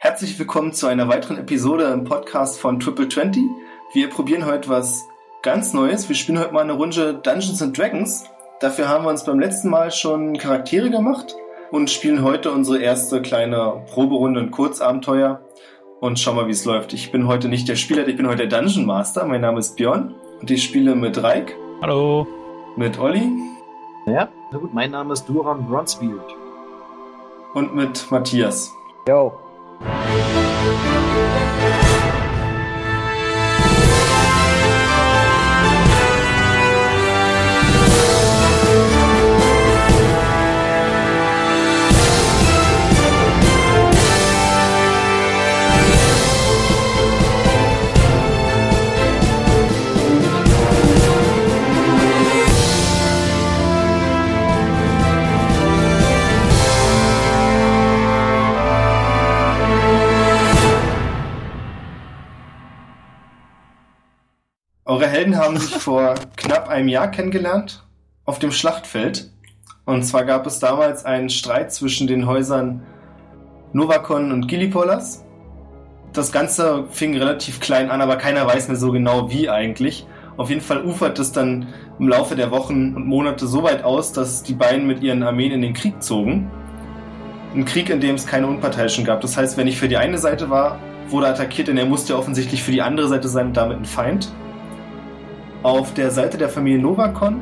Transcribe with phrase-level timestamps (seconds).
[0.00, 3.42] Herzlich willkommen zu einer weiteren Episode im Podcast von Triple 20.
[3.94, 5.08] Wir probieren heute was
[5.42, 6.08] ganz Neues.
[6.08, 8.24] Wir spielen heute mal eine Runde Dungeons and Dragons.
[8.60, 11.34] Dafür haben wir uns beim letzten Mal schon Charaktere gemacht
[11.72, 15.40] und spielen heute unsere erste kleine Proberunde und Kurzabenteuer
[15.98, 16.92] und schauen mal, wie es läuft.
[16.92, 19.26] Ich bin heute nicht der Spieler, ich bin heute der Dungeon Master.
[19.26, 21.56] Mein Name ist Björn und ich spiele mit Reik.
[21.82, 22.24] Hallo.
[22.76, 23.32] Mit Olli.
[24.06, 26.36] Ja, na gut, mein Name ist Duran Bronzebeard.
[27.54, 28.72] Und mit Matthias.
[29.08, 29.47] Yo.
[29.80, 31.27] Eure
[65.08, 67.84] Helden haben sich vor knapp einem Jahr kennengelernt
[68.24, 69.30] auf dem Schlachtfeld.
[69.84, 72.82] Und zwar gab es damals einen Streit zwischen den Häusern
[73.72, 75.24] Novakon und Gillipolas.
[76.12, 80.06] Das Ganze fing relativ klein an, aber keiner weiß mehr so genau wie eigentlich.
[80.36, 84.12] Auf jeden Fall ufert es dann im Laufe der Wochen und Monate so weit aus,
[84.12, 86.50] dass die beiden mit ihren Armeen in den Krieg zogen.
[87.54, 89.20] Ein Krieg, in dem es keine Unparteiischen gab.
[89.20, 92.62] Das heißt, wenn ich für die eine Seite war, wurde attackiert, denn er musste offensichtlich
[92.62, 94.30] für die andere Seite sein und damit ein Feind.
[95.62, 97.40] Auf der Seite der Familie Novakon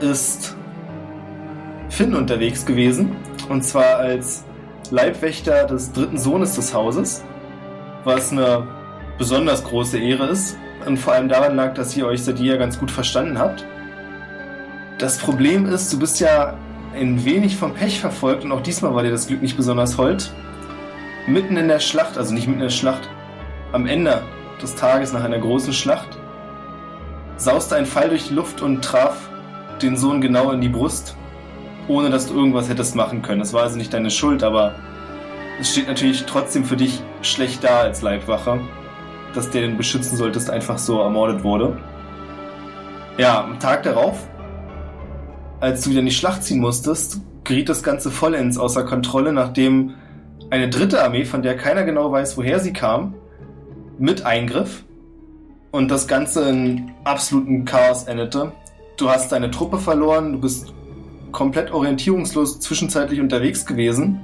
[0.00, 0.56] ist
[1.88, 3.14] Finn unterwegs gewesen.
[3.48, 4.44] Und zwar als
[4.90, 7.22] Leibwächter des dritten Sohnes des Hauses.
[8.02, 8.66] Was eine
[9.18, 10.58] besonders große Ehre ist.
[10.84, 13.64] Und vor allem daran lag, dass ihr euch seit jeher ganz gut verstanden habt.
[14.98, 16.56] Das Problem ist, du bist ja
[16.94, 20.32] ein wenig vom Pech verfolgt und auch diesmal war dir das Glück nicht besonders hold.
[21.26, 23.08] Mitten in der Schlacht, also nicht mitten in der Schlacht,
[23.72, 24.22] am Ende
[24.60, 26.18] des Tages nach einer großen Schlacht,
[27.36, 29.28] sauste ein Pfeil durch die Luft und traf
[29.82, 31.16] den Sohn genau in die Brust,
[31.88, 33.40] ohne dass du irgendwas hättest machen können.
[33.40, 34.74] Das war also nicht deine Schuld, aber
[35.60, 38.60] es steht natürlich trotzdem für dich schlecht da als Leibwache,
[39.34, 41.76] dass der den beschützen solltest einfach so ermordet wurde.
[43.18, 44.28] Ja, am Tag darauf,
[45.60, 49.94] als du wieder in die Schlacht ziehen musstest, geriet das Ganze vollends außer Kontrolle, nachdem
[50.50, 53.14] eine dritte Armee, von der keiner genau weiß, woher sie kam,
[53.98, 54.83] mit eingriff
[55.74, 58.52] und das Ganze in absoluten Chaos endete.
[58.96, 60.72] Du hast deine Truppe verloren, du bist
[61.32, 64.20] komplett orientierungslos zwischenzeitlich unterwegs gewesen,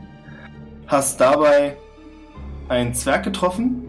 [0.87, 1.77] hast dabei
[2.69, 3.83] einen Zwerg getroffen.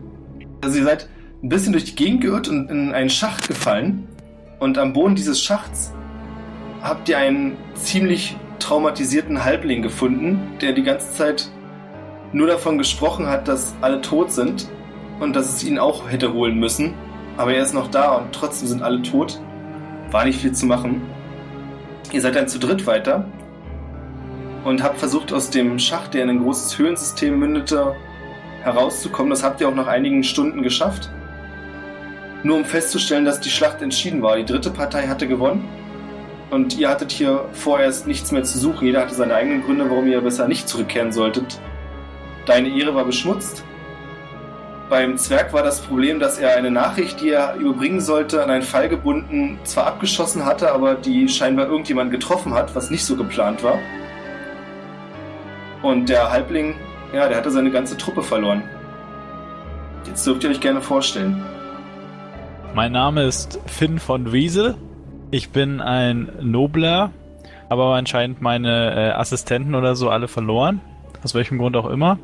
[0.62, 1.08] Also ihr seid
[1.44, 4.08] ein bisschen durch die Gegend geirrt und in einen Schacht gefallen.
[4.58, 5.94] Und am Boden dieses Schachts
[6.82, 11.48] habt ihr einen ziemlich traumatisierten Halbling gefunden, der die ganze Zeit
[12.34, 14.68] nur davon gesprochen hat, dass alle tot sind
[15.20, 16.96] und dass es ihn auch hätte holen müssen.
[17.38, 19.40] Aber er ist noch da und trotzdem sind alle tot.
[20.12, 21.02] War nicht viel zu machen.
[22.12, 23.26] Ihr seid dann zu dritt weiter
[24.64, 27.96] und habt versucht, aus dem Schacht, der in ein großes Höhlensystem mündete,
[28.64, 29.30] herauszukommen.
[29.30, 31.10] Das habt ihr auch nach einigen Stunden geschafft.
[32.44, 34.38] Nur um festzustellen, dass die Schlacht entschieden war.
[34.38, 35.68] Die dritte Partei hatte gewonnen.
[36.50, 38.86] Und ihr hattet hier vorerst nichts mehr zu suchen.
[38.86, 41.60] Jeder hatte seine eigenen Gründe, warum ihr besser nicht zurückkehren solltet.
[42.46, 43.64] Deine Ehre war beschmutzt.
[44.92, 48.62] Beim Zwerg war das Problem, dass er eine Nachricht, die er überbringen sollte, an einen
[48.62, 53.64] Fall gebunden, zwar abgeschossen hatte, aber die scheinbar irgendjemand getroffen hat, was nicht so geplant
[53.64, 53.80] war.
[55.82, 56.76] Und der Halbling,
[57.14, 58.64] ja, der hatte seine ganze Truppe verloren.
[60.08, 61.42] Jetzt dürft ihr euch gerne vorstellen.
[62.76, 64.76] Mein Name ist Finn von Wiesel.
[65.32, 67.12] Ich bin ein Nobler,
[67.70, 70.82] aber anscheinend meine äh, Assistenten oder so alle verloren.
[71.24, 72.20] Aus welchem Grund auch immer.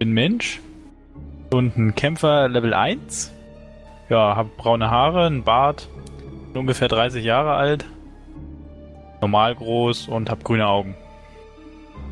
[0.00, 0.60] Bin Mensch.
[1.52, 3.32] Und ein Kämpfer Level 1.
[4.08, 5.88] Ja, hab braune Haare, einen Bart.
[6.52, 7.84] Bin ungefähr 30 Jahre alt.
[9.20, 10.94] Normal groß und hab grüne Augen.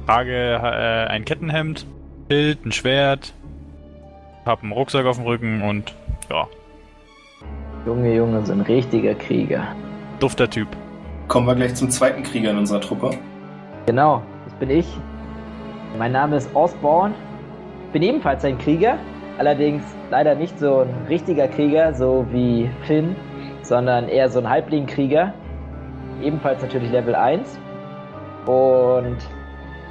[0.07, 1.87] Trage äh, ein Kettenhemd,
[2.29, 3.33] Bild, ein Schwert.
[4.45, 5.95] Hab einen Rucksack auf dem Rücken und
[6.31, 6.47] ja,
[7.87, 9.67] Junge, Junge, so ein richtiger Krieger.
[10.19, 10.69] dufter Typ.
[11.29, 13.11] Kommen wir gleich zum zweiten Krieger in unserer Truppe.
[13.87, 14.87] Genau, das bin ich.
[15.97, 17.15] Mein Name ist Osborne.
[17.93, 18.99] Bin ebenfalls ein Krieger,
[19.39, 23.17] allerdings leider nicht so ein richtiger Krieger, so wie Finn,
[23.63, 25.33] sondern eher so ein Halbling-Krieger.
[26.23, 27.59] Ebenfalls natürlich Level 1.
[28.47, 29.17] Und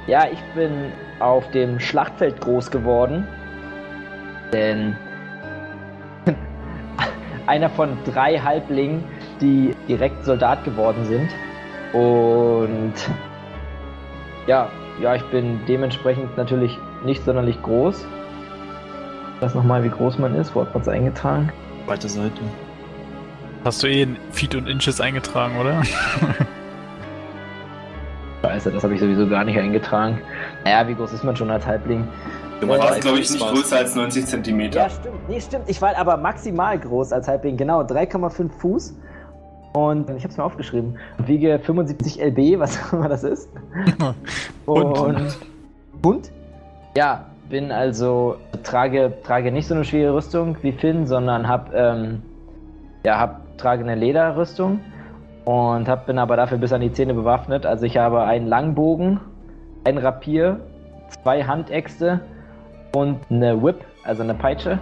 [0.06, 3.26] ja, ich bin auf dem Schlachtfeld groß geworden.
[4.52, 4.96] Denn
[7.46, 9.04] einer von drei Halblingen,
[9.40, 11.30] die direkt Soldat geworden sind.
[11.92, 12.94] Und
[14.46, 14.68] ja,
[15.00, 18.06] ja, ich bin dementsprechend natürlich nicht sonderlich groß.
[19.40, 20.54] Ich weiß nochmal, wie groß man ist.
[20.54, 21.50] Wo hat man es eingetragen?
[21.86, 22.42] Zweite Seite.
[23.64, 25.82] Hast du eh in Feet und Inches eingetragen, oder?
[28.42, 30.20] Scheiße, das habe ich sowieso gar nicht eingetragen.
[30.64, 32.06] Naja, wie groß ist man schon als Halbling?
[32.60, 34.80] Du warst, glaube ich, nicht größer als 90 Zentimeter.
[34.80, 35.26] Ja, stimmt.
[35.26, 35.64] Nee, stimmt.
[35.68, 37.56] Ich war aber maximal groß als Halbling.
[37.56, 38.94] Genau, 3,5 Fuß.
[39.72, 40.98] Und ich habe es mir aufgeschrieben.
[41.16, 43.48] Und wiege 75 LB, was auch immer das ist.
[44.66, 44.98] Und?
[44.98, 45.38] Und
[46.04, 46.30] Hund?
[46.94, 52.22] Ja, bin also trage trage nicht so eine schwere Rüstung wie Finn, sondern hab ähm,
[53.04, 54.80] ja hab trage eine Lederrüstung
[55.44, 57.66] und hab bin aber dafür bis an die Zähne bewaffnet.
[57.66, 59.20] Also ich habe einen Langbogen,
[59.84, 60.60] ein Rapier,
[61.08, 62.20] zwei Handäxte
[62.94, 64.78] und eine Whip, also eine Peitsche.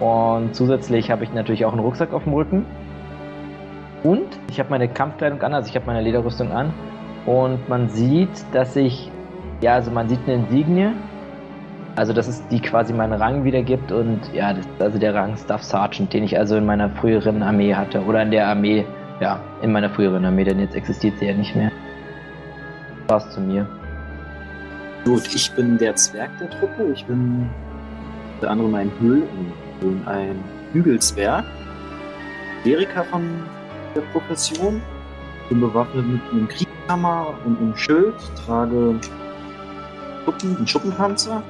[0.00, 2.66] Und zusätzlich habe ich natürlich auch einen Rucksack auf dem Rücken.
[4.04, 6.72] Und ich habe meine Kampfkleidung an, also ich habe meine Lederrüstung an.
[7.26, 9.10] Und man sieht, dass ich,
[9.60, 10.92] ja, also man sieht eine Insignie.
[11.98, 15.36] Also das ist die quasi meinen Rang wiedergibt und ja, das ist also der Rang
[15.36, 18.00] Staff Sergeant, den ich also in meiner früheren Armee hatte.
[18.04, 18.86] Oder in der Armee,
[19.18, 21.72] ja, in meiner früheren Armee, denn jetzt existiert sie ja nicht mehr.
[23.08, 23.66] Was zu mir.
[25.04, 26.92] Gut, ich bin der Zwerg der Truppe.
[26.94, 27.50] Ich bin
[28.36, 29.52] unter anderem ein Höhlen,
[30.06, 30.36] ein
[30.72, 31.44] Hügelzwerg.
[32.62, 33.28] Kleriker von
[33.96, 34.80] der Profession.
[35.48, 38.14] Bin bewaffnet mit einem Kriegshammer und einem Schild.
[38.46, 38.94] Trage
[40.24, 41.42] Schuppen, einen Schuppenpanzer.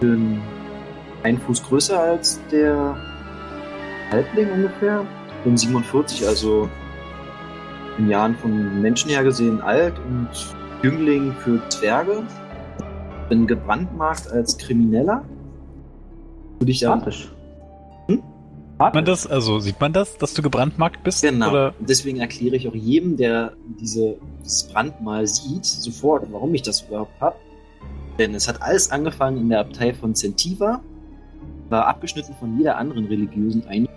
[0.00, 0.40] Bin
[1.22, 2.96] ein Fuß größer als der
[4.10, 5.04] Halbling ungefähr.
[5.44, 6.68] Bin 47, also
[7.98, 10.28] in Jahren von Menschen her gesehen alt und
[10.82, 12.22] Jüngling für Zwerge.
[13.28, 15.24] Bin gebrandmarkt als Krimineller.
[16.58, 17.04] Würde ich sagen.
[18.06, 18.22] Hm?
[18.80, 19.26] Sieht man das?
[19.26, 21.22] Also sieht man das, dass du gebrandmarkt bist?
[21.22, 21.50] Genau.
[21.50, 21.74] Oder?
[21.80, 27.20] Deswegen erkläre ich auch jedem, der diese, dieses Brandmal sieht, sofort, warum ich das überhaupt
[27.20, 27.36] habe.
[28.18, 30.80] Denn es hat alles angefangen in der Abtei von Zentiva,
[31.68, 33.94] war abgeschnitten von jeder anderen religiösen Einrichtung,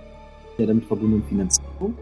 [0.60, 1.98] der damit verbundenen Finanzierung,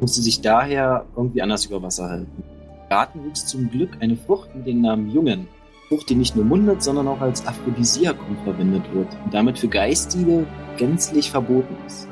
[0.00, 2.42] musste sich daher irgendwie anders über Wasser halten.
[2.82, 5.48] Im Garten wuchs zum Glück eine Frucht mit dem Namen Jungen.
[5.88, 10.46] Frucht, die nicht nur mundet, sondern auch als Aphrodisiakum verwendet wird und damit für Geistige
[10.76, 12.08] gänzlich verboten ist.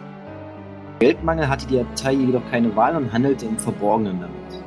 [1.01, 4.65] Geldmangel hatte die Abtei jedoch keine Wahl und handelte im Verborgenen damit.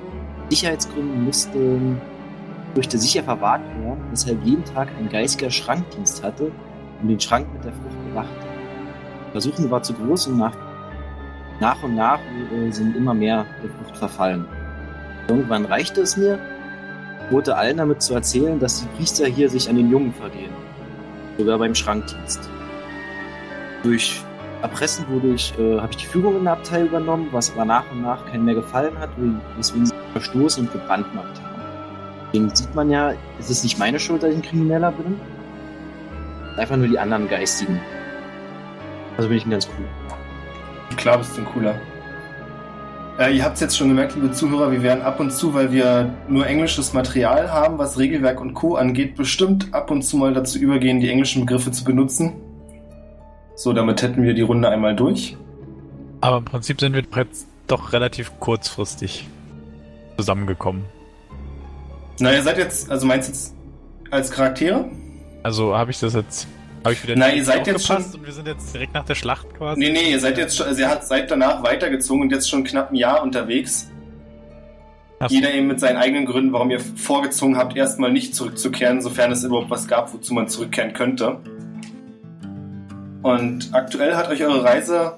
[0.50, 2.02] Sicherheitsgründen mussten
[2.78, 6.52] Früchte sicher verwahrt werden, weshalb jeden Tag ein geistiger Schrankdienst hatte
[7.02, 8.46] und den Schrank mit der Frucht bewachte.
[9.26, 10.56] Die Versuchung war zu groß und nach,
[11.60, 12.20] nach und nach
[12.54, 14.46] äh, sind immer mehr der Frucht verfallen.
[15.28, 16.38] Irgendwann reichte es mir,
[17.32, 20.54] wurde allen damit zu erzählen, dass die Priester hier sich an den Jungen vergehen.
[21.40, 22.48] Sogar beim Schrankdienst.
[23.82, 24.22] Durch
[24.62, 27.92] Erpressen wurde ich, äh, habe ich die Führung in der Abtei übernommen, was aber nach
[27.92, 29.10] und nach keinen mehr gefallen hat,
[29.58, 31.57] weswegen sie verstoßen und gebrandmarkt haben.
[32.38, 35.20] Deswegen sieht man ja, es ist nicht meine Schuld, dass ich ein Krimineller bin.
[36.56, 37.80] Einfach nur die anderen Geistigen.
[39.16, 39.86] Also bin ich ein ganz cool.
[40.98, 41.76] Klar bist du ein cooler.
[43.18, 45.72] Äh, ihr habt es jetzt schon gemerkt, liebe Zuhörer, wir werden ab und zu, weil
[45.72, 48.76] wir nur englisches Material haben, was Regelwerk und Co.
[48.76, 52.34] angeht, bestimmt ab und zu mal dazu übergehen, die englischen Begriffe zu benutzen.
[53.56, 55.36] So, damit hätten wir die Runde einmal durch.
[56.22, 59.28] Aber im Prinzip sind wir jetzt doch relativ kurzfristig
[60.18, 60.86] zusammengekommen.
[62.20, 63.54] Na, ihr seid jetzt, also meinst du jetzt
[64.12, 64.90] als Charaktere?
[65.44, 66.48] Also habe ich das jetzt.
[66.84, 69.16] Habe ich wieder Na, ihr seid jetzt schon- und wir sind jetzt direkt nach der
[69.16, 69.80] Schlacht quasi.
[69.80, 72.92] Nee, nee, ihr seid jetzt schon, also ihr seid danach weitergezogen und jetzt schon knapp
[72.92, 73.90] ein Jahr unterwegs.
[75.20, 75.30] Ach.
[75.30, 79.44] Jeder eben mit seinen eigenen Gründen, warum ihr vorgezogen habt, erstmal nicht zurückzukehren, sofern es
[79.44, 81.40] überhaupt was gab, wozu man zurückkehren könnte.
[83.24, 85.18] Und aktuell hat euch eure Reise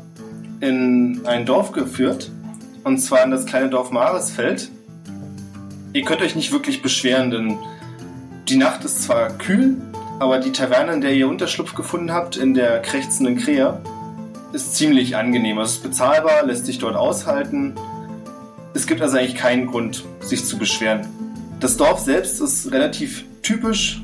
[0.62, 2.32] in ein Dorf geführt,
[2.84, 4.70] und zwar in das kleine Dorf Maresfeld.
[5.92, 7.58] Ihr könnt euch nicht wirklich beschweren, denn
[8.48, 9.78] die Nacht ist zwar kühl,
[10.20, 13.82] aber die Taverne, in der ihr Unterschlupf gefunden habt, in der krächzenden Krähe,
[14.54, 15.58] ist ziemlich angenehm.
[15.58, 17.74] Also es ist bezahlbar, lässt sich dort aushalten.
[18.76, 21.08] Es gibt also eigentlich keinen Grund, sich zu beschweren.
[21.60, 24.02] Das Dorf selbst ist relativ typisch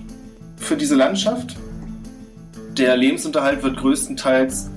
[0.58, 1.56] für diese Landschaft.
[2.78, 4.72] Der Lebensunterhalt wird größtenteils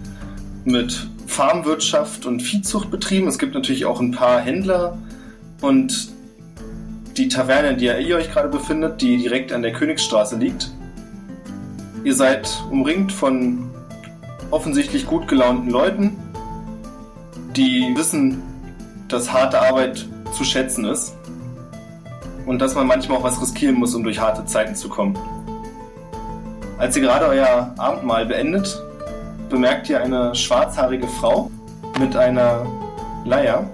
[0.66, 3.28] mit Farmwirtschaft und Viehzucht betrieben.
[3.28, 4.98] Es gibt natürlich auch ein paar Händler
[5.62, 6.17] und
[7.18, 10.70] die Taverne, in der ihr euch gerade befindet, die direkt an der Königsstraße liegt.
[12.04, 13.70] Ihr seid umringt von
[14.50, 16.16] offensichtlich gut gelaunten Leuten,
[17.56, 18.42] die wissen,
[19.08, 21.16] dass harte Arbeit zu schätzen ist
[22.46, 25.18] und dass man manchmal auch was riskieren muss, um durch harte Zeiten zu kommen.
[26.78, 28.80] Als ihr gerade euer Abendmahl beendet,
[29.50, 31.50] bemerkt ihr eine schwarzhaarige Frau
[31.98, 32.64] mit einer
[33.24, 33.68] Leier,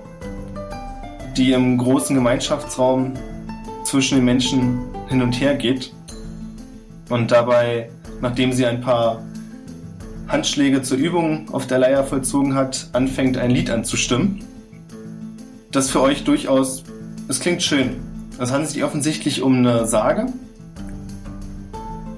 [1.36, 3.12] die im großen Gemeinschaftsraum
[3.84, 5.92] zwischen den Menschen hin und her geht.
[7.10, 7.90] und dabei,
[8.22, 9.22] nachdem sie ein paar
[10.26, 14.42] Handschläge zur Übung auf der Leier vollzogen hat, anfängt ein Lied anzustimmen.
[15.70, 16.82] Das für euch durchaus,
[17.28, 17.96] es klingt schön.
[18.38, 20.26] Es handelt sich offensichtlich um eine Sage.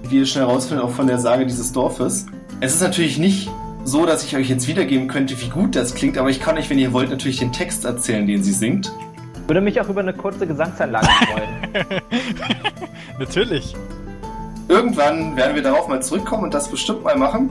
[0.08, 2.26] Wie ihr schnell herausfindet, auch von der Sage dieses Dorfes.
[2.60, 3.50] Es ist natürlich nicht
[3.84, 6.70] so, dass ich euch jetzt wiedergeben könnte, wie gut das klingt, aber ich kann euch,
[6.70, 8.92] wenn ihr wollt, natürlich den Text erzählen, den sie singt.
[9.46, 12.02] Würde mich auch über eine kurze Gesangsanlage freuen.
[13.18, 13.74] Natürlich.
[14.68, 17.50] Irgendwann werden wir darauf mal zurückkommen und das bestimmt mal machen.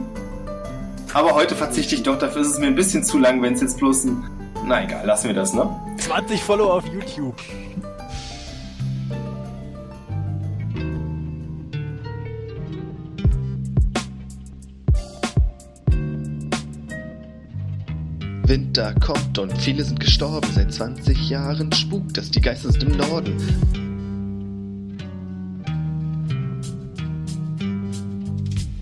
[1.14, 3.62] Aber heute verzichte ich doch, dafür ist es mir ein bisschen zu lang, wenn es
[3.62, 4.24] jetzt bloß ein.
[4.66, 5.68] Na egal, lassen wir das, ne?
[5.96, 7.36] 20 Follower auf YouTube.
[18.48, 20.48] Winter kommt und viele sind gestorben.
[20.54, 23.36] Seit 20 Jahren spukt es, die Geister sind im Norden.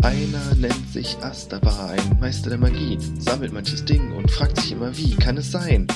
[0.02, 4.94] Einer nennt sich Astaba, ein Meister der Magie, sammelt manches Ding und fragt sich immer,
[4.98, 5.86] wie kann es sein?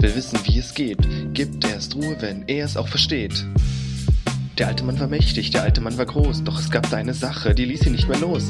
[0.00, 0.98] Will wissen, wie es geht,
[1.34, 3.46] gibt erst Ruhe, wenn er es auch versteht.
[4.58, 7.14] Der alte Mann war mächtig, der alte Mann war groß, doch es gab da eine
[7.14, 8.44] Sache, die ließ ihn nicht mehr los.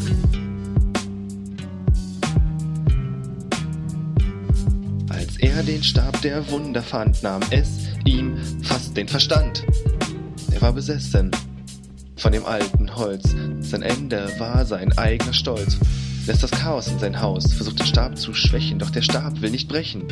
[5.52, 9.62] Als er den Stab der Wunder fand, nahm es ihm fast den Verstand.
[10.50, 11.30] Er war besessen
[12.16, 13.36] von dem alten Holz.
[13.60, 15.76] Sein Ende war sein eigener Stolz.
[16.26, 19.50] Lässt das Chaos in sein Haus, versucht den Stab zu schwächen, doch der Stab will
[19.50, 20.04] nicht brechen.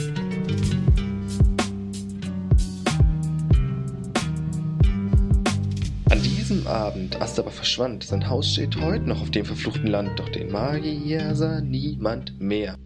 [6.10, 10.18] An diesem Abend, als aber verschwand, sein Haus steht heute noch auf dem verfluchten Land,
[10.18, 12.76] doch den Magier sah niemand mehr.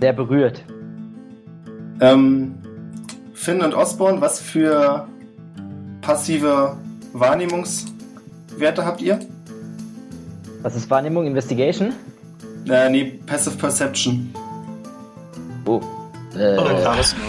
[0.00, 0.64] Sehr berührt.
[2.00, 2.54] Ähm,
[3.34, 5.06] Finn und Osborne, was für
[6.00, 6.76] passive
[7.12, 9.18] Wahrnehmungswerte habt ihr?
[10.62, 11.26] Was ist Wahrnehmung?
[11.26, 11.92] Investigation?
[12.68, 14.32] Äh, nee, Passive Perception.
[15.66, 15.80] Oh.
[16.34, 17.20] Äh, Oder Charisma.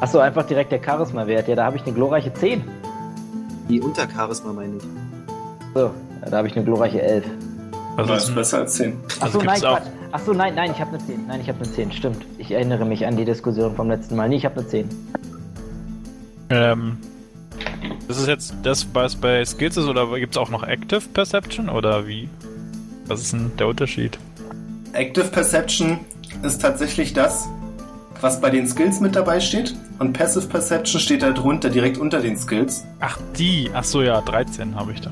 [0.00, 1.48] achso, einfach direkt der Charisma-Wert.
[1.48, 2.62] Ja, da habe ich eine glorreiche 10.
[3.68, 4.82] Die unter Charisma meine ich.
[5.74, 5.90] So,
[6.30, 7.24] da habe ich eine glorreiche 11.
[7.96, 8.96] Was das ist besser als 10.
[9.20, 9.64] Achso, Also nein, gibt's
[10.10, 10.20] Quatsch.
[10.20, 11.26] Achso, nein, nein, ich habe eine 10.
[11.26, 12.24] Nein, ich habe eine 10, stimmt.
[12.38, 14.28] Ich erinnere mich an die Diskussion vom letzten Mal.
[14.28, 14.88] Nee, ich habe eine 10.
[16.50, 16.96] Ähm,
[18.06, 21.68] das ist jetzt das, was bei Skills ist, oder gibt es auch noch Active Perception,
[21.68, 22.28] oder wie?
[23.06, 24.18] Was ist denn der Unterschied?
[24.92, 26.00] Active Perception
[26.42, 27.48] ist tatsächlich das,
[28.20, 29.74] was bei den Skills mit dabei steht.
[29.98, 32.84] Und Passive Perception steht da drunter, direkt unter den Skills.
[33.00, 33.70] Ach, die.
[33.74, 35.10] Ach so, ja, 13 habe ich da.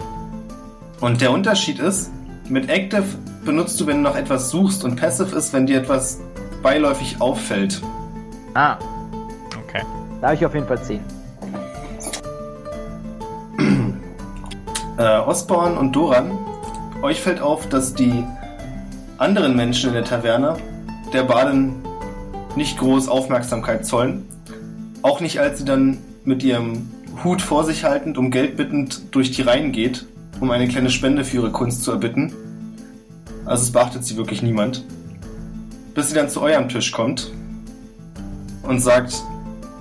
[1.01, 2.11] Und der Unterschied ist,
[2.49, 3.05] mit Active
[3.47, 4.85] benutzt du, wenn du noch etwas suchst.
[4.85, 6.21] Und Passive ist, wenn dir etwas
[6.63, 7.81] beiläufig auffällt.
[8.55, 8.77] Ah,
[9.59, 9.83] Okay.
[10.21, 11.01] da habe ich auf jeden Fall 10.
[14.99, 16.31] Äh, Osborn und Doran,
[17.03, 18.25] euch fällt auf, dass die
[19.19, 20.57] anderen Menschen in der Taverne
[21.13, 21.75] der Badin
[22.57, 24.27] nicht groß Aufmerksamkeit zollen.
[25.03, 26.89] Auch nicht, als sie dann mit ihrem
[27.23, 30.07] Hut vor sich haltend, um Geld bittend durch die Reihen geht,
[30.41, 32.33] um eine kleine Spende für ihre Kunst zu erbitten.
[33.47, 34.85] Also es beachtet sie wirklich niemand.
[35.95, 37.33] Bis sie dann zu eurem Tisch kommt
[38.65, 39.23] und sagt,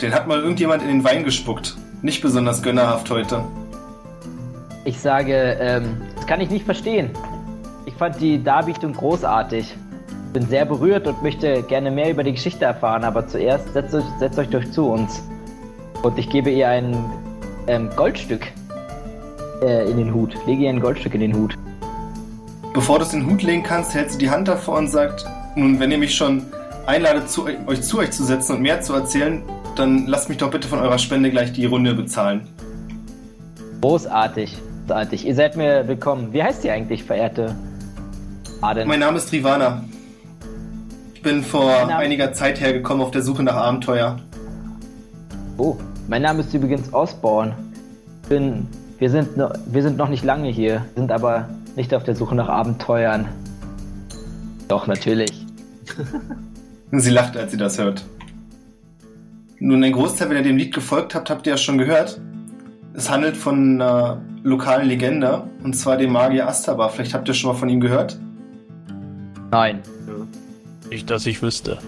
[0.01, 1.75] den hat mal irgendjemand in den Wein gespuckt.
[2.01, 3.43] Nicht besonders gönnerhaft heute.
[4.85, 7.09] Ich sage, ähm, das kann ich nicht verstehen.
[7.87, 9.75] Ich fand die Darbietung großartig.
[10.31, 14.03] Bin sehr berührt und möchte gerne mehr über die Geschichte erfahren, aber zuerst setzt euch,
[14.19, 15.23] setzt euch doch zu uns.
[16.03, 16.95] Und ich gebe ihr ein
[17.67, 18.45] ähm, Goldstück
[19.63, 20.35] äh, in den Hut.
[20.45, 21.57] Lege ihr ein Goldstück in den Hut.
[22.75, 25.25] Bevor du es in den Hut legen kannst, hält sie die Hand davor und sagt,
[25.55, 26.43] nun, wenn ihr mich schon
[26.85, 29.41] einladet, zu, euch zu euch zu setzen und mehr zu erzählen,
[29.77, 32.49] dann lasst mich doch bitte von eurer Spende gleich die Runde bezahlen.
[33.79, 34.57] Großartig.
[34.87, 35.25] Großartig.
[35.25, 36.33] Ihr seid mir willkommen.
[36.33, 37.55] Wie heißt ihr eigentlich, verehrte
[38.59, 38.89] Aden?
[38.89, 39.85] Mein Name ist Rivana.
[41.13, 44.17] Ich bin vor einiger Zeit hergekommen auf der Suche nach Abenteuer.
[45.57, 45.77] Oh,
[46.09, 47.55] mein Name ist übrigens Osborne.
[48.27, 48.67] Bin,
[48.99, 52.49] wir, sind wir sind noch nicht lange hier, sind aber nicht auf der Suche nach
[52.49, 53.27] Abenteuern.
[54.67, 55.45] Doch, natürlich.
[56.91, 58.05] Sie lacht, als sie das hört.
[59.59, 62.21] Nun, ein Großteil, wenn ihr dem Lied gefolgt habt, habt ihr ja schon gehört.
[62.93, 66.87] Es handelt von einer lokalen Legende, und zwar dem Magier Astaba.
[66.89, 68.17] Vielleicht habt ihr schon mal von ihm gehört.
[69.51, 69.81] Nein.
[70.89, 71.79] Nicht, dass ich wüsste.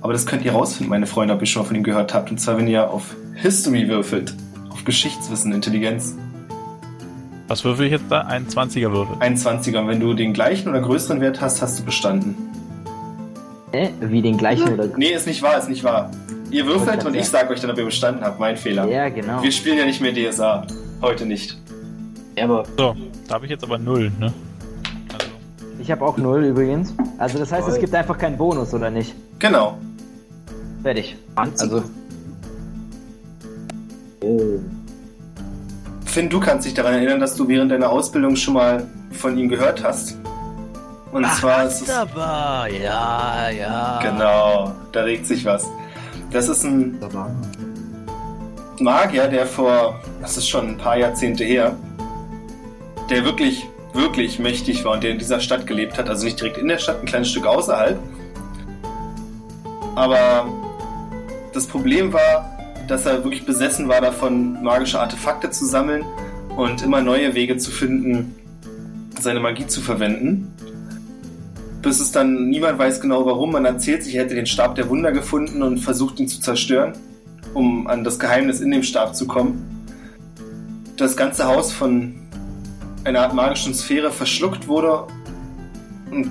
[0.00, 2.30] Aber das könnt ihr rausfinden, meine Freunde, ob ihr schon mal von ihm gehört habt.
[2.30, 4.34] Und zwar, wenn ihr auf History würfelt.
[4.70, 6.16] Auf Geschichtswissen, Intelligenz.
[7.52, 8.22] Was würfel ich jetzt da?
[8.22, 9.14] Ein 20er Würfel.
[9.20, 9.80] Ein 20er.
[9.80, 12.34] Und wenn du den gleichen oder größeren Wert hast, hast du bestanden.
[13.72, 14.86] Äh, wie den gleichen oder.
[14.96, 16.10] Nee, ist nicht wahr, ist nicht wahr.
[16.50, 17.08] Ihr würfelt Okay.
[17.08, 18.40] und ich sage euch dann, ob ihr bestanden habt.
[18.40, 18.88] Mein Fehler.
[18.88, 19.42] Ja, genau.
[19.42, 20.66] Wir spielen ja nicht mehr DSA.
[21.02, 21.58] Heute nicht.
[22.38, 22.96] Ja, aber So,
[23.28, 24.32] da habe ich jetzt aber null, ne?
[25.12, 25.26] Also,
[25.78, 26.94] Ich habe auch null übrigens.
[27.18, 27.80] Also das heißt, es Toll.
[27.82, 29.14] gibt einfach keinen Bonus, oder nicht?
[29.38, 29.76] Genau.
[30.82, 31.16] Fertig.
[31.34, 31.60] 20.
[31.70, 31.82] Also,
[34.22, 34.58] Oh.
[36.12, 39.48] Finn, du kannst dich daran erinnern, dass du während deiner Ausbildung schon mal von ihm
[39.48, 40.18] gehört hast.
[41.10, 41.88] Und zwar ist es.
[41.88, 42.68] Ja,
[43.48, 43.98] ja.
[44.02, 45.66] Genau, da regt sich was.
[46.30, 46.98] Das ist ein
[48.78, 51.76] Magier, der vor, das ist schon ein paar Jahrzehnte her,
[53.08, 56.10] der wirklich, wirklich mächtig war und der in dieser Stadt gelebt hat.
[56.10, 57.98] Also nicht direkt in der Stadt, ein kleines Stück außerhalb.
[59.94, 60.46] Aber
[61.54, 62.51] das Problem war,
[62.92, 66.04] dass er wirklich besessen war davon, magische Artefakte zu sammeln
[66.56, 68.34] und immer neue Wege zu finden,
[69.18, 70.52] seine Magie zu verwenden.
[71.80, 73.52] Bis es dann niemand weiß genau warum.
[73.52, 76.92] Man erzählt sich, er hätte den Stab der Wunder gefunden und versucht ihn zu zerstören,
[77.54, 79.86] um an das Geheimnis in dem Stab zu kommen.
[80.98, 82.14] Das ganze Haus von
[83.04, 85.06] einer Art magischen Sphäre verschluckt wurde
[86.10, 86.30] und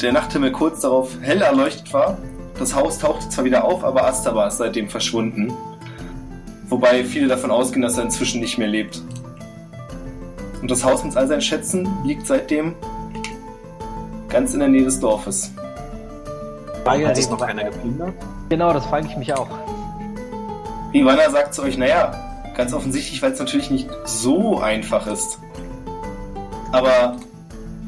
[0.00, 2.18] der Nachthimmel kurz darauf hell erleuchtet war.
[2.56, 5.52] Das Haus tauchte zwar wieder auf, aber Astaba ist seitdem verschwunden.
[6.72, 9.02] Wobei viele davon ausgehen, dass er inzwischen nicht mehr lebt.
[10.62, 12.74] Und das Haus mit all seinen Schätzen liegt seitdem
[14.30, 15.52] ganz in der Nähe des Dorfes.
[16.82, 18.14] Frage, Hat es noch keiner geplündert?
[18.48, 19.48] genau, das frage ich mich auch.
[20.94, 25.40] Ivana sagt zu euch, naja, ganz offensichtlich, weil es natürlich nicht so einfach ist.
[26.72, 27.16] Aber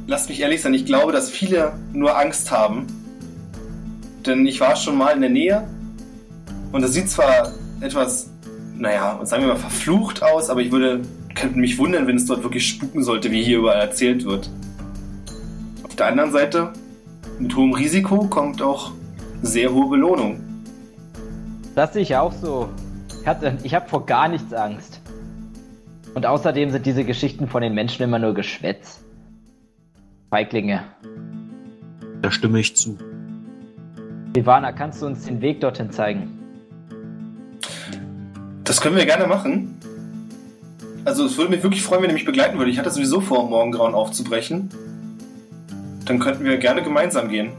[0.06, 2.86] lasst mich ehrlich sein, ich glaube, dass viele nur Angst haben.
[4.26, 5.66] Denn ich war schon mal in der Nähe
[6.70, 8.28] und es sieht zwar etwas,
[8.76, 11.00] naja, sagen wir mal verflucht aus, aber ich würde,
[11.34, 14.50] könnte mich wundern, wenn es dort wirklich spuken sollte, wie hier überall erzählt wird.
[15.84, 16.72] Auf der anderen Seite,
[17.38, 18.92] mit hohem Risiko kommt auch
[19.42, 20.40] sehr hohe Belohnung.
[21.74, 22.68] Das sehe ich auch so.
[23.20, 25.00] Ich, hatte- ich habe vor gar nichts Angst.
[26.14, 29.00] Und außerdem sind diese Geschichten von den Menschen immer nur Geschwätz.
[30.30, 30.84] Feiglinge.
[32.22, 32.96] Da stimme ich zu.
[34.36, 36.38] Ivana, kannst du uns den Weg dorthin zeigen?
[38.64, 39.78] Das können wir gerne machen.
[41.04, 42.72] Also es würde mich wirklich freuen, wenn ihr mich begleiten würdet.
[42.72, 44.70] Ich hatte sowieso vor, morgen grauen aufzubrechen.
[46.06, 47.52] Dann könnten wir gerne gemeinsam gehen.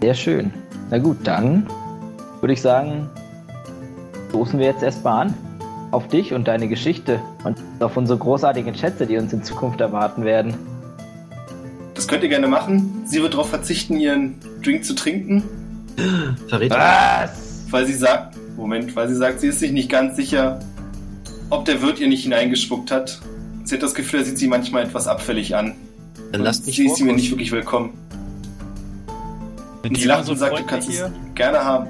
[0.00, 0.50] Sehr schön.
[0.90, 1.66] Na gut, dann
[2.40, 3.08] würde ich sagen,
[4.30, 5.34] stoßen wir jetzt erstmal an.
[5.90, 10.24] Auf dich und deine Geschichte und auf unsere großartigen Schätze, die uns in Zukunft erwarten
[10.24, 10.54] werden.
[11.94, 13.04] Das könnt ihr gerne machen.
[13.06, 15.44] Sie wird darauf verzichten, ihren Drink zu trinken,
[16.48, 16.76] Verräter.
[16.76, 17.46] Was?
[17.70, 20.60] weil sie sagt, Moment, weil sie sagt, sie ist sich nicht ganz sicher,
[21.50, 23.20] ob der Wirt ihr nicht hineingespuckt hat.
[23.64, 25.74] Sie hat das Gefühl, er sieht sie manchmal etwas abfällig an.
[26.32, 27.96] Dann lasst mich sie ist sie mir nicht wirklich willkommen.
[29.84, 31.88] Die sie lacht immer und sagt, du kannst es gerne haben.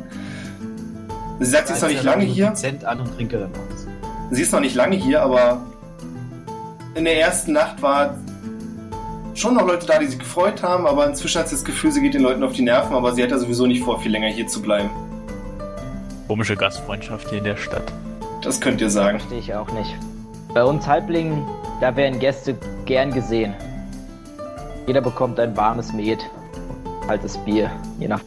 [1.41, 2.53] Sie sagt, sie ist noch nicht lange hier.
[2.85, 3.87] An und trinke dann aus.
[4.31, 5.65] Sie ist noch nicht lange hier, aber
[6.95, 8.17] in der ersten Nacht war
[9.35, 12.01] schon noch Leute da, die sich gefreut haben, aber inzwischen hat sie das Gefühl, sie
[12.01, 14.29] geht den Leuten auf die Nerven, aber sie hat ja sowieso nicht vor, viel länger
[14.29, 14.91] hier zu bleiben.
[16.29, 17.93] Komische Gastfreundschaft hier in der Stadt.
[18.43, 19.21] Das könnt ihr sagen.
[19.21, 19.95] Verstehe ich auch nicht.
[20.53, 21.45] Bei uns Halblingen,
[21.81, 23.55] da werden Gäste gern gesehen.
[24.87, 26.19] Jeder bekommt ein warmes Met,
[27.07, 28.21] kaltes Bier, je nach.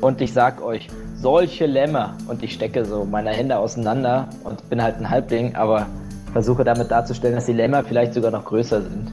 [0.00, 4.82] Und ich sag euch, solche Lämmer, und ich stecke so meine Hände auseinander und bin
[4.82, 5.86] halt ein Halbling, aber
[6.32, 9.12] versuche damit darzustellen, dass die Lämmer vielleicht sogar noch größer sind.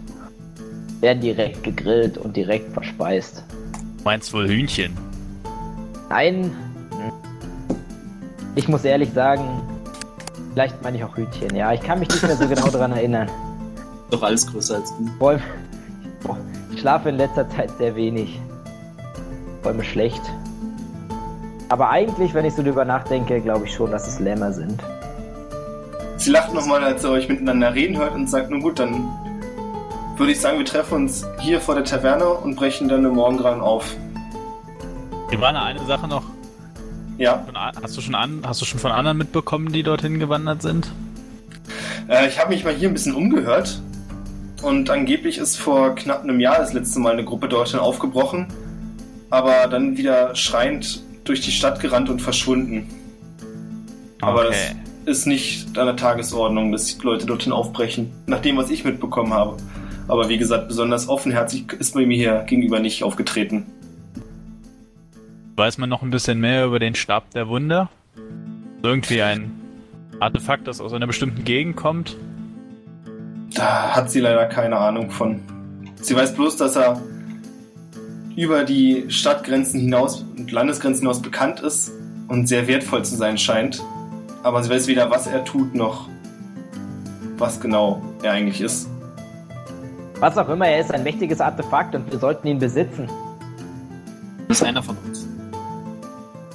[1.01, 3.43] Werden direkt gegrillt und direkt verspeist.
[3.97, 4.95] Du meinst wohl Hühnchen?
[6.09, 6.55] Nein.
[8.57, 9.61] Ich muss ehrlich sagen,
[10.53, 11.55] vielleicht meine ich auch Hühnchen.
[11.55, 13.29] Ja, ich kann mich nicht mehr so genau daran erinnern.
[14.09, 15.05] Doch alles größer als du.
[15.19, 15.41] Vor allem,
[16.23, 16.37] boah,
[16.73, 18.41] ich schlafe in letzter Zeit sehr wenig.
[19.61, 20.23] Vor allem schlecht.
[21.69, 24.81] Aber eigentlich, wenn ich so drüber nachdenke, glaube ich schon, dass es Lämmer sind.
[26.17, 29.07] Sie lacht nochmal, als ihr euch miteinander reden hört und sagt, nun gut, dann
[30.15, 33.61] würde ich sagen, wir treffen uns hier vor der Taverne und brechen dann im Morgengrauen
[33.61, 33.95] auf.
[35.29, 36.23] Ivana, eine Sache noch.
[37.17, 37.45] Ja,
[37.81, 40.91] Hast du schon an, hast du schon von anderen mitbekommen, die dorthin gewandert sind?
[42.07, 43.81] äh, ich habe mich mal hier ein bisschen umgehört
[44.61, 48.47] und angeblich ist vor knapp einem Jahr das letzte Mal eine Gruppe dorthin aufgebrochen,
[49.29, 52.87] aber dann wieder schreiend durch die Stadt gerannt und verschwunden.
[54.21, 54.57] Aber das
[55.05, 59.33] ist nicht an der Tagesordnung, dass die Leute dorthin aufbrechen, nach dem, was ich mitbekommen
[59.33, 59.57] habe.
[60.07, 63.65] Aber wie gesagt, besonders offenherzig ist bei mir hier gegenüber nicht aufgetreten.
[65.57, 67.89] Weiß man noch ein bisschen mehr über den Stab der Wunder?
[68.83, 69.51] Irgendwie ein
[70.19, 72.15] Artefakt, das aus einer bestimmten Gegend kommt?
[73.55, 75.41] Da hat sie leider keine Ahnung von.
[75.99, 77.01] Sie weiß bloß, dass er
[78.35, 81.91] über die Stadtgrenzen hinaus und Landesgrenzen hinaus bekannt ist
[82.27, 83.81] und sehr wertvoll zu sein scheint.
[84.43, 86.07] Aber sie weiß weder, was er tut, noch
[87.39, 88.87] was genau er eigentlich ist.
[90.19, 93.09] Was auch immer er ist, ein mächtiges Artefakt und wir sollten ihn besitzen.
[94.47, 95.26] Das ist einer von uns.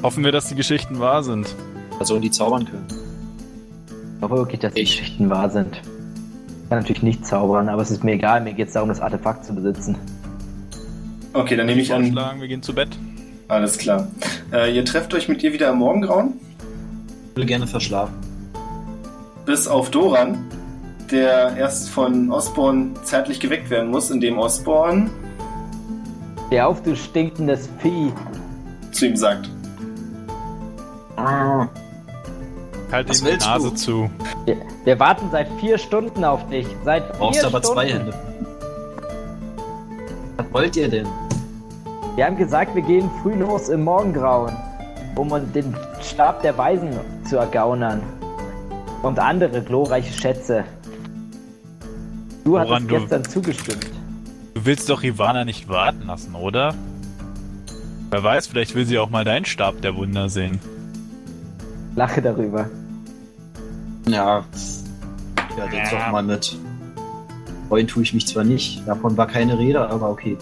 [0.03, 1.55] Hoffen wir, dass die Geschichten wahr sind.
[1.97, 2.87] Personen, die zaubern können.
[4.17, 4.99] Ich hoffe wirklich, dass die Ich.
[4.99, 5.77] Geschichten wahr sind.
[5.77, 8.41] Ich kann natürlich nicht zaubern, aber es ist mir egal.
[8.41, 9.97] Mir geht es darum, das Artefakt zu besitzen.
[11.35, 12.15] Okay, dann nehme ich an.
[12.38, 12.88] Wir gehen zu Bett.
[13.49, 14.09] Alles klar.
[14.53, 16.35] Äh, ihr trefft euch mit ihr wieder im Morgengrauen,
[17.31, 18.15] Ich will gerne verschlafen.
[19.45, 20.38] bis auf Doran,
[21.11, 25.11] der erst von Osborn zärtlich geweckt werden muss, indem Osborn
[26.49, 28.12] Steh auf, du stinkendes Vieh.
[28.93, 29.49] zu ihm sagt.
[31.16, 33.75] Halt Was ihm die Nase du?
[33.75, 34.11] zu.
[34.44, 36.66] Wir, wir warten seit vier Stunden auf dich.
[36.85, 37.75] Seit vier Brauchst aber Stunden.
[37.75, 38.14] zwei Hände.
[40.37, 41.07] Was wollt ihr denn?
[42.16, 44.55] Wir haben gesagt, wir gehen früh los im Morgengrauen,
[45.16, 46.90] um uns den Stab der Weisen
[47.29, 48.03] zu ergaunern.
[49.03, 50.64] Und andere glorreiche Schätze.
[52.44, 53.90] Du Woran hattest du- gestern zugestimmt.
[54.55, 56.75] Du willst doch Ivana nicht warten lassen, oder?
[58.11, 60.61] Wer weiß, vielleicht will sie auch mal deinen Stab der Wunder sehen.
[61.94, 62.68] Lache darüber.
[64.09, 64.44] Ja.
[65.57, 66.57] Ja, dann doch mal mit.
[67.68, 68.87] Freuen tue ich mich zwar nicht.
[68.87, 70.37] Davon war keine Rede, aber okay.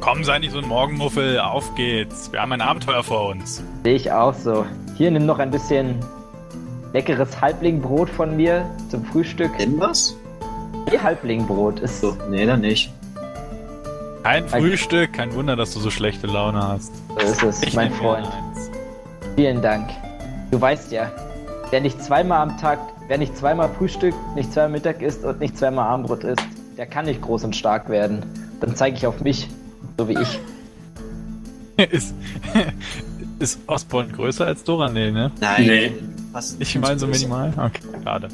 [0.00, 2.32] Komm, sei nicht so ein Morgenmuffel, auf geht's.
[2.32, 3.62] Wir haben ein Abenteuer vor uns.
[3.84, 4.64] Sehe ich auch so.
[4.96, 5.96] Hier nimm noch ein bisschen
[6.92, 9.56] leckeres Halblingbrot von mir zum Frühstück.
[9.58, 10.16] Denn was?
[10.90, 12.92] Ihr Halblingbrot ist So, nee, dann nicht.
[14.22, 16.92] Kein Frühstück, kein Wunder, dass du so schlechte Laune hast.
[17.18, 18.28] so ist es, Ich mein Freund.
[19.36, 19.90] Vielen Dank.
[20.50, 21.12] Du weißt ja,
[21.70, 25.56] wer nicht zweimal am Tag, wer nicht zweimal Frühstück, nicht zweimal Mittag isst und nicht
[25.56, 26.42] zweimal Abendbrot isst,
[26.76, 28.24] der kann nicht groß und stark werden.
[28.60, 29.48] Dann zeige ich auf mich,
[29.96, 30.40] so wie ich.
[31.92, 32.14] ist,
[33.38, 34.92] ist Osborn größer als Doran?
[34.92, 35.30] Nee, ne?
[35.40, 35.66] Nein.
[35.66, 35.92] Nee.
[36.32, 37.52] Fast Ich meine so minimal?
[37.56, 38.28] Okay, schade.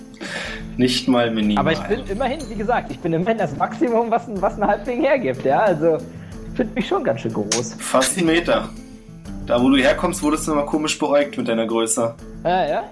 [0.79, 1.61] Nicht mal minimal.
[1.61, 4.66] Aber ich bin immerhin, wie gesagt, ich bin immerhin das Maximum, was ein, was ein
[4.66, 5.61] Halbling hergibt, ja.
[5.61, 7.74] Also ich finde mich schon ganz schön groß.
[7.79, 8.70] Fast einen Meter.
[9.47, 12.15] Da, wo du herkommst, wurdest du immer komisch beäugt mit deiner Größe.
[12.45, 12.85] Ja, ja.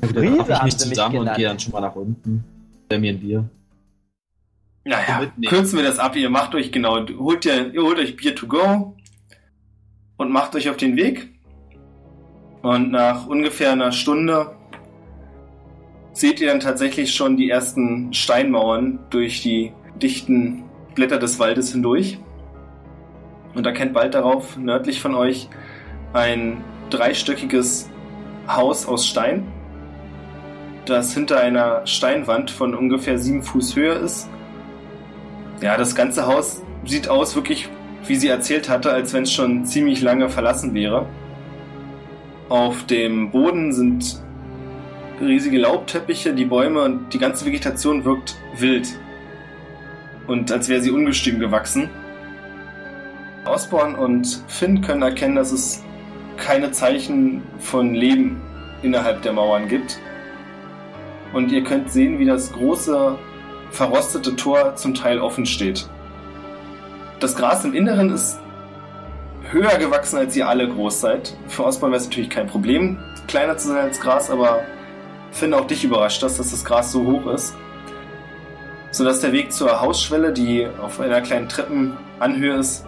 [0.00, 1.36] Dann Riese mach ich mich zusammen und genannt.
[1.36, 2.44] gehe dann schon mal nach unten.
[2.86, 3.44] Stell mir ein Bier.
[4.84, 6.16] Naja, kürzen wir das ab.
[6.16, 8.96] Ihr macht euch genau, holt ihr, ihr holt euch Bier to go
[10.16, 11.28] und macht euch auf den Weg.
[12.62, 14.56] Und nach ungefähr einer Stunde
[16.12, 22.18] seht ihr dann tatsächlich schon die ersten Steinmauern durch die dichten Blätter des Waldes hindurch.
[23.54, 25.48] Und erkennt bald darauf, nördlich von euch,
[26.12, 27.90] ein dreistöckiges
[28.48, 29.46] Haus aus Stein,
[30.86, 34.28] das hinter einer Steinwand von ungefähr sieben Fuß Höhe ist.
[35.60, 37.68] Ja, das ganze Haus sieht aus wirklich,
[38.06, 41.06] wie sie erzählt hatte, als wenn es schon ziemlich lange verlassen wäre.
[42.48, 44.20] Auf dem Boden sind
[45.20, 48.88] riesige Laubteppiche, die Bäume und die ganze Vegetation wirkt wild.
[50.26, 51.90] Und als wäre sie ungestüm gewachsen.
[53.44, 55.82] Osborn und Finn können erkennen, dass es
[56.36, 58.40] keine Zeichen von Leben
[58.82, 59.98] innerhalb der Mauern gibt.
[61.32, 63.18] Und ihr könnt sehen, wie das große
[63.70, 65.88] verrostete Tor zum Teil offen steht.
[67.20, 68.40] Das Gras im Inneren ist
[69.50, 71.36] höher gewachsen, als ihr alle groß seid.
[71.48, 74.62] Für Osborn wäre es natürlich kein Problem, kleiner zu sein als Gras, aber
[75.30, 77.54] Finn auch dich überrascht das, dass das Gras so hoch ist.
[78.90, 82.84] Sodass der Weg zur Hausschwelle, die auf einer kleinen Treppenanhöhe ist,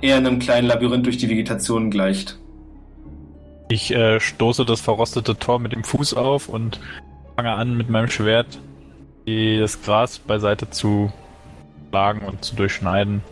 [0.00, 2.38] eher einem kleinen Labyrinth durch die Vegetation gleicht.
[3.68, 6.80] Ich äh, stoße das verrostete Tor mit dem Fuß auf und
[7.36, 8.58] fange an, mit meinem Schwert
[9.26, 11.12] die, das Gras beiseite zu
[11.90, 13.22] schlagen und zu durchschneiden,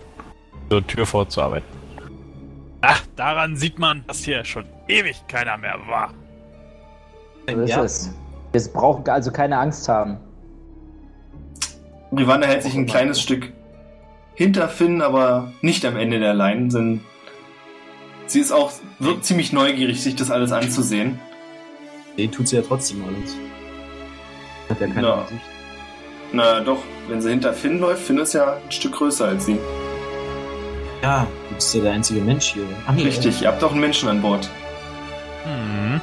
[0.71, 1.67] zur Tür vorzuarbeiten.
[2.83, 6.13] Ach, daran sieht man, dass hier schon ewig keiner mehr war.
[7.49, 7.83] So ist Ja.
[7.83, 8.15] es.
[8.53, 10.19] Wir brauchen also keine Angst haben.
[12.17, 13.53] Rivanna hält sich ein kleines Stück
[14.39, 16.71] hinter Finn, aber nicht am Ende der Leinen.
[16.71, 17.01] Denn
[18.27, 18.71] sie ist auch,
[19.01, 21.19] wirkt ziemlich neugierig, sich das alles anzusehen.
[22.17, 23.37] Nee, tut sie ja trotzdem alles.
[24.71, 25.15] Hat ja keine Ja.
[25.23, 25.41] Ansicht.
[26.33, 29.59] Na doch, wenn sie hinter Finn läuft, Finn ist ja ein Stück größer als sie.
[31.03, 32.65] Ja, du bist ja der einzige Mensch hier.
[32.87, 34.49] Ach, nee, Richtig, ihr habt auch einen Menschen an Bord.
[35.45, 36.01] Hm.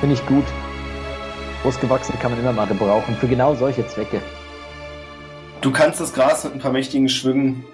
[0.00, 0.44] Finde ich gut.
[1.62, 3.16] Großgewachsene kann man immer mal gebrauchen.
[3.16, 4.20] Für genau solche Zwecke.
[5.64, 7.64] Du kannst das Gras mit ein paar mächtigen Schwüngen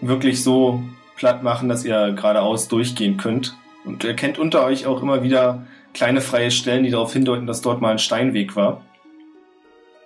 [0.00, 0.82] wirklich so
[1.16, 3.58] platt machen, dass ihr geradeaus durchgehen könnt.
[3.84, 7.60] Und ihr kennt unter euch auch immer wieder kleine freie Stellen, die darauf hindeuten, dass
[7.60, 8.80] dort mal ein Steinweg war.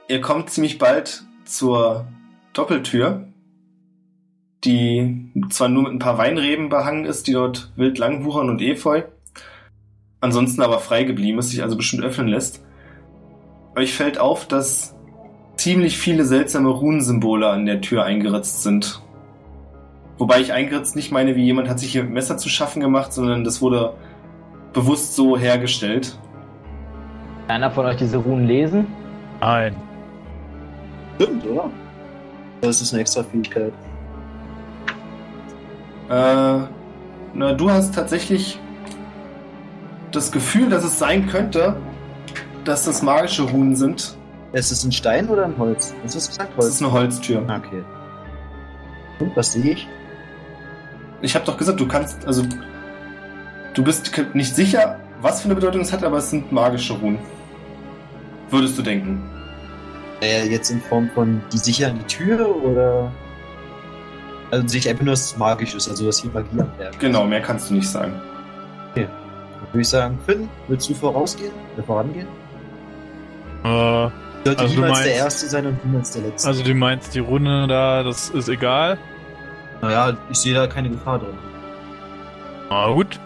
[0.08, 2.08] Ihr kommt ziemlich bald zur
[2.52, 3.28] Doppeltür,
[4.64, 9.02] die zwar nur mit ein paar Weinreben behangen ist, die dort wild langwuchern und Efeu,
[10.20, 12.64] ansonsten aber frei geblieben ist, sich also bestimmt öffnen lässt.
[13.76, 14.93] euch fällt auf, dass
[15.64, 19.00] ziemlich viele seltsame Runensymbole an der Tür eingeritzt sind.
[20.18, 23.14] Wobei ich eingeritzt nicht meine, wie jemand hat sich hier mit Messer zu schaffen gemacht,
[23.14, 23.94] sondern das wurde
[24.74, 26.18] bewusst so hergestellt.
[27.48, 28.86] Einer von euch diese Runen lesen?
[29.40, 29.74] Nein.
[31.14, 31.70] Stimmt, oder?
[32.60, 33.72] Das ist eine extra Fähigkeit.
[36.10, 36.58] Äh,
[37.32, 38.58] na, du hast tatsächlich
[40.12, 41.74] das Gefühl, dass es sein könnte,
[42.66, 44.18] dass das magische Runen sind.
[44.54, 45.94] Ist es ein Stein oder ein Holz?
[46.04, 46.52] Was hast du gesagt?
[46.56, 47.42] Das ist eine Holztür.
[47.48, 47.84] Ah, Okay.
[49.20, 49.88] Und was sehe ich?
[51.22, 52.42] Ich habe doch gesagt, du kannst, also
[53.74, 57.18] du bist nicht sicher, was für eine Bedeutung es hat, aber es sind magische Runen.
[58.50, 59.22] Würdest du denken?
[60.20, 63.12] Äh, jetzt in Form von die sichern die Tür oder.
[64.50, 66.98] Also sehe ich einfach nur, dass es magisch ist, also dass hier Magie am Werk.
[66.98, 68.12] Genau, mehr kannst du nicht sagen.
[68.94, 69.08] Dann
[69.72, 71.52] würde ich sagen, Finn, willst du vorausgehen?
[71.76, 72.26] Oder vorangehen?
[73.64, 74.10] Äh,
[74.44, 76.48] Sollte Also du niemals der meinst- Erste sein und niemals der Letzte.
[76.48, 78.98] also du meinst, die Runde da, das ist egal?
[79.82, 81.34] naja, ich sehe da keine Gefahr drin.
[82.70, 83.20] Na gut.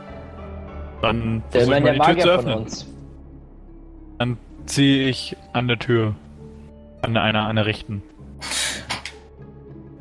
[1.02, 2.66] Dann Der versuche ich mal der die Tür zu öffnen.
[4.18, 6.14] Dann ziehe ich an der Tür.
[7.02, 8.02] An einer, an der rechten.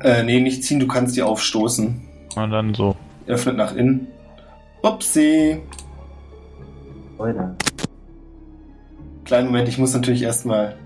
[0.00, 2.00] Äh, nee, nicht ziehen, du kannst die aufstoßen.
[2.34, 2.96] Und dann so.
[3.28, 4.08] Öffnet nach innen.
[4.82, 5.60] Upsi.
[7.18, 7.54] Leute.
[9.24, 10.76] Kleinen Moment, ich muss natürlich erstmal.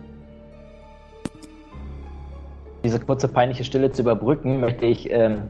[2.84, 5.42] Diese kurze peinliche Stille zu überbrücken, möchte ich ähm,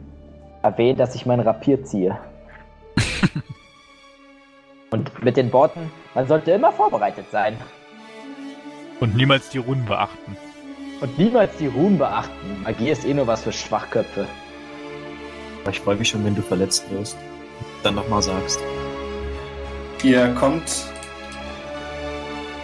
[0.63, 2.19] erwähnen, dass ich mein Rapier ziehe.
[4.91, 7.57] Und mit den Worten, man sollte immer vorbereitet sein
[9.01, 10.37] Und niemals die Runen beachten.
[11.01, 12.63] und niemals die Ruhen beachten.
[12.63, 14.27] Magie ist eh nur was für Schwachköpfe.
[15.63, 17.17] Aber Ich freue mich schon, wenn du verletzt wirst.
[17.83, 18.61] Dann nochmal sagst.
[20.05, 20.85] Ihr kommt.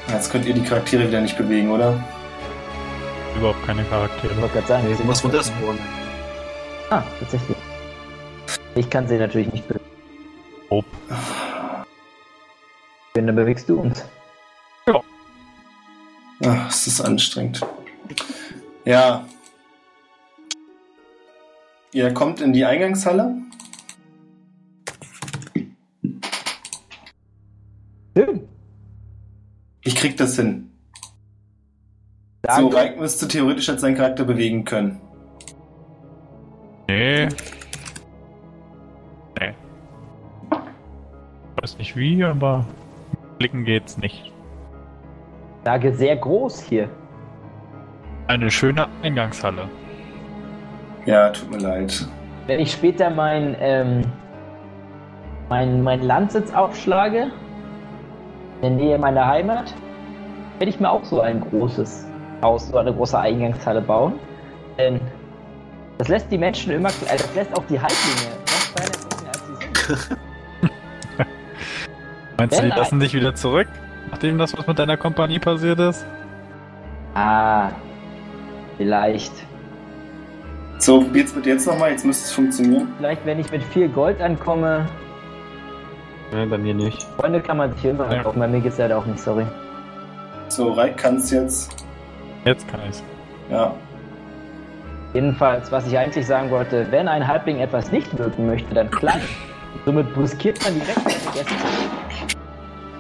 [0.09, 1.99] Jetzt könnt ihr die Charaktere wieder nicht bewegen, oder?
[3.39, 4.33] Überhaupt keine Charaktere.
[4.33, 5.79] Ich wollte gerade sagen, Nee, du musst sind- runterscrollen.
[6.91, 7.57] Ah, tatsächlich.
[8.75, 9.85] Ich kann sie natürlich nicht bewegen.
[10.71, 10.85] Ob.
[13.15, 14.05] Wenn, dann bewegst du uns.
[16.45, 17.61] Ach, es ist anstrengend.
[18.85, 19.27] Ja.
[21.93, 23.35] Ihr kommt in die Eingangshalle.
[28.17, 28.49] Schön.
[29.83, 30.71] Ich krieg das hin.
[32.57, 32.69] So.
[32.69, 35.01] Reik müsste theoretisch jetzt seinen Charakter bewegen können.
[36.89, 37.29] Nee.
[39.39, 39.55] Nee.
[41.61, 42.65] Weiß nicht wie, aber
[43.39, 44.33] blicken geht's nicht.
[45.65, 46.89] Lage sehr groß hier.
[48.29, 49.69] Eine schöne Eingangshalle.
[51.05, 52.09] Ja, tut mir leid.
[52.47, 54.03] Wenn ich später mein, ähm,
[55.51, 57.31] mein, mein Landsitz aufschlage,
[58.57, 59.75] in der Nähe meiner Heimat,
[60.59, 62.08] werde ich mir auch so ein großes
[62.43, 64.15] Haus, so eine große Eingangshalle bauen.
[64.79, 65.01] Denn
[65.99, 69.47] das lässt die Menschen immer, also das lässt auch die Halblinge noch kleiner gucken, als
[69.47, 70.19] sie sind.
[72.39, 73.67] Meinst du, die lassen dich wieder zurück?
[74.11, 76.07] Nachdem das, was mit deiner Kompanie passiert ist?
[77.15, 77.71] Ah,
[78.77, 79.33] vielleicht.
[80.79, 82.89] So, probiert's bitte jetzt nochmal, jetzt müsste es funktionieren.
[82.99, 84.87] Vielleicht, wenn ich mit viel Gold ankomme.
[86.31, 87.03] Nein, bei mir nicht.
[87.19, 88.23] Freunde kann man sich hier immer Ja.
[88.23, 88.39] kaufen.
[88.39, 89.45] Bei mir geht's leider auch nicht, sorry.
[90.49, 91.85] So, Reik kann's jetzt.
[92.49, 93.03] Jetzt kann ich's.
[93.51, 93.75] Ja.
[95.13, 99.21] Jedenfalls, was ich eigentlich sagen wollte, wenn ein Halbling etwas nicht wirken möchte, dann klein.
[99.85, 101.57] Somit bruskiert man direkt das Essen.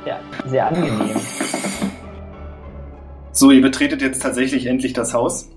[0.04, 1.16] Ja, sehr angenehm.
[3.32, 5.48] So, ihr betretet jetzt tatsächlich endlich das Haus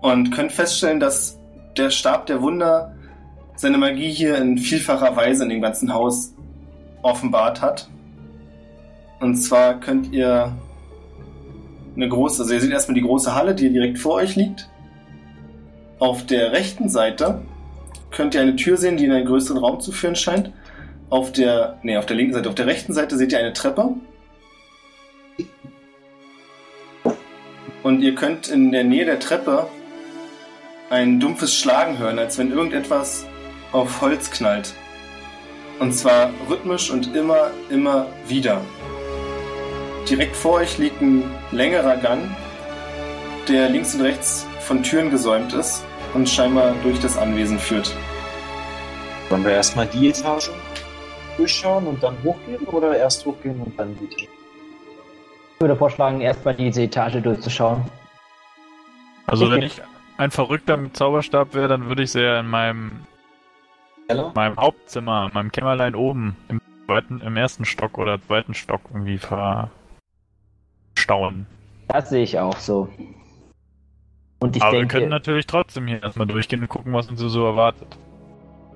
[0.00, 1.38] und könnt feststellen, dass
[1.76, 2.92] der Stab der Wunder
[3.54, 6.34] seine Magie hier in vielfacher Weise in dem ganzen Haus
[7.02, 7.88] offenbart hat.
[9.20, 10.52] Und zwar könnt ihr
[11.94, 14.68] eine große, also ihr seht erstmal die große Halle, die direkt vor euch liegt.
[15.98, 17.42] Auf der rechten Seite
[18.10, 20.52] könnt ihr eine Tür sehen, die in einen größeren Raum zu führen scheint.
[21.10, 23.90] Auf der, nee, auf der linken Seite, auf der rechten Seite seht ihr eine Treppe.
[27.82, 29.66] Und ihr könnt in der Nähe der Treppe
[30.90, 33.26] ein dumpfes Schlagen hören, als wenn irgendetwas
[33.72, 34.74] auf Holz knallt.
[35.80, 38.60] Und zwar rhythmisch und immer, immer wieder.
[40.08, 42.34] Direkt vor euch liegt ein längerer Gang,
[43.48, 45.84] der links und rechts von Türen gesäumt ist
[46.14, 47.94] und scheinbar durch das Anwesen führt.
[49.28, 50.50] Wollen wir erstmal die Etage
[51.36, 54.28] durchschauen und dann hochgehen oder erst hochgehen und dann die Etage?
[55.54, 57.84] Ich würde vorschlagen, erstmal diese Etage durchzuschauen.
[59.26, 59.80] Also wenn ich
[60.16, 63.06] ein Verrückter mit Zauberstab wäre, dann würde ich sie ja in meinem,
[64.34, 69.18] meinem Hauptzimmer, in meinem Kämmerlein oben, im, zweiten, im ersten Stock oder zweiten Stock irgendwie
[69.18, 69.81] verstecken
[70.94, 71.46] staunen.
[71.88, 72.88] Das sehe ich auch so.
[74.40, 77.20] Und ich Aber wir denke, können natürlich trotzdem hier erstmal durchgehen und gucken, was uns
[77.20, 77.96] hier so erwartet.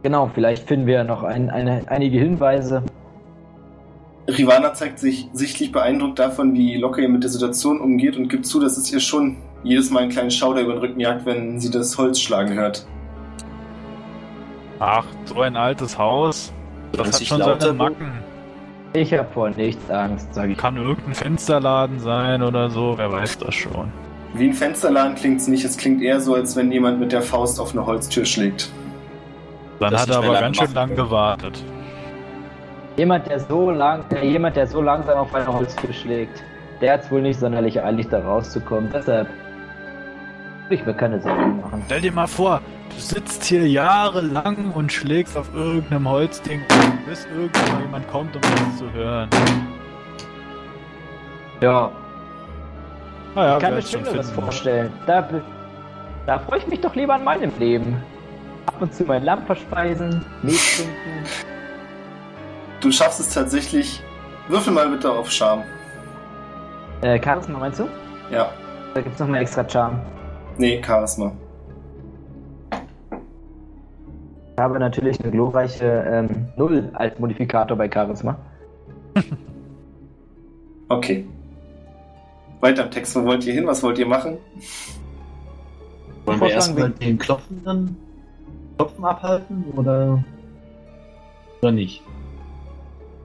[0.02, 2.84] genau, vielleicht finden wir noch ein, eine, einige Hinweise.
[4.28, 8.46] Rivana zeigt sich sichtlich beeindruckt davon, wie locker ihr mit der Situation umgeht und gibt
[8.46, 11.60] zu, dass es ihr schon jedes Mal einen kleinen Schauder über den Rücken jagt, wenn
[11.60, 12.86] sie das Holz schlagen hört.
[14.78, 16.52] Ach, so ein altes Haus.
[16.92, 17.72] Das Kannst hat schon seine?
[17.72, 18.12] Macken.
[18.96, 20.58] Ich habe vor nichts Angst, sage ich.
[20.58, 23.92] Kann irgendein Fensterladen sein oder so, wer weiß das schon.
[24.32, 27.20] Wie ein Fensterladen klingt es nicht, es klingt eher so, als wenn jemand mit der
[27.20, 28.70] Faust auf eine Holztür schlägt.
[29.80, 31.62] Dann Das hat er aber lange ganz schön lang gewartet.
[32.96, 36.42] Jemand, der so lang, äh, jemand, der so langsam auf eine Holztür schlägt,
[36.80, 38.90] der hat es wohl nicht sonderlich eilig, da rauszukommen.
[38.94, 39.28] Deshalb
[40.70, 41.82] ich mir keine Sorgen machen.
[41.86, 46.60] Stell dir mal vor, du sitzt hier jahrelang und schlägst auf irgendeinem Holzding,
[47.08, 49.28] bis irgendwann jemand kommt, um das zu hören.
[51.60, 51.90] Ja,
[53.34, 54.42] Naja, ich kann mir Schöneres finden.
[54.42, 54.92] vorstellen.
[55.06, 55.28] Da,
[56.26, 58.02] da freue ich mich doch lieber an meinem Leben.
[58.66, 61.24] Ab und zu mein Lamm verspeisen, Milch trinken.
[62.80, 64.02] Du schaffst es tatsächlich.
[64.48, 65.62] Würfel mal bitte auf Charme.
[67.00, 67.88] Äh, Charisma meinst du?
[68.30, 68.50] Ja.
[68.94, 69.98] Da gibt's noch mal extra Charme.
[70.58, 71.32] Nee, Charisma.
[74.52, 78.36] Ich habe natürlich eine glorreiche ähm, Null als Modifikator bei Charisma.
[80.88, 81.26] Okay.
[82.60, 83.16] Weiter im Text.
[83.16, 83.66] Wo wollt ihr hin?
[83.66, 84.38] Was wollt ihr machen?
[86.24, 87.96] Wollen wir erstmal wir- den Klopfen dann
[88.78, 90.22] Klopfen abhalten oder
[91.60, 92.04] oder nicht?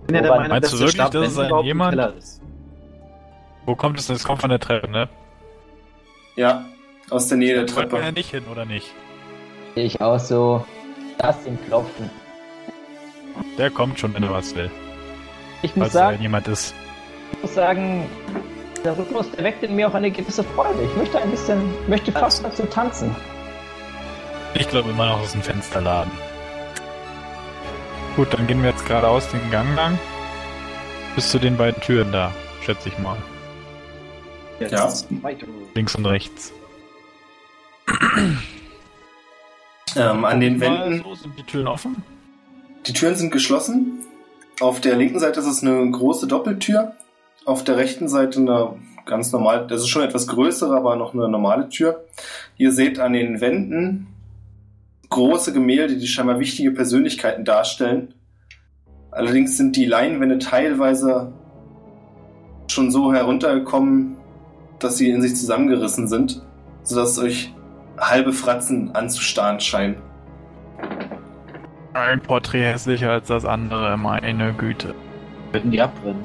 [0.02, 2.41] Ich bin ja der Meinung, Meinst dass du wirklich, Stab dass es ein jemand- ist.
[3.67, 4.15] Wo kommt es denn?
[4.15, 5.08] Es kommt von der Treppe, ne?
[6.36, 6.65] Ja,
[7.12, 8.19] aus der Nähe der Da wollten wir ja Treppe.
[8.19, 8.93] nicht hin, oder nicht?
[9.76, 10.65] Sehe ich auch so.
[11.21, 12.10] Lass ihn klopfen.
[13.58, 14.71] Der kommt schon, wenn er was will.
[15.62, 16.74] Ich muss Falls da sagen, jemand ist.
[17.34, 18.10] ich muss sagen,
[18.84, 20.82] der Rhythmus, der weckt in mir auch eine gewisse Freude.
[20.84, 23.15] Ich möchte ein bisschen, möchte fast dazu tanzen.
[24.56, 26.12] Ich glaube immer noch, es ist ein Fensterladen.
[28.15, 29.97] Gut, dann gehen wir jetzt geradeaus den Gang lang.
[31.15, 33.17] Bis zu den beiden Türen da, schätze ich mal.
[34.60, 34.91] Ja.
[35.76, 36.52] Links und rechts.
[39.96, 41.04] Ähm, an den Wänden.
[41.04, 42.04] So sind die Türen offen.
[42.88, 44.00] Die Türen sind geschlossen.
[44.60, 46.94] Auf der linken Seite ist es eine große Doppeltür.
[47.46, 48.76] Auf der rechten Seite eine
[49.06, 52.06] ganz normale, das ist schon etwas größere, aber noch eine normale Tür.
[52.58, 54.08] Ihr seht an den Wänden
[55.10, 58.14] große Gemälde, die scheinbar wichtige Persönlichkeiten darstellen.
[59.12, 61.34] Allerdings sind die Leinwände teilweise
[62.68, 64.16] schon so heruntergekommen,
[64.80, 66.42] dass sie in sich zusammengerissen sind,
[66.84, 67.54] sodass euch
[68.02, 69.96] halbe Fratzen anzustarren scheinen.
[71.94, 74.96] Ein Porträt hässlicher als das andere, meine Güte.
[75.52, 76.24] Würden die abbrennen.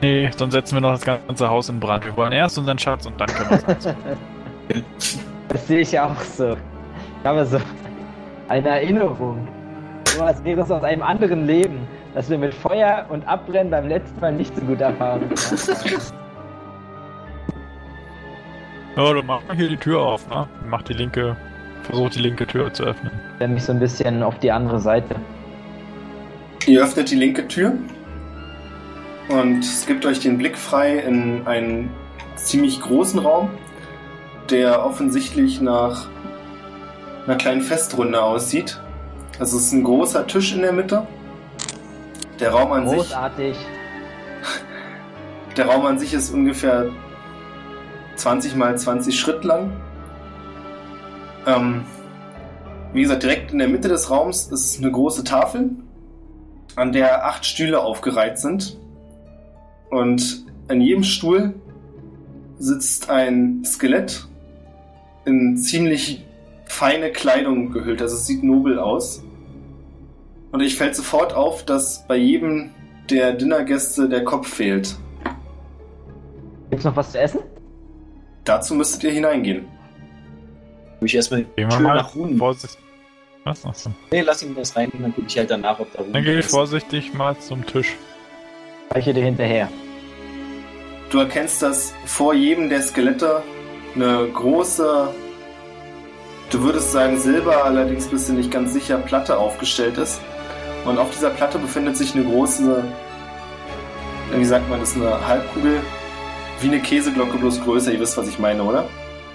[0.00, 2.04] Nee, sonst setzen wir noch das ganze Haus in Brand.
[2.04, 4.16] Wir wollen erst unseren Schatz und dann können wir es anzünden.
[5.48, 6.52] Das sehe ich auch so.
[6.52, 7.58] Ich habe so
[8.48, 9.48] eine Erinnerung.
[10.06, 13.88] So als wäre es aus einem anderen Leben, dass wir mit Feuer und Abbrennen beim
[13.88, 15.34] letzten Mal nicht so gut erfahren haben.
[19.00, 20.46] Ja, dann mach mal hier die Tür auf, ne?
[20.68, 21.34] Mach die linke,
[21.84, 23.10] versuch die linke Tür zu öffnen.
[23.38, 25.16] Ich mich so ein bisschen auf die andere Seite.
[26.66, 27.72] Ihr öffnet die linke Tür
[29.30, 31.88] und es gibt euch den Blick frei in einen
[32.36, 33.48] ziemlich großen Raum,
[34.50, 36.08] der offensichtlich nach
[37.26, 38.78] einer kleinen Festrunde aussieht.
[39.38, 41.06] Es ist ein großer Tisch in der Mitte.
[42.38, 43.56] Der Raum an sich, Großartig.
[45.56, 46.90] der Raum an sich ist ungefähr
[48.20, 49.72] 20 mal 20 Schritt lang.
[51.46, 51.84] Ähm,
[52.92, 55.70] wie gesagt, direkt in der Mitte des Raums ist eine große Tafel,
[56.76, 58.78] an der acht Stühle aufgereiht sind.
[59.90, 61.54] Und an jedem Stuhl
[62.58, 64.26] sitzt ein Skelett
[65.24, 66.24] in ziemlich
[66.66, 68.02] feine Kleidung gehüllt.
[68.02, 69.24] Also es sieht nobel aus.
[70.52, 72.70] Und ich fällt sofort auf, dass bei jedem
[73.08, 74.96] der Dinnergäste der Kopf fehlt.
[76.70, 77.40] Gibt's noch was zu essen?
[78.50, 79.64] Dazu müsstet ihr hineingehen.
[81.02, 82.36] Ich erstmal Gehen mal nach Runen.
[82.36, 82.80] vorsichtig.
[83.44, 83.64] Was?
[83.64, 83.90] Achso.
[84.10, 86.32] Nee, lass ihn das rein, dann gucke ich halt danach, ob da Runen Dann gehe
[86.40, 86.50] ich ist.
[86.50, 87.94] vorsichtig mal zum Tisch.
[88.90, 89.68] Reiche dir hinterher.
[91.10, 93.40] Du erkennst, dass vor jedem der Skelette
[93.94, 95.14] eine große,
[96.50, 100.20] du würdest sagen Silber, allerdings bist du nicht ganz sicher, Platte aufgestellt ist.
[100.84, 102.82] Und auf dieser Platte befindet sich eine große,
[104.34, 105.80] wie sagt man das, eine Halbkugel,
[106.62, 107.92] wie eine Käseglocke, bloß größer.
[107.92, 108.88] Ihr wisst, was ich meine, oder?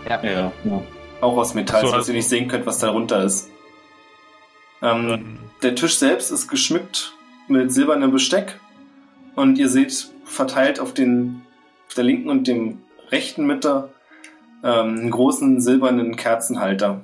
[0.10, 0.52] Ja, ja.
[1.22, 3.50] Auch aus Metall, So, sodass also- ihr nicht sehen könnt, was darunter ist.
[4.82, 7.14] Ähm, der Tisch selbst ist geschmückt
[7.48, 8.60] mit silbernem Besteck
[9.36, 11.42] und ihr seht verteilt auf den,
[11.96, 13.90] der linken und dem rechten Mitte
[14.64, 17.02] ähm, einen großen silbernen Kerzenhalter.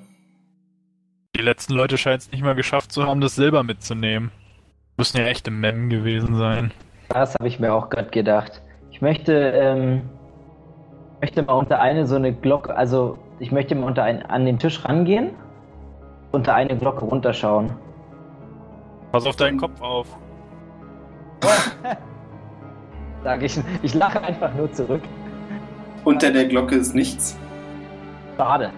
[1.35, 4.31] Die letzten Leute scheinen es nicht mal geschafft zu haben, das Silber mitzunehmen.
[4.97, 6.71] Müssen ja echte Mem gewesen sein.
[7.09, 8.61] Das habe ich mir auch gerade gedacht.
[9.01, 10.01] Ich möchte, ähm,
[11.21, 14.59] möchte mal unter eine so eine Glocke, also ich möchte mal unter ein, an den
[14.59, 15.31] Tisch rangehen,
[16.31, 17.71] unter eine Glocke runterschauen.
[19.11, 20.05] Pass auf deinen Kopf auf.
[23.23, 25.01] Sag ich, ich lache einfach nur zurück.
[26.03, 27.39] Unter der Glocke ist nichts.
[28.37, 28.69] Schade.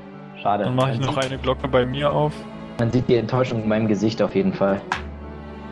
[0.41, 0.63] Schade.
[0.63, 2.32] Dann mache ich noch eine Glocke bei mir auf.
[2.80, 4.80] man sieht die Enttäuschung in meinem Gesicht auf jeden Fall.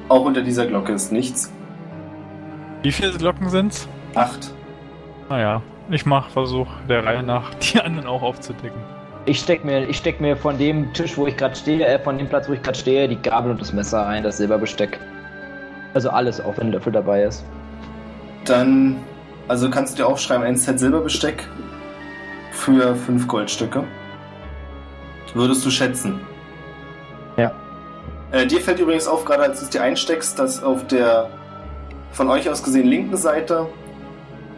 [0.10, 1.54] Auch unter dieser Glocke ist nichts.
[2.82, 3.88] Wie viele Glocken sind's?
[4.16, 4.51] Acht.
[5.30, 8.80] Naja, ich mach Versuch der Reihe nach, die anderen auch aufzudecken.
[9.26, 12.18] Ich steck mir, ich steck mir von dem Tisch, wo ich gerade stehe, äh, von
[12.18, 14.99] dem Platz, wo ich gerade stehe, die Gabel und das Messer ein, das Silberbesteck.
[15.93, 17.45] Also alles, auch wenn ein Löffel dabei ist.
[18.45, 18.97] Dann,
[19.47, 21.47] also kannst du dir aufschreiben, ein Set Silberbesteck
[22.51, 23.84] für fünf Goldstücke.
[25.34, 26.20] Würdest du schätzen?
[27.38, 27.51] Ja.
[28.32, 31.30] Äh, dir fällt übrigens auf, gerade als du es dir einsteckst, dass auf der
[32.12, 33.68] von euch aus gesehen linken Seite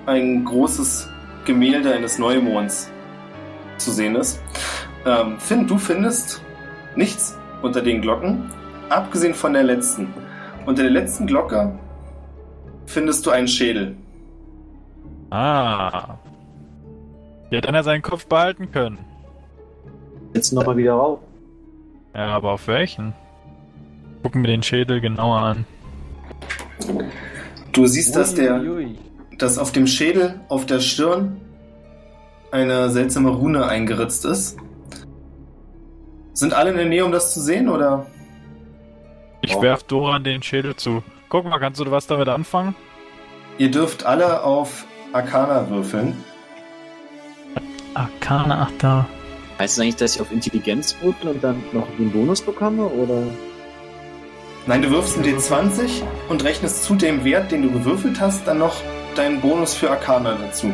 [0.06, 1.10] ein großes
[1.46, 2.92] Gemälde eines Neumonds
[3.78, 4.42] zu sehen ist.
[5.06, 6.42] Ähm, Finn, du findest
[6.96, 8.50] nichts unter den Glocken,
[8.90, 10.14] abgesehen von der letzten.
[10.66, 11.78] Unter der letzten Glocke
[12.86, 13.96] findest du einen Schädel.
[15.30, 16.18] Ah.
[17.52, 19.00] Die hätte einer seinen Kopf behalten können.
[20.34, 21.20] Jetzt nochmal wieder rauf.
[22.16, 23.14] Ja, aber auf welchen?
[24.22, 25.66] Gucken wir den Schädel genauer an.
[27.72, 28.62] Du siehst, dass der.
[29.38, 31.40] Dass auf dem Schädel, auf der Stirn
[32.52, 34.58] eine seltsame Rune eingeritzt ist.
[36.34, 38.06] Sind alle in der Nähe, um das zu sehen, oder?
[39.42, 39.62] Ich Oh.
[39.62, 41.04] werf Doran den Schädel zu.
[41.30, 42.76] Guck mal, kannst du was damit anfangen?
[43.58, 46.16] Ihr dürft alle auf Arcana würfeln.
[47.94, 49.06] Arcana, ach da.
[49.60, 52.86] Heißt es eigentlich, dass ich auf Intelligenz würfel und dann noch den Bonus bekomme?
[52.86, 53.22] Oder?
[54.66, 58.60] Nein, du wirfst einen D20 und rechnest zu dem Wert, den du gewürfelt hast, dann
[58.60, 58.76] noch
[59.18, 60.72] deinen Bonus für Arcana dazu.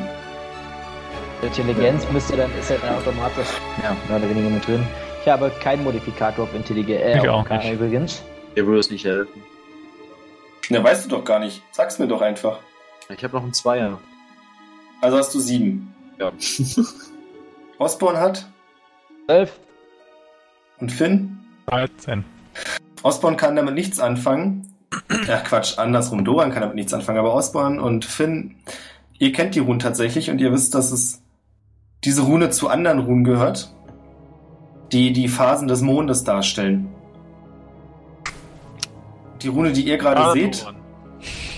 [1.41, 3.47] Intelligenz müsste dann, ist ja dann automatisch,
[3.81, 4.85] ja, mehr oder weniger mit drin.
[5.21, 7.73] Ich habe keinen Modifikator auf Intelligenz, äh, Ich auch Arcana nicht.
[7.73, 8.23] übrigens.
[8.55, 9.41] Der würde es nicht helfen.
[10.69, 11.61] Na, weißt du doch gar nicht.
[11.71, 12.59] Sag's mir doch einfach.
[13.09, 13.99] Ich habe noch einen Zweier.
[15.01, 15.93] Also hast du sieben.
[16.19, 16.31] Ja.
[17.77, 18.47] Osborne hat
[19.27, 19.59] 12.
[20.79, 21.39] und Finn.
[21.67, 22.25] 13.
[23.03, 24.73] Osborne kann damit nichts anfangen.
[25.31, 26.25] Ach Quatsch, andersrum.
[26.25, 28.55] Doran kann damit nichts anfangen, aber Osborne und Finn,
[29.19, 31.21] ihr kennt die Runen tatsächlich und ihr wisst, dass es
[32.03, 33.73] diese Rune zu anderen Runen gehört,
[34.91, 36.87] die die Phasen des Mondes darstellen.
[39.41, 40.75] Die Rune, die ihr gerade Ah, seht, Doran.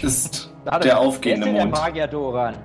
[0.02, 1.58] ist Warte, der aufgehende Mond.
[1.58, 2.56] der Magier Doran?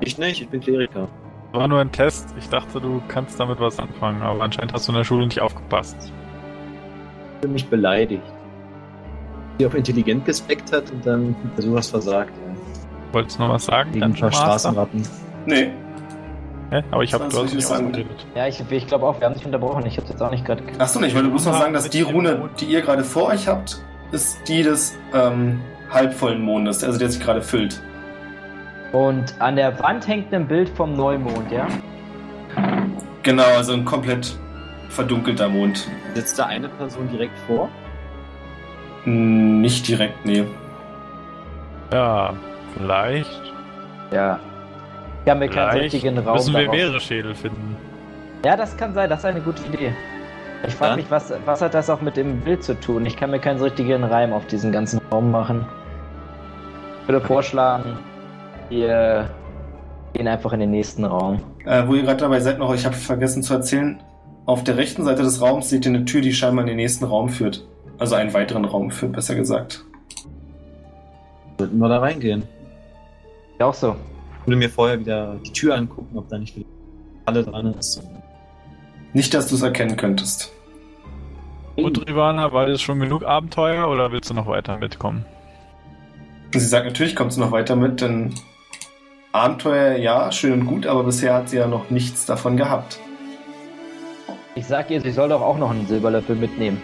[0.00, 1.08] Ich nicht, ich bin Kleriker.
[1.52, 2.34] War nur ein Test.
[2.38, 5.40] Ich dachte, du kannst damit was anfangen, aber anscheinend hast du in der Schule nicht
[5.40, 5.96] aufgepasst.
[6.00, 8.22] Ich bin mich beleidigt.
[9.58, 12.32] Die auf intelligent gespeckt hat und dann hat er sowas versagt.
[12.36, 13.12] Ja.
[13.12, 13.92] Wolltest du noch was sagen?
[13.92, 14.32] Gegen ein paar?
[14.32, 15.02] Straßenratten.
[15.46, 15.70] Nee,
[16.70, 16.82] Hä?
[16.90, 18.26] Aber ich habe du hast nicht ausgeredet.
[18.34, 19.86] Ja, ich, ich glaube auch, wir haben dich unterbrochen.
[19.86, 20.62] Ich habe jetzt auch nicht gerade.
[20.78, 23.82] Achso, ich wollte bloß noch sagen, dass die Rune, die ihr gerade vor euch habt,
[24.12, 27.82] ist die des ähm, halbvollen Mondes, also der sich gerade füllt.
[28.92, 31.66] Und an der Wand hängt ein Bild vom Neumond, ja?
[33.22, 34.36] Genau, also ein komplett
[34.90, 35.88] verdunkelter Mond.
[36.14, 37.68] Sitzt da eine Person direkt vor?
[39.04, 40.44] Nicht direkt, nee.
[41.92, 42.34] Ja,
[42.76, 43.42] vielleicht.
[44.12, 44.38] Ja.
[45.20, 47.76] Ich kann mir keinen Vielleicht richtigen Raum müssen wir darauf- mehrere Schädel finden.
[48.44, 49.92] Ja, das kann sein, das ist eine gute Idee.
[50.66, 53.06] Ich frage mich, was, was hat das auch mit dem Bild zu tun?
[53.06, 55.64] Ich kann mir keinen so richtigen Reim auf diesen ganzen Raum machen.
[57.02, 57.96] Ich würde vorschlagen,
[58.68, 59.30] wir
[60.14, 61.40] gehen einfach in den nächsten Raum.
[61.64, 64.02] Äh, wo ihr gerade dabei seid noch, ich habe vergessen zu erzählen,
[64.46, 67.04] auf der rechten Seite des Raums seht ihr eine Tür, die scheinbar in den nächsten
[67.04, 67.66] Raum führt.
[67.98, 69.84] Also einen weiteren Raum führt, besser gesagt.
[71.58, 72.44] Sollten wir da reingehen?
[73.58, 73.96] Ja, auch so.
[74.40, 76.68] Ich würde mir vorher wieder die Tür angucken, ob da nicht wieder
[77.26, 78.02] alle dran ist.
[79.12, 80.52] Nicht, dass du es erkennen könntest.
[81.76, 85.24] Gut, Rivana, war das schon genug Abenteuer oder willst du noch weiter mitkommen?
[86.52, 88.34] Und sie sagt, natürlich kommt sie noch weiter mit, denn
[89.32, 92.98] Abenteuer, ja, schön und gut, aber bisher hat sie ja noch nichts davon gehabt.
[94.54, 96.82] Ich sag ihr, sie soll doch auch noch einen Silberlöffel mitnehmen.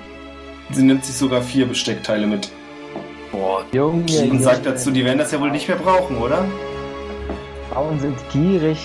[0.70, 2.48] Sie nimmt sich sogar vier Besteckteile mit.
[3.32, 6.44] Boah, Junge, Und sagt dazu, die werden das ja wohl nicht mehr brauchen, oder?
[7.72, 8.78] Frauen sind gierig.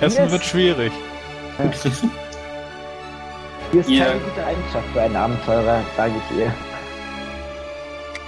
[0.00, 0.32] Essen Yes.
[0.32, 0.92] wird schwierig.
[3.72, 6.54] Hier ist Ihr- keine gute Eigenschaft für einen Abenteurer, sage ich ihr.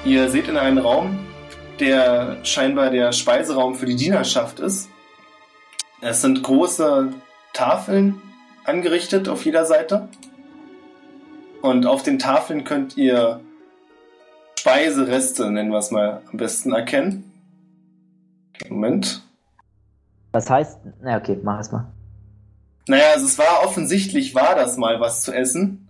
[0.04, 1.18] Ihr seht in einen Raum,
[1.80, 4.88] der scheinbar der Speiseraum für die Dienerschaft ist.
[6.00, 7.12] Es sind große
[7.54, 8.20] Tafeln
[8.64, 10.08] angerichtet auf jeder Seite.
[11.64, 13.40] Und auf den Tafeln könnt ihr
[14.58, 17.32] Speisereste, nennen wir es mal, am besten erkennen.
[18.68, 19.22] Moment.
[20.32, 20.78] Was heißt.
[21.00, 21.86] Na, okay, mach es mal.
[22.86, 25.88] Naja, also es war offensichtlich, war das mal was zu essen.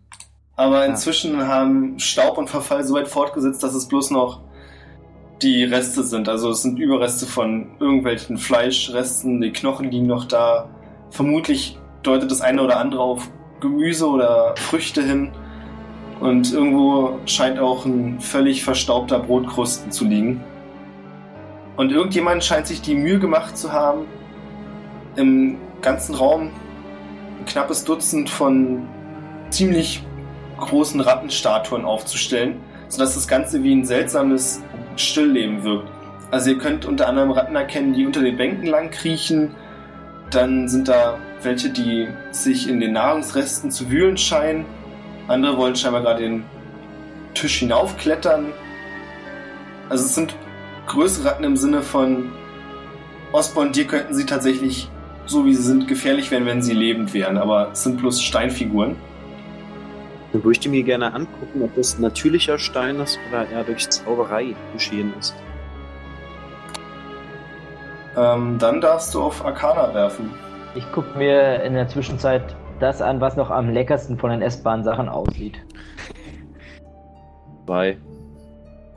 [0.55, 4.43] Aber inzwischen haben Staub und Verfall so weit fortgesetzt, dass es bloß noch
[5.43, 6.29] die Reste sind.
[6.29, 10.69] Also es sind Überreste von irgendwelchen Fleischresten, die Knochen liegen noch da.
[11.11, 15.33] Vermutlich deutet das eine oder andere auf Gemüse oder Früchte hin.
[16.21, 20.43] Und irgendwo scheint auch ein völlig verstaubter Brotkrusten zu liegen.
[21.77, 24.07] Und irgendjemand scheint sich die Mühe gemacht zu haben,
[25.17, 26.51] im ganzen Raum
[27.41, 28.87] ein knappes Dutzend von
[29.51, 30.03] ziemlich
[30.59, 32.57] großen Rattenstatuen aufzustellen,
[32.89, 34.63] sodass das Ganze wie ein seltsames
[34.97, 35.91] Stillleben wirkt.
[36.31, 39.51] Also ihr könnt unter anderem Ratten erkennen, die unter den Bänken lang kriechen.
[40.31, 44.65] Dann sind da welche, die sich in den Nahrungsresten zu wühlen scheinen.
[45.29, 46.45] Andere wollen scheinbar gerade den
[47.35, 48.53] Tisch hinaufklettern.
[49.89, 50.35] Also es sind
[50.87, 52.33] größere Ratten im Sinne von
[53.33, 54.89] Osborn, dir könnten sie tatsächlich,
[55.27, 58.97] so wie sie sind, gefährlich werden, wenn sie lebend wären, aber es sind bloß Steinfiguren.
[60.33, 63.89] Dann würde ich die mir gerne angucken, ob das natürlicher Stein ist oder eher durch
[63.89, 65.35] Zauberei geschehen ist.
[68.17, 70.31] Ähm, dann darfst du auf Arcana werfen.
[70.75, 72.55] Ich guck mir in der Zwischenzeit
[72.85, 75.59] das an, was noch am leckersten von den essbaren Sachen aussieht.
[77.67, 77.97] Zwei.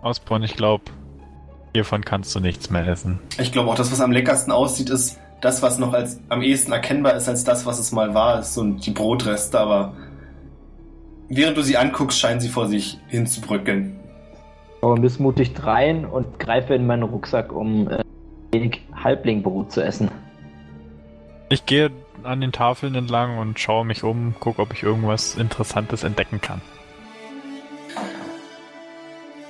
[0.02, 0.84] Ausborn, ich glaube,
[1.74, 3.20] hiervon kannst du nichts mehr essen.
[3.40, 6.72] Ich glaube auch, das, was am leckersten aussieht, ist das, was noch als am ehesten
[6.72, 9.94] erkennbar ist als das, was es mal war, ist so die Brotreste, aber
[11.30, 14.00] während du sie anguckst, scheinen sie vor sich hinzubröckeln.
[14.82, 18.04] Aber missmutig dreien und greife in meinen Rucksack, um äh,
[18.52, 20.10] wenig Halblingbrot zu essen.
[21.50, 21.92] Ich gehe
[22.24, 26.62] an den Tafeln entlang und schaue mich um, gucke, ob ich irgendwas Interessantes entdecken kann.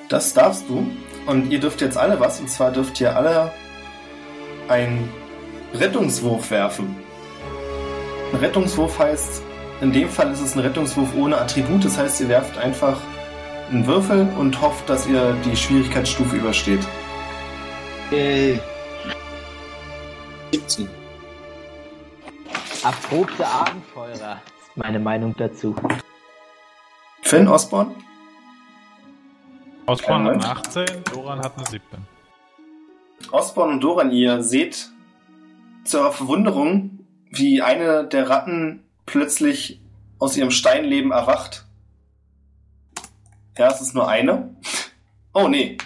[0.10, 0.88] Das darfst du.
[1.26, 2.40] Und ihr dürft jetzt alle was.
[2.40, 3.52] Und zwar dürft ihr alle
[4.68, 5.10] einen
[5.74, 6.96] Rettungswurf werfen.
[8.32, 9.42] Ein Rettungswurf heißt,
[9.82, 11.84] in dem Fall ist es ein Rettungswurf ohne Attribut.
[11.84, 13.02] Das heißt, ihr werft einfach
[13.72, 16.86] einen Würfel und hofft, dass ihr die Schwierigkeitsstufe übersteht.
[18.12, 18.60] Yay.
[20.54, 20.88] 17.
[22.84, 25.76] Erprobte Abenteurer ist meine Meinung dazu.
[27.22, 27.96] Finn Osborn?
[29.88, 30.46] Ausborn hat Moment.
[30.46, 32.00] eine 18, Doran hat eine 17.
[33.32, 34.90] Osborn und Doran, ihr seht
[35.86, 37.00] zu eurer Verwunderung,
[37.32, 39.82] wie eine der Ratten plötzlich
[40.20, 41.66] aus ihrem Steinleben erwacht.
[43.58, 44.56] Ja, es ist nur eine.
[45.34, 45.78] Oh nee,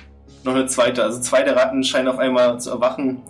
[0.44, 1.04] noch eine zweite.
[1.04, 3.24] Also zwei der Ratten scheinen auf einmal zu erwachen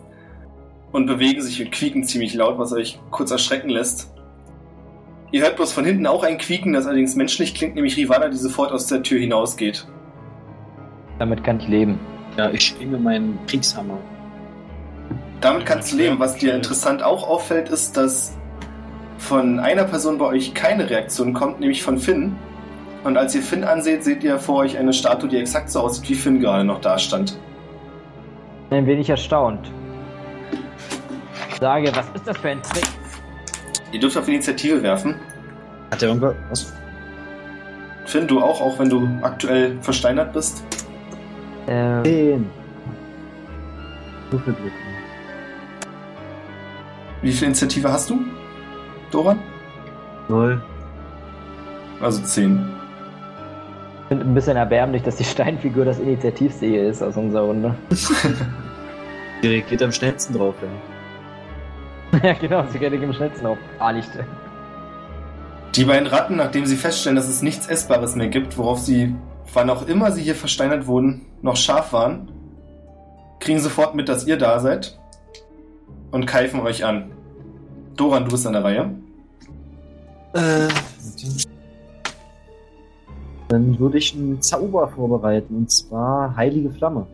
[0.92, 4.12] und bewegen sich und quieken ziemlich laut, was euch kurz erschrecken lässt.
[5.32, 8.38] Ihr hört bloß von hinten auch ein Quieken, das allerdings menschlich klingt, nämlich Rivana, die
[8.38, 9.88] sofort aus der Tür hinausgeht.
[11.20, 12.00] Damit kann ich leben.
[12.38, 13.98] Ja, ich schwinge meinen Kriegshammer.
[15.40, 16.20] Damit kannst du leben.
[16.20, 18.38] Was dir interessant auch auffällt, ist, dass
[19.18, 22.36] von einer Person bei euch keine Reaktion kommt, nämlich von Finn.
[23.04, 26.10] Und als ihr Finn anseht, seht ihr vor euch eine Statue, die exakt so aussieht,
[26.10, 27.40] wie Finn gerade noch da stand.
[28.70, 29.72] Ein wenig erstaunt.
[31.62, 32.88] Sage, was ist das für ein Trick?
[33.92, 35.14] Ihr dürft auf Initiative werfen.
[35.92, 36.74] Hat er irgendwas?
[38.06, 40.64] Finn, du auch, auch wenn du aktuell versteinert bist.
[41.68, 42.50] Ähm, 10.
[44.32, 44.72] So viel Glück.
[47.22, 48.20] Wie viel Initiative hast du,
[49.12, 49.38] Doran?
[50.30, 50.60] Null.
[52.02, 52.60] Also 10.
[54.02, 57.76] ich finde ein bisschen erbärmlich, dass die Steinfigur das Initiativsehe ist aus unserer Runde.
[59.44, 60.91] Die reagiert am schnellsten drauf, ja.
[62.24, 63.58] ja, genau, sie geht im schnellsten auf.
[63.80, 64.12] A-Licht.
[65.76, 69.16] Die beiden Ratten, nachdem sie feststellen, dass es nichts Essbares mehr gibt, worauf sie,
[69.54, 72.30] wann auch immer sie hier versteinert wurden, noch scharf waren,
[73.40, 75.00] kriegen sofort mit, dass ihr da seid
[76.12, 77.12] und keifen euch an.
[77.96, 78.92] Doran, du bist an der Reihe.
[80.34, 80.68] Äh.
[83.48, 87.08] Dann würde ich einen Zauber vorbereiten, und zwar Heilige Flamme.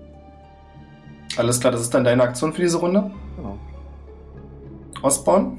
[1.35, 3.11] Alles klar, das ist dann deine Aktion für diese Runde.
[5.01, 5.57] Osborn?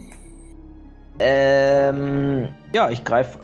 [1.19, 3.39] Ähm, ja, ich greife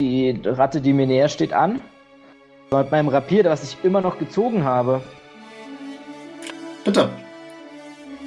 [0.00, 1.80] die Ratte, die mir näher steht, an.
[2.70, 5.00] Mit meinem Rapier, was ich immer noch gezogen habe.
[6.84, 7.08] Bitte.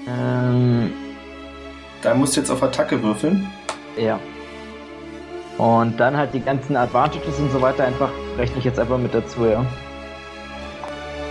[0.07, 0.91] Ähm,
[2.01, 3.47] Da musst du jetzt auf Attacke würfeln.
[3.97, 4.19] ja.
[5.57, 9.13] Und dann halt die ganzen Advantages und so weiter einfach, rechne ich jetzt einfach mit
[9.13, 9.63] dazu, ja.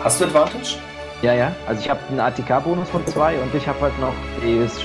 [0.04, 0.76] Hast du Advantage?
[1.22, 1.52] Ja, ja.
[1.66, 4.78] Also ich habe einen ATK-Bonus von 2 und ich habe halt noch das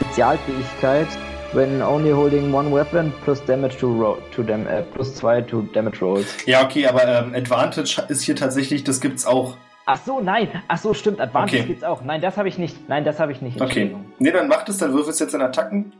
[0.00, 1.08] Spezialfähigkeit.
[1.52, 5.62] When only holding one weapon, plus damage to, ro to dam äh, plus 2 to
[5.72, 6.26] damage rolls.
[6.44, 9.56] Ja, okay, aber ähm, Advantage ist hier tatsächlich, das gibt's auch.
[9.86, 10.48] Ach so, nein.
[10.68, 11.20] Ach so, stimmt.
[11.20, 11.66] Advantage Okay.
[11.68, 12.02] gibt's auch.
[12.02, 12.88] Nein, das habe ich nicht.
[12.88, 13.60] Nein, das habe ich nicht.
[13.60, 13.94] Okay.
[14.18, 15.92] Nee, dann macht es, dann würfelst du jetzt in Attacken.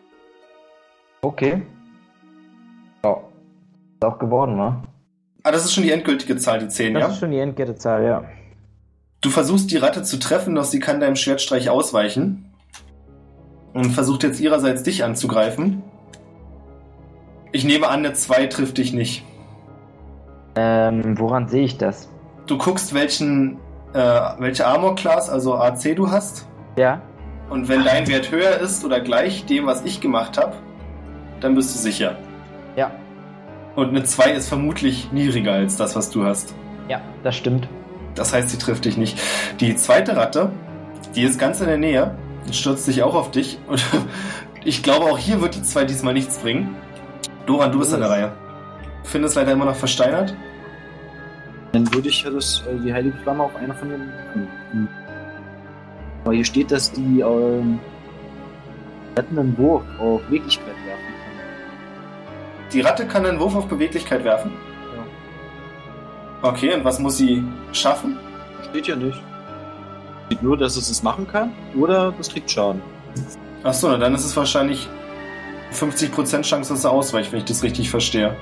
[1.23, 1.63] Okay.
[3.05, 3.13] Ja.
[3.95, 4.83] Ist auch geworden, wa?
[5.45, 7.09] Ah, das ist schon die endgültige Zahl, die 10, Das ja?
[7.09, 8.25] ist schon die Endkette-Zahl, ja.
[9.21, 12.46] Du versuchst die Ratte zu treffen, doch sie kann deinem Schwertstreich ausweichen.
[13.77, 15.83] Und versucht jetzt ihrerseits dich anzugreifen.
[17.53, 19.23] Ich nehme an, eine 2 trifft dich nicht.
[20.55, 22.09] Ähm, woran sehe ich das?
[22.47, 23.59] Du guckst, welchen,
[23.93, 23.99] äh,
[24.39, 26.49] welche Armor-Class, also AC du hast.
[26.79, 27.03] Ja.
[27.51, 30.55] Und wenn dein Wert höher ist oder gleich dem, was ich gemacht habe,
[31.41, 32.17] dann bist du sicher.
[32.77, 32.91] Ja.
[33.75, 36.55] Und eine 2 ist vermutlich niedriger als das, was du hast.
[36.89, 37.69] Ja, das stimmt.
[38.15, 39.21] Das heißt, sie trifft dich nicht.
[39.61, 40.51] Die zweite Ratte,
[41.15, 42.17] die ist ganz in der Nähe
[42.53, 43.59] stürzt sich auch auf dich.
[43.67, 43.85] Und
[44.65, 46.77] ich glaube, auch hier wird die 2 diesmal nichts bringen.
[47.47, 48.33] Doran, du bist an der Reihe.
[49.05, 50.35] Finn ist leider immer noch versteinert.
[51.73, 54.89] Dann würde ich ja das, äh, die heilige Flamme auf einer von den.
[56.25, 57.79] Aber hier steht, dass die ähm,
[59.17, 62.71] rettenden Wurf auf Wirklichkeit werfen kann.
[62.73, 64.53] Die Ratte kann einen Wurf auf Beweglichkeit werfen.
[66.43, 68.19] Okay, und was muss sie schaffen?
[68.71, 69.21] Steht ja nicht.
[70.27, 72.81] Steht nur, dass es es machen kann oder das kriegt Schaden.
[73.63, 74.89] Achso, na dann ist es wahrscheinlich
[75.73, 78.35] 50% Chance, dass er ausweicht, wenn ich das richtig verstehe.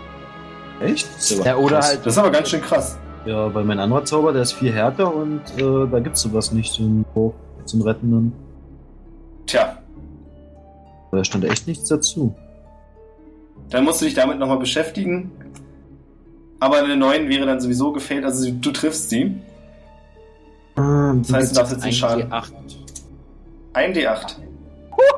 [0.80, 1.07] Echt?
[1.16, 1.89] Das ist aber Ja, oder krass.
[1.89, 2.99] halt- Das ist aber ganz schön krass.
[3.26, 6.72] Ja, weil mein anderer Zauber, der ist viel härter und äh, da gibt's sowas nicht,
[6.74, 8.32] so einen rettenden.
[9.47, 9.78] Tja,
[11.11, 12.35] Da stand echt nichts dazu.
[13.70, 15.30] dann musst du dich damit nochmal beschäftigen.
[16.61, 19.35] Aber eine 9 wäre dann sowieso gefällt, also du triffst sie.
[20.77, 22.33] Das heißt, du darfst jetzt nicht schaden.
[22.33, 22.53] 8.
[23.75, 24.37] Ein D8.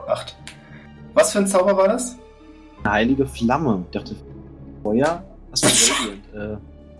[0.06, 0.36] 8.
[1.14, 2.16] Was für ein Zauber war das?
[2.84, 3.84] Eine heilige Flamme.
[3.86, 4.16] Ich dachte,
[4.82, 5.24] Feuer?
[5.50, 6.56] Was für äh,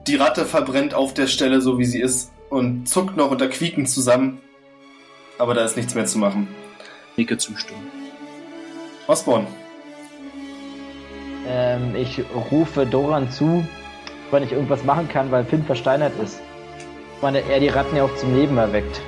[0.07, 3.87] Die Ratte verbrennt auf der Stelle, so wie sie ist, und zuckt noch unter Quieken
[3.87, 4.41] zusammen.
[5.39, 6.49] Aber da ist nichts mehr zu machen.
[7.17, 7.91] Nicke zustimmen.
[9.07, 9.47] Osborn,
[11.47, 13.65] Ähm, ich rufe Doran zu,
[14.31, 16.41] wann ich irgendwas machen kann, weil Finn versteinert ist.
[17.21, 19.01] Wann er die Ratten ja auch zum Leben erweckt.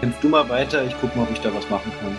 [0.00, 2.16] Kämpf du mal weiter, ich guck mal, ob ich da was machen kann.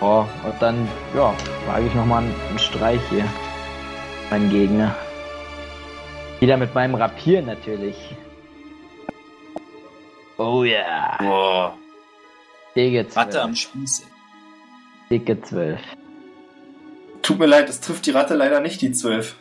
[0.00, 1.34] Oh, und dann, ja,
[1.66, 3.24] wage ich nochmal einen, einen Streich hier.
[4.30, 4.94] Mein Gegner.
[6.40, 7.96] Wieder mit meinem Rapier natürlich.
[10.38, 11.16] Oh ja.
[11.18, 11.76] Boah.
[12.74, 13.16] Dicke 12.
[13.16, 14.04] Ratte am Spieße.
[15.10, 15.80] Dicke 12.
[17.22, 19.36] tut mir leid, es trifft die Ratte leider nicht, die 12.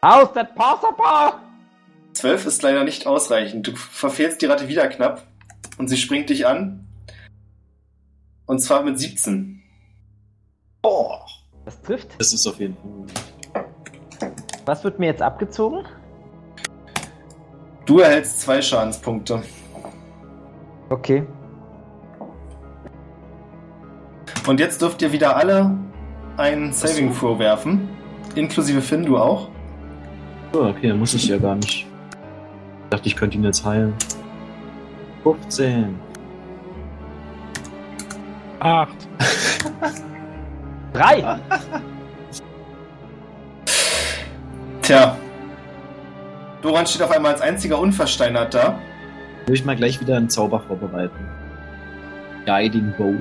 [0.00, 1.45] Aus, das Possible!
[2.16, 3.66] 12 ist leider nicht ausreichend.
[3.66, 5.26] Du verfehlst die Ratte wieder knapp
[5.78, 6.86] und sie springt dich an.
[8.46, 9.62] Und zwar mit 17.
[10.80, 11.26] Boah.
[11.64, 12.18] Das trifft.
[12.18, 13.62] Das ist auf jeden Fall.
[14.64, 15.84] Was wird mir jetzt abgezogen?
[17.84, 19.42] Du erhältst zwei Schadenspunkte.
[20.88, 21.26] Okay.
[24.46, 25.76] Und jetzt dürft ihr wieder alle
[26.36, 27.88] einen Saving Throw werfen.
[28.36, 29.48] Inklusive Finn, du auch.
[30.52, 31.86] Oh, okay, dann muss ich ja gar nicht.
[32.86, 33.94] Ich dachte, ich könnte ihn jetzt heilen.
[35.24, 35.98] 15.
[38.60, 39.08] Acht.
[40.92, 41.38] Drei!
[44.82, 45.16] Tja.
[46.62, 48.78] Doran steht auf einmal als einziger unversteinert da.
[49.46, 51.28] Will ich mal gleich wieder einen Zauber vorbereiten.
[52.46, 53.16] Guiding Bow.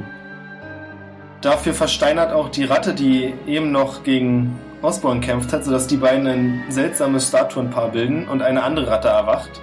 [1.42, 6.28] Dafür versteinert auch die Ratte, die eben noch gegen Osborn kämpft hat, sodass die beiden
[6.28, 9.62] ein seltsames Statuenpaar bilden und eine andere Ratte erwacht.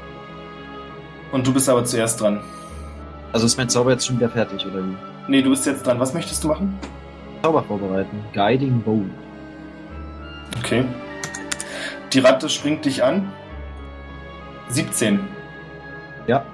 [1.30, 2.40] Und du bist aber zuerst dran.
[3.32, 4.96] Also ist mein Zauber jetzt schon wieder fertig, oder wie?
[5.28, 5.98] Nee, du bist jetzt dran.
[6.00, 6.78] Was möchtest du machen?
[7.42, 8.22] Zauber vorbereiten.
[8.34, 9.02] Guiding Bow.
[10.58, 10.84] Okay.
[12.12, 13.32] Die Ratte springt dich an.
[14.68, 15.20] 17.
[16.26, 16.44] Ja.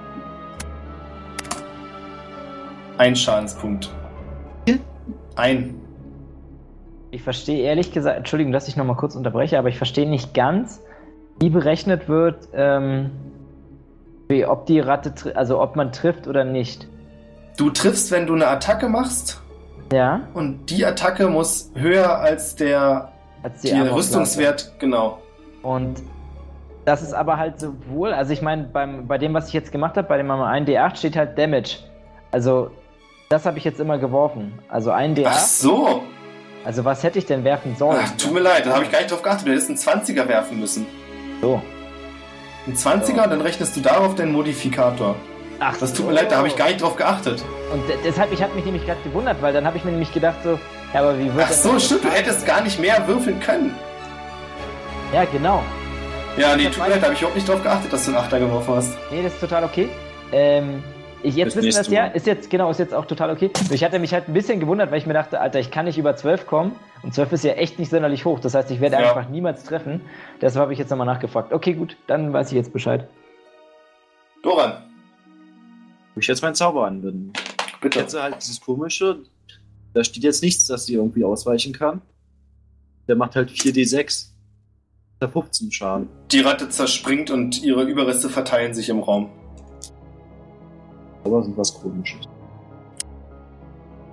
[2.97, 3.89] Ein Schadenspunkt.
[5.35, 5.78] Ein.
[7.11, 10.81] Ich verstehe ehrlich gesagt, Entschuldigung, dass ich nochmal kurz unterbreche, aber ich verstehe nicht ganz,
[11.39, 13.09] wie berechnet wird, ähm,
[14.27, 16.87] wie, ob die Ratte, also ob man trifft oder nicht.
[17.57, 19.41] Du triffst, wenn du eine Attacke machst
[19.91, 20.21] Ja?
[20.33, 23.95] und die Attacke muss höher als der, Als die Armor-Klasse.
[23.97, 25.19] Rüstungswert, genau.
[25.63, 26.03] Und
[26.85, 29.97] das ist aber halt sowohl, also ich meine, beim, bei dem, was ich jetzt gemacht
[29.97, 31.77] habe, bei dem einen D8 steht halt Damage.
[32.31, 32.69] Also,
[33.29, 34.53] das habe ich jetzt immer geworfen.
[34.69, 35.25] Also ein D8.
[35.27, 36.03] Ach so.
[36.65, 37.99] Also, was hätte ich denn werfen sollen?
[38.03, 39.47] Ach, tut mir leid, da habe ich gar nicht drauf geachtet.
[39.47, 40.85] Du hättest einen 20er werfen müssen.
[41.41, 41.61] So.
[42.67, 43.23] Ein 20er Ja.
[43.23, 45.15] und dann rechnest du darauf deinen Modifikator.
[45.61, 47.43] Ach Das tut mir leid, da habe ich gar nicht drauf geachtet.
[47.73, 50.13] Und de- deshalb, ich habe mich nämlich gerade gewundert, weil dann habe ich mir nämlich
[50.13, 50.57] gedacht so,
[50.93, 53.75] ja, aber wie wird Ach so, stimmt, du hättest gar nicht mehr würfeln können.
[55.13, 55.63] Ja, genau.
[56.37, 58.19] Ja, nee, tut mir leid, da habe ich überhaupt nicht drauf geachtet, dass du einen
[58.19, 58.97] Achter geworfen hast.
[59.11, 59.89] Nee, das ist total okay.
[60.31, 60.81] Ähm,
[61.23, 63.51] ich, jetzt wissen wir das ja, ist jetzt, genau, ist jetzt auch total okay.
[63.71, 65.97] Ich hatte mich halt ein bisschen gewundert, weil ich mir dachte, Alter, ich kann nicht
[65.97, 66.73] über 12 kommen.
[67.03, 68.39] Und 12 ist ja echt nicht sonderlich hoch.
[68.39, 69.09] Das heißt, ich werde Ja.
[69.09, 70.01] einfach niemals treffen.
[70.41, 71.53] Deshalb habe ich jetzt nochmal nachgefragt.
[71.53, 73.07] Okay, gut, dann weiß ich jetzt Bescheid.
[74.43, 74.83] Doran,
[76.15, 77.33] Wo ich jetzt meinen Zauber anwenden.
[77.81, 77.99] bitte.
[77.99, 79.19] Jetzt halt dieses komische.
[79.93, 82.01] Da steht jetzt nichts, dass sie irgendwie ausweichen kann.
[83.07, 84.27] Der macht halt 4d6.
[85.21, 86.07] Der 15 Schaden.
[86.31, 89.29] Die Ratte zerspringt und ihre Überreste verteilen sich im Raum.
[91.29, 92.27] Aber sind was komisches.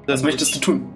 [0.07, 0.89] Was möchtest du tun?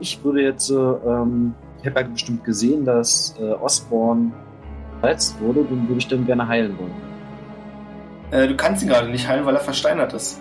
[0.00, 4.32] Ich würde jetzt, äh, ähm, ich habe ja bestimmt gesehen, dass äh, Osborn
[5.00, 6.92] verletzt wurde, den würde ich dann gerne heilen wollen.
[8.30, 10.40] Äh, du kannst ihn gerade nicht heilen, weil er versteinert ist.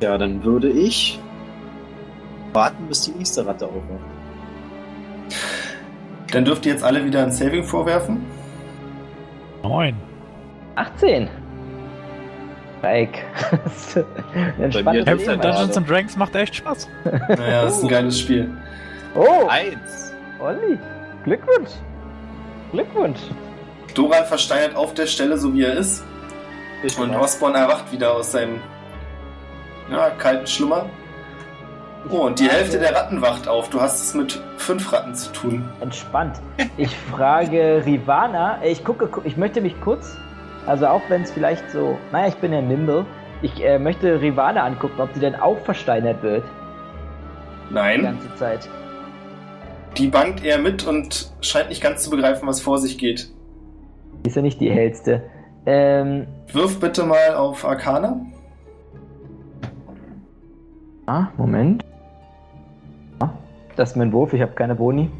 [0.00, 1.20] Ja, dann würde ich
[2.52, 4.00] warten, bis die nächste Ratte aufwacht.
[6.32, 8.24] Dann dürft ihr jetzt alle wieder ein Saving vorwerfen.
[9.62, 9.94] Neun.
[10.76, 11.28] 18.
[12.80, 13.24] Dreieck.
[14.58, 15.76] Entspanntes mir Leben, Dungeons gerade.
[15.76, 16.88] and Dragons macht echt Spaß.
[17.04, 18.50] Naja, das ist ein geiles Spiel.
[19.14, 20.12] Oh, Eins!
[20.38, 20.78] Olli,
[21.24, 21.70] Glückwunsch.
[22.72, 23.18] Glückwunsch.
[23.94, 26.04] Doran versteinert auf der Stelle, so wie er ist.
[26.84, 27.14] Ich Und.
[27.14, 28.60] Osborn erwacht wieder aus seinem
[29.90, 30.86] ja, kalten Schlummer.
[32.10, 33.68] Oh, und die Hälfte der Ratten wacht auf.
[33.68, 35.68] Du hast es mit fünf Ratten zu tun.
[35.80, 36.40] Entspannt.
[36.78, 40.16] Ich frage Rivana, äh, ich gucke, gu- ich möchte mich kurz,
[40.66, 43.06] also auch wenn es vielleicht so, naja, ich bin ja nimble,
[43.42, 46.44] ich äh, möchte Rivana angucken, ob sie denn auch versteinert wird
[47.68, 48.68] die Nein, ganze Zeit.
[49.96, 53.30] die bangt eher mit und scheint nicht ganz zu begreifen, was vor sich geht.
[54.24, 55.22] Die ist ja nicht die hellste.
[55.66, 58.20] Ähm, Wirf bitte mal auf Arcana.
[61.06, 61.84] ah, Moment.
[63.20, 63.30] Ah,
[63.76, 65.10] das ist mein Wurf, ich habe keine Boni.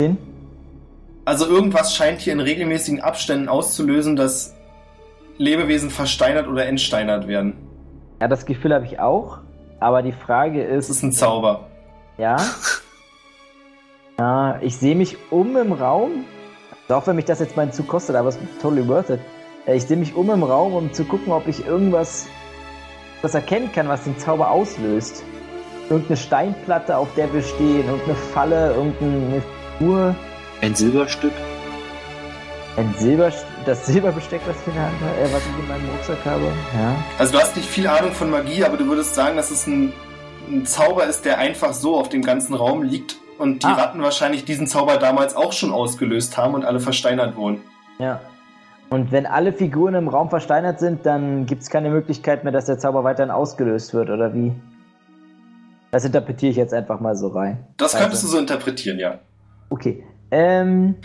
[0.00, 0.18] Den?
[1.26, 4.54] Also irgendwas scheint hier in regelmäßigen Abständen auszulösen, dass
[5.38, 7.56] Lebewesen versteinert oder entsteinert werden.
[8.20, 9.38] Ja, das Gefühl habe ich auch,
[9.80, 11.66] aber die Frage Es ist, ist ein Zauber.
[12.16, 12.36] Ja.
[14.18, 16.24] Ja, ich sehe mich um im Raum.
[16.88, 19.20] Also auch wenn mich das jetzt meinen Zug kostet, aber es ist totally worth it.
[19.66, 22.26] Äh, Ich sehe mich um im Raum, um zu gucken, ob ich irgendwas
[23.20, 25.22] was erkennen kann, was den Zauber auslöst.
[25.90, 29.42] Irgendeine Steinplatte, auf der wir stehen, irgendeine Falle, irgendeine
[29.78, 30.14] Figur,
[30.62, 31.32] Ein Silberstück.
[32.76, 33.32] ein Silber,
[33.64, 36.44] das Silberbesteck, was ich in der Hand habe, äh, was ich in meinem Rucksack habe.
[36.44, 36.94] Ja.
[37.18, 39.92] Also du hast nicht viel Ahnung von Magie, aber du würdest sagen, dass es ein,
[40.50, 43.74] ein Zauber ist, der einfach so auf dem ganzen Raum liegt und die Ah.
[43.74, 47.62] Ratten wahrscheinlich diesen Zauber damals auch schon ausgelöst haben und alle versteinert wurden.
[47.98, 48.20] Ja.
[48.90, 52.66] Und wenn alle Figuren im Raum versteinert sind, dann gibt es keine Möglichkeit mehr, dass
[52.66, 54.52] der Zauber weiterhin ausgelöst wird, oder wie?
[55.90, 57.64] Das interpretiere ich jetzt einfach mal so rein.
[57.78, 58.04] Das Also.
[58.04, 59.18] könntest du so interpretieren, ja.
[59.70, 60.04] Okay.
[60.30, 60.96] Ähm.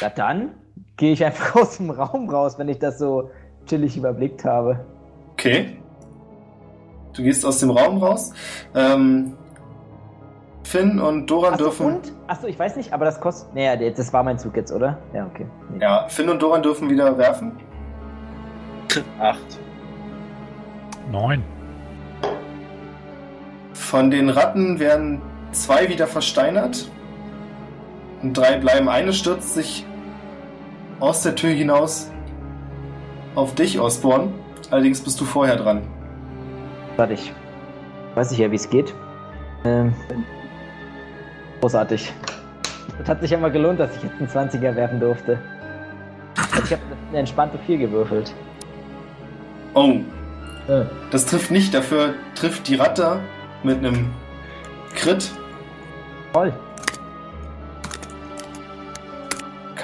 [0.00, 0.50] Na dann
[0.96, 3.30] gehe ich einfach aus dem Raum raus, wenn ich das so
[3.66, 4.84] chillig überblickt habe.
[5.32, 5.76] Okay.
[7.14, 8.32] Du gehst aus dem Raum raus.
[8.74, 9.36] Ähm,
[10.64, 11.86] Finn und Doran Achso, dürfen.
[11.86, 12.12] und?
[12.26, 13.54] Achso, ich weiß nicht, aber das kostet.
[13.54, 14.98] Naja, das war mein Zug jetzt, oder?
[15.12, 15.46] Ja, okay.
[15.70, 15.82] Nee.
[15.82, 17.52] Ja, Finn und Doran dürfen wieder werfen.
[19.20, 19.60] Acht.
[21.10, 21.42] Neun.
[23.72, 25.20] Von den Ratten werden
[25.52, 26.88] zwei wieder versteinert.
[28.24, 28.88] Und drei bleiben.
[28.88, 29.84] Eine stürzt sich
[30.98, 32.10] aus der Tür hinaus
[33.34, 34.32] auf dich, Osborn.
[34.70, 35.82] Allerdings bist du vorher dran.
[36.96, 37.34] Warte, ich
[38.14, 38.94] weiß ich ja, wie es geht.
[39.66, 39.92] Ähm,
[41.60, 42.14] großartig.
[42.98, 45.38] Das hat sich ja mal gelohnt, dass ich jetzt einen 20er werfen durfte.
[46.64, 48.32] Ich habe eine entspannte 4 gewürfelt.
[49.74, 49.96] Oh,
[50.66, 51.74] Äh, das trifft nicht.
[51.74, 53.20] Dafür trifft die Ratte
[53.64, 54.12] mit einem
[54.94, 55.30] Crit.
[56.32, 56.54] toll.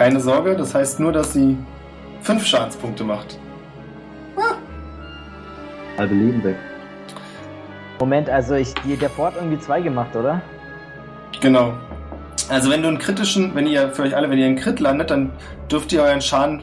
[0.00, 1.58] Keine Sorge, das heißt nur, dass sie
[2.22, 3.38] fünf Schadenspunkte macht.
[5.98, 6.56] Halbe Leben weg.
[7.98, 10.40] Moment, also ich, die, der Ford irgendwie zwei gemacht, oder?
[11.42, 11.74] Genau.
[12.48, 15.10] Also wenn du einen kritischen, wenn ihr für euch alle, wenn ihr einen Crit landet,
[15.10, 15.32] dann
[15.70, 16.62] dürft ihr euren Schaden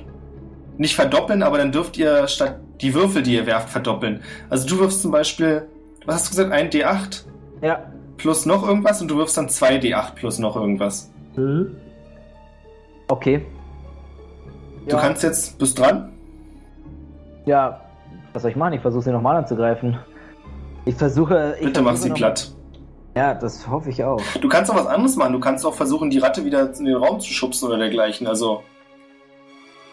[0.80, 4.22] nicht verdoppeln, aber dann dürft ihr statt die Würfel, die ihr werft, verdoppeln.
[4.50, 5.68] Also du wirfst zum Beispiel,
[6.08, 7.26] was hast du gesagt, ein D8
[7.62, 7.84] Ja.
[8.18, 11.12] plus noch irgendwas und du wirfst dann zwei D8 plus noch irgendwas.
[13.08, 13.46] Okay.
[14.88, 15.02] Du Ja.
[15.02, 16.14] kannst jetzt, bist dran?
[17.46, 17.82] Ja,
[18.34, 18.74] was soll ich machen?
[18.74, 19.98] Ich versuche sie nochmal anzugreifen.
[20.86, 21.56] Ich versuche.
[21.60, 22.52] Ich Bitte mach sie platt.
[23.16, 24.22] Ja, das hoffe ich auch.
[24.42, 25.34] Du kannst auch was anderes machen.
[25.34, 28.28] Du kannst auch versuchen, die Ratte wieder in den Raum zu schubsen oder dergleichen.
[28.28, 28.64] Also,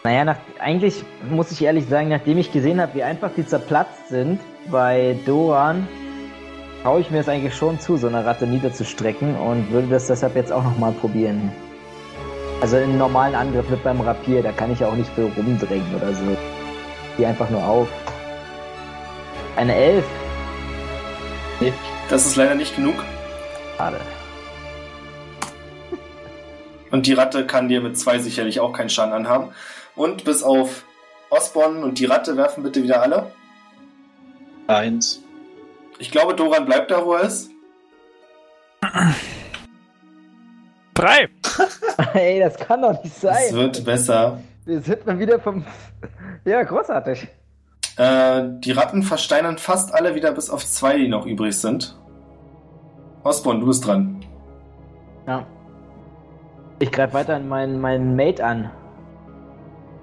[0.03, 4.09] Naja, nach, eigentlich muss ich ehrlich sagen, nachdem ich gesehen habe, wie einfach die zerplatzt
[4.09, 4.39] sind
[4.69, 5.87] bei Doran,
[6.83, 10.35] traue ich mir es eigentlich schon zu, so eine Ratte niederzustrecken und würde das deshalb
[10.35, 11.51] jetzt auch nochmal probieren.
[12.61, 16.13] Also einen normalen Angriff mit beim Rapier, da kann ich auch nicht viel rumdrängen oder
[16.13, 16.37] so.
[17.17, 17.87] Die einfach nur auf.
[19.55, 20.05] Eine Elf.
[22.09, 22.95] Das ist leider nicht genug.
[23.77, 23.99] Schade.
[26.91, 29.49] Und die Ratte kann dir mit zwei sicherlich auch keinen Schaden anhaben.
[29.95, 30.83] Und bis auf
[31.29, 33.31] Osborn und die Ratte werfen bitte wieder alle.
[34.67, 35.21] Eins.
[35.99, 37.49] Ich glaube, Doran bleibt da, wo er ist.
[40.95, 41.29] Drei!
[42.13, 43.53] Ey, das kann doch nicht Es sein.
[43.53, 44.39] wird besser.
[44.65, 45.63] Wir sind mal wieder vom.
[46.45, 47.27] Ja, großartig.
[47.97, 51.97] Äh, die Ratten versteinern fast alle wieder bis auf zwei, die noch übrig sind.
[53.23, 54.23] Osborn, du bist dran.
[55.27, 55.43] Ja.
[56.77, 58.69] Ich greife weiter meinen, meinen Mate an.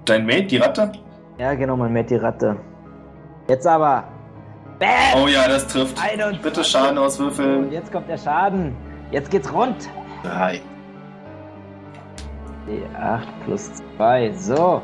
[0.03, 0.91] Dein Mate, die Ratte?
[1.37, 2.57] Ja, genau, mein Mate die Ratte.
[3.47, 4.03] Jetzt aber.
[4.79, 5.23] Bam!
[5.23, 5.97] Oh ja, das trifft.
[6.01, 6.41] 21.
[6.41, 7.71] Bitte Schaden Und auswürfeln.
[7.71, 8.75] jetzt kommt der Schaden.
[9.11, 9.77] Jetzt geht's rund.
[10.23, 10.59] Drei.
[12.67, 14.33] D8 plus 2.
[14.33, 14.81] So.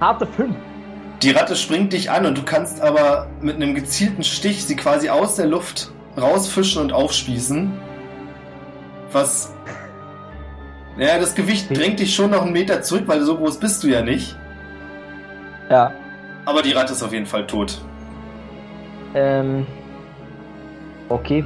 [0.00, 0.54] Harte 5.
[1.22, 5.08] Die Ratte springt dich an und du kannst aber mit einem gezielten Stich sie quasi
[5.08, 7.72] aus der Luft rausfischen und aufspießen.
[9.12, 9.52] Was.
[10.96, 13.88] Ja, das Gewicht drängt dich schon noch einen Meter zurück, weil so groß bist du
[13.88, 14.36] ja nicht.
[15.70, 15.92] Ja.
[16.44, 17.80] Aber die Ratte ist auf jeden Fall tot.
[19.14, 19.66] Ähm.
[21.08, 21.44] Okay.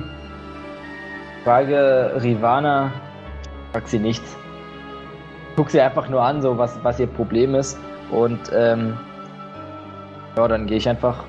[1.45, 2.93] Frage Rivana.
[3.73, 4.37] Frag sie nichts.
[5.57, 7.79] Guck sie einfach nur an, so was, was ihr Problem ist.
[8.11, 8.97] Und ähm.
[10.37, 11.25] Ja, dann gehe ich einfach.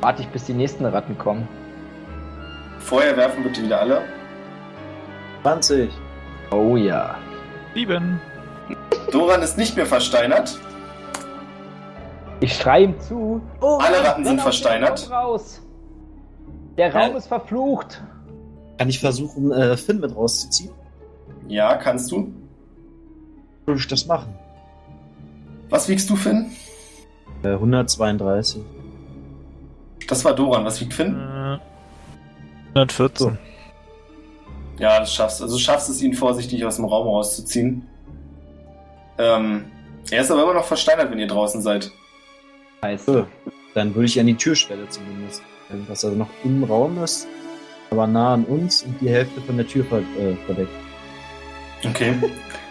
[0.00, 1.48] Warte ich, bis die nächsten Ratten kommen.
[2.80, 4.02] Vorher werfen bitte wieder alle.
[5.42, 5.90] 20.
[6.50, 7.14] Oh ja.
[7.74, 8.20] Sieben.
[9.10, 10.58] Doran ist nicht mehr versteinert.
[12.40, 13.40] Ich schreie ihm zu.
[13.60, 15.10] Oh, Alle Mann, Ratten sind versteinert.
[15.10, 15.62] Raus.
[16.76, 17.18] Der Raum Äh.
[17.18, 18.02] ist verflucht.
[18.78, 20.72] Kann ich versuchen, äh, Finn mit rauszuziehen?
[21.46, 22.32] Ja, kannst du.
[23.66, 24.34] Würde ich das machen?
[25.70, 26.50] Was wiegst du, Finn?
[27.42, 28.62] Äh, 132.
[30.06, 30.64] Das war Doran.
[30.64, 31.14] Was wiegt Finn?
[31.14, 31.58] Äh,
[32.68, 33.38] 114.
[34.78, 35.44] Ja, das schaffst du.
[35.44, 37.86] Also du schaffst es, ihn vorsichtig aus dem Raum rauszuziehen.
[39.18, 39.66] Ähm,
[40.10, 41.90] er ist aber immer noch versteinert, wenn ihr draußen seid.
[42.82, 43.26] Scheiße.
[43.74, 45.42] Dann würde ich an die Türschwelle zumindest.
[45.88, 47.26] Was also noch im Raum ist,
[47.90, 50.70] aber nah an uns und die Hälfte von der Tür äh, verdeckt.
[51.84, 52.14] Okay.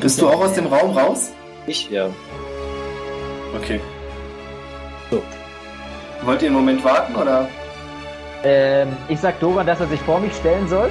[0.00, 1.30] Bist du auch aus dem Raum raus?
[1.66, 2.08] Ich, ja.
[3.56, 3.80] Okay.
[5.10, 5.22] So.
[6.22, 7.48] Wollt ihr einen Moment warten oder?
[8.42, 10.90] Ähm, ich sag Dora, dass er sich vor mich stellen soll.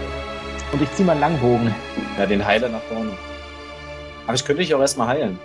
[0.72, 1.74] Und ich zieh mal einen Langbogen.
[2.18, 3.12] Ja, den Heiler nach vorne.
[4.26, 5.38] Aber ich könnte dich auch erstmal heilen.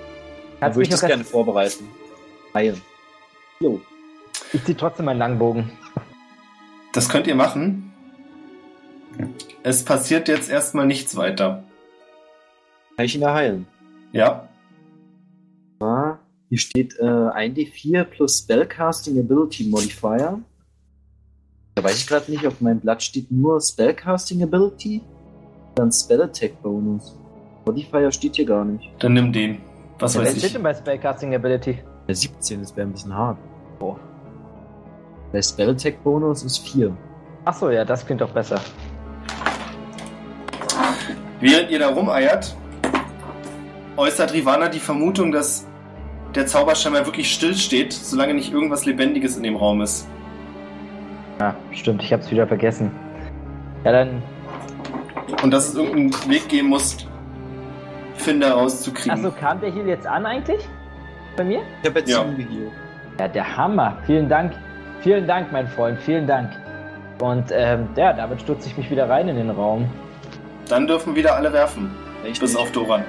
[0.61, 1.89] Dann würde ich mich das gerne vorbereiten.
[2.55, 2.81] Heilen.
[3.61, 3.81] Jo.
[4.53, 5.71] Ich zieh trotzdem meinen Langbogen.
[6.93, 7.93] Das könnt ihr machen.
[9.63, 11.65] Es passiert jetzt erstmal nichts weiter.
[12.99, 13.65] Kann ich ihn da heilen?
[14.11, 14.49] Ja?
[15.79, 16.17] Ah,
[16.49, 20.41] hier steht äh, 1d4 plus Spellcasting Ability Modifier.
[21.77, 25.01] Da weiß ich gerade nicht, auf meinem Blatt steht nur Spellcasting Ability,
[25.77, 27.17] dann Spell Attack Bonus.
[27.67, 28.91] Modifier steht hier gar nicht.
[28.99, 29.61] Dann nimm den.
[30.01, 31.79] Was weiß steht denn bei Spellcasting Ability?
[32.09, 33.39] Der 17 ist wäre ein bisschen hart.
[33.79, 33.95] Oh.
[35.33, 36.97] Der Spell Attack Bonus ist 4.
[37.45, 38.61] Achso, ja, das klingt doch besser.
[41.39, 42.57] Während ihr da rumeiert,
[43.99, 45.67] äußert Rivana die Vermutung, dass
[46.35, 50.09] der Zauberschimmer wirklich still steht, solange nicht irgendwas Lebendiges in dem Raum ist.
[51.41, 52.91] Ja, stimmt, ich hab's wieder vergessen.
[53.85, 54.23] Ja, dann.
[55.43, 56.97] Und dass es irgendeinen Weg geben muss,
[58.15, 59.13] Finn da rauszukriegen.
[59.13, 60.67] Achso, kam der hier jetzt an eigentlich?
[61.37, 61.63] Bei mir?
[61.83, 62.25] Ich habe jetzt Ja.
[63.19, 63.29] ja.
[63.29, 63.99] der Hammer.
[64.07, 64.53] Vielen Dank.
[65.01, 66.01] Vielen Dank, mein Freund.
[66.01, 66.51] Vielen Dank.
[67.21, 69.89] Und ähm, ja, damit stürze ich mich wieder rein in den Raum.
[70.69, 71.91] Dann dürfen wieder alle werfen.
[72.25, 73.05] Echt Bis auf Doran.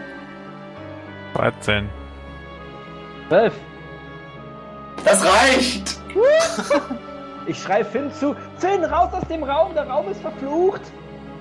[1.36, 1.90] 13.
[3.30, 3.54] 12.
[5.06, 6.00] Das reicht!
[7.46, 8.36] Ich schrei Finn zu.
[8.58, 9.74] Finn, raus aus dem Raum.
[9.74, 10.82] Der Raum ist verflucht.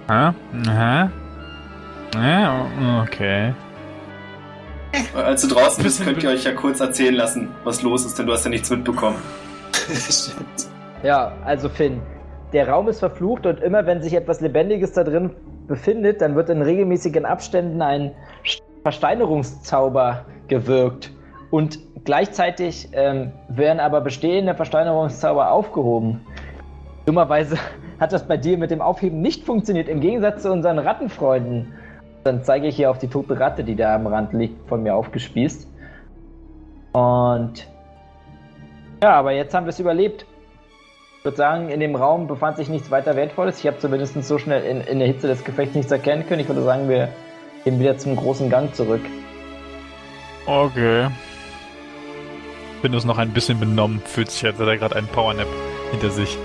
[0.09, 0.31] Hä?
[0.67, 1.09] Hä?
[2.15, 2.67] Ja,
[3.03, 3.55] okay.
[5.15, 8.27] Als du draußen bist, könnt ihr euch ja kurz erzählen lassen, was los ist, denn
[8.27, 9.19] du hast ja nichts mitbekommen.
[9.73, 10.47] Stimmt.
[11.05, 12.03] Ja, also Finn.
[12.53, 15.31] Der Raum ist verflucht und immer wenn sich etwas Lebendiges da drin
[15.69, 18.17] befindet, dann wird in regelmäßigen Abständen ein
[18.89, 21.11] Versteinerungszauber gewirkt.
[21.51, 26.23] Und gleichzeitig ähm, werden aber bestehende Versteinerungszauber aufgehoben.
[27.05, 27.59] Dummerweise
[28.01, 31.75] hat das bei dir mit dem Aufheben nicht funktioniert, im Gegensatz zu unseren Rattenfreunden.
[32.25, 34.95] Dann zeige ich hier auf die tote Ratte, die da am Rand liegt, von mir
[34.95, 35.69] aufgespießt.
[36.93, 37.69] Und
[39.03, 40.25] ja, aber jetzt haben wir es überlebt.
[41.19, 43.59] Ich würde sagen, in dem Raum befand sich nichts weiter Wertvolles.
[43.59, 46.41] Ich habe zumindest so schnell in, in der Hitze des Gefechts nichts erkennen können.
[46.41, 47.11] Ich würde sagen, wir
[47.69, 49.03] gehen wieder zum großen Gang zurück.
[50.47, 51.09] Okay.
[52.81, 55.49] Bin uns noch ein bisschen benommen, fühlt sich, als hätte er gerade einen Powernap
[55.91, 56.39] hinter sich.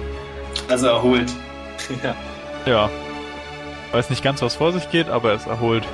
[0.67, 1.31] Also erholt.
[2.03, 2.15] ja.
[2.65, 2.89] Ja.
[3.93, 5.85] Weiß nicht ganz, was vor sich geht, aber er ist erholt.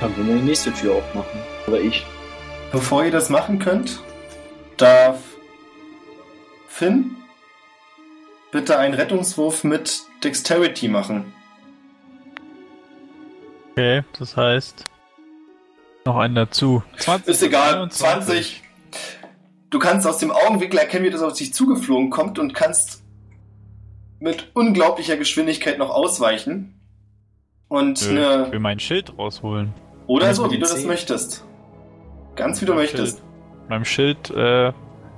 [0.00, 1.40] Dann können wir die nächste Tür aufmachen.
[1.66, 2.04] Oder ich.
[2.72, 4.00] Bevor ihr das machen könnt,
[4.76, 5.18] darf
[6.68, 7.16] Finn
[8.50, 11.32] bitte einen Rettungswurf mit Dexterity machen.
[13.80, 14.84] Okay, das heißt.
[16.04, 16.82] Noch einen dazu.
[16.98, 17.28] 20.
[17.28, 18.62] Ist egal, 21.
[18.62, 18.62] 20.
[19.70, 23.02] Du kannst aus dem Augenwinkel erkennen, wie das auf dich zugeflogen kommt und kannst
[24.18, 26.78] mit unglaublicher Geschwindigkeit noch ausweichen.
[27.68, 29.72] Und Nö, Ich eine, will mein Schild rausholen.
[30.06, 31.46] oder so, wie du das möchtest.
[32.36, 33.18] Ganz wie du Mein möchtest.
[33.20, 33.70] Schild.
[33.70, 34.72] Meinem Schild, äh,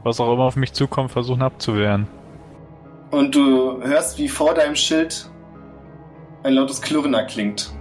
[0.04, 2.06] was auch immer auf mich zukommt, versuchen abzuwehren.
[3.10, 5.28] Und du hörst, wie vor deinem Schild
[6.44, 7.72] ein lautes Klirren erklingt.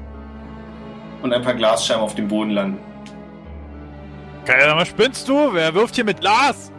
[1.22, 2.80] Und ein paar Glasscherben auf dem Boden landen.
[4.46, 5.54] Geil, was spinnst du?
[5.54, 6.72] Wer wirft hier mit Glas?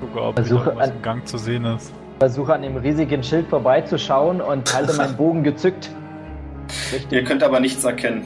[0.00, 1.92] Gucke, ob Versuche an- im Gang zu sehen ist.
[2.18, 5.90] Versuche an dem riesigen Schild vorbeizuschauen und halte meinen Bogen gezückt.
[6.92, 7.12] Richtig.
[7.12, 8.24] Ihr könnt aber nichts erkennen.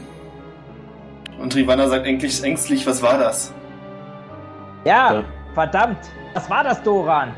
[1.38, 3.52] Und Rivanna sagt ängstlich, ängstlich was war das?
[4.84, 5.24] Ja, Ja.
[5.54, 5.98] verdammt.
[6.34, 7.32] Was war das, Doran?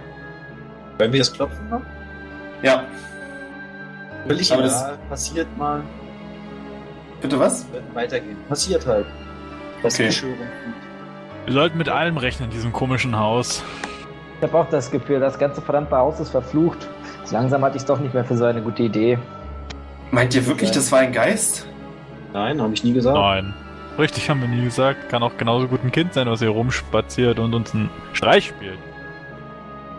[0.98, 1.80] Wollen wir das klopfen noch?
[2.62, 2.82] Ja,
[4.26, 5.80] Will ich Aber das passiert mal.
[7.20, 7.70] Bitte was?
[7.72, 8.36] Wird weitergehen.
[8.48, 9.06] Passiert halt.
[9.82, 10.10] Das Okay.
[11.44, 13.62] Wir sollten mit allem rechnen in diesem komischen Haus.
[14.36, 16.88] Ich habe auch das Gefühl, das ganze verdammte Haus ist verflucht.
[17.30, 19.18] Langsam hatte ich es doch nicht mehr für so eine gute Idee.
[20.10, 21.66] Meint ihr wirklich, das war ein Geist?
[22.32, 23.16] Nein, habe ich nie gesagt.
[23.16, 23.54] Nein.
[23.98, 25.08] Richtig haben wir nie gesagt.
[25.08, 28.78] Kann auch genauso gut ein Kind sein, was hier rumspaziert und uns einen Streich spielt.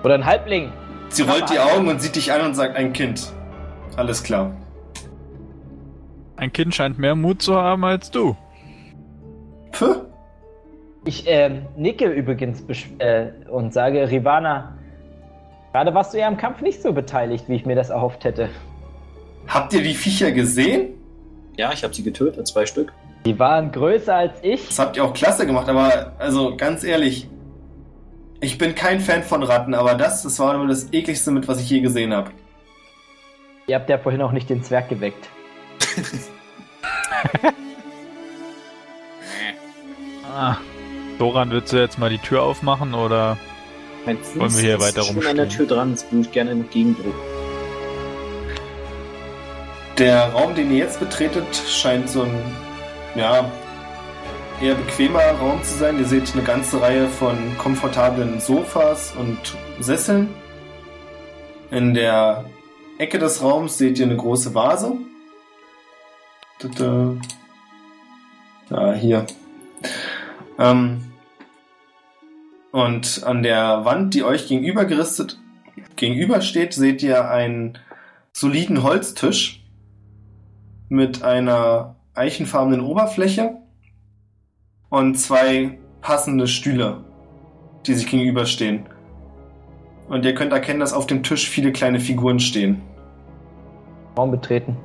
[0.03, 0.71] Oder ein Halbling.
[1.09, 3.33] Sie rollt die Augen und sieht dich an und sagt ein Kind.
[3.97, 4.51] Alles klar.
[6.39, 8.37] Ein Kind scheint mehr Mut zu haben als du.
[9.73, 10.05] Puh.
[11.03, 12.63] Ich ähm, nicke übrigens
[12.99, 14.77] äh, und sage, Rivana,
[15.73, 18.47] gerade warst du ja im Kampf nicht so beteiligt, wie ich mir das erhofft hätte.
[19.49, 20.93] Habt ihr die Viecher gesehen?
[21.57, 22.93] Ja, ich habe sie getötet, zwei Stück.
[23.25, 24.65] Die waren größer als ich.
[24.65, 27.29] Das habt ihr auch klasse gemacht, aber also ganz ehrlich,
[28.39, 31.59] ich bin kein Fan von Ratten, aber das, das war nur das ekligste mit, was
[31.59, 32.31] ich je gesehen habe.
[33.67, 35.29] Ihr habt ja vorhin auch nicht den Zwerg geweckt.
[40.31, 40.57] Ah.
[41.17, 43.37] Doran, willst du jetzt mal die Tür aufmachen oder?
[44.05, 45.67] Mein Fuß Wollen wir hier ist weiter schon an der rumstehen?
[45.67, 47.11] Tür dran, das würde ich gerne entgegendrücken.
[49.97, 52.31] Der Raum, den ihr jetzt betretet, scheint so ein,
[53.15, 53.51] ja,
[54.61, 55.99] eher bequemer Raum zu sein.
[55.99, 59.37] Ihr seht eine ganze Reihe von komfortablen Sofas und
[59.81, 60.29] Sesseln.
[61.69, 62.45] In der
[62.97, 64.93] Ecke des Raums seht ihr eine große Vase.
[66.59, 67.15] Tada.
[68.69, 69.25] Ja, hier.
[70.59, 71.01] Ähm,
[72.71, 75.39] und an der Wand, die euch gegenüber geristet,
[75.95, 77.77] gegenübersteht, seht ihr einen
[78.33, 79.63] soliden Holztisch
[80.89, 83.57] mit einer eichenfarbenen Oberfläche
[84.89, 87.05] und zwei passende Stühle,
[87.87, 88.85] die sich gegenüberstehen.
[90.09, 92.81] Und ihr könnt erkennen, dass auf dem Tisch viele kleine Figuren stehen.
[94.17, 94.75] Raum betreten.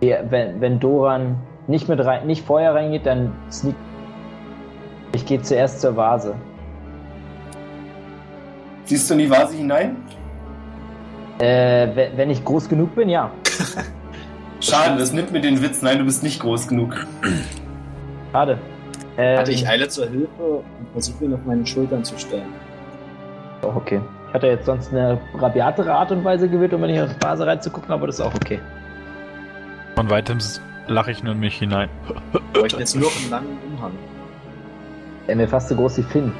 [0.00, 1.36] Ja, wenn, wenn Doran
[1.66, 3.74] nicht mit rein, nicht vorher reingeht, dann sneak.
[5.12, 6.34] Ich gehe zuerst zur Vase.
[8.84, 9.96] Siehst du in die Vase hinein?
[11.38, 13.30] Äh, wenn, wenn ich groß genug bin, ja.
[14.60, 15.82] Schade, das nimmt mir den Witz.
[15.82, 17.06] Nein, du bist nicht groß genug.
[18.32, 18.58] Schade.
[19.16, 22.52] Ähm, Hatte ich eile zur Hilfe und versuche ihn auf meine Schultern zu stellen.
[23.62, 24.00] Auch okay.
[24.28, 27.90] Ich hatte jetzt sonst eine rabiatere Art und Weise gewählt, um in die Vase reinzugucken,
[27.90, 28.60] aber das ist auch okay.
[29.98, 30.38] Von weitem
[30.86, 31.90] lache ich nur in mich hinein.
[32.30, 33.90] Wir bräuchten jetzt nur noch einen langen Umhang.
[35.26, 36.32] Er mir fast so groß wie Finn.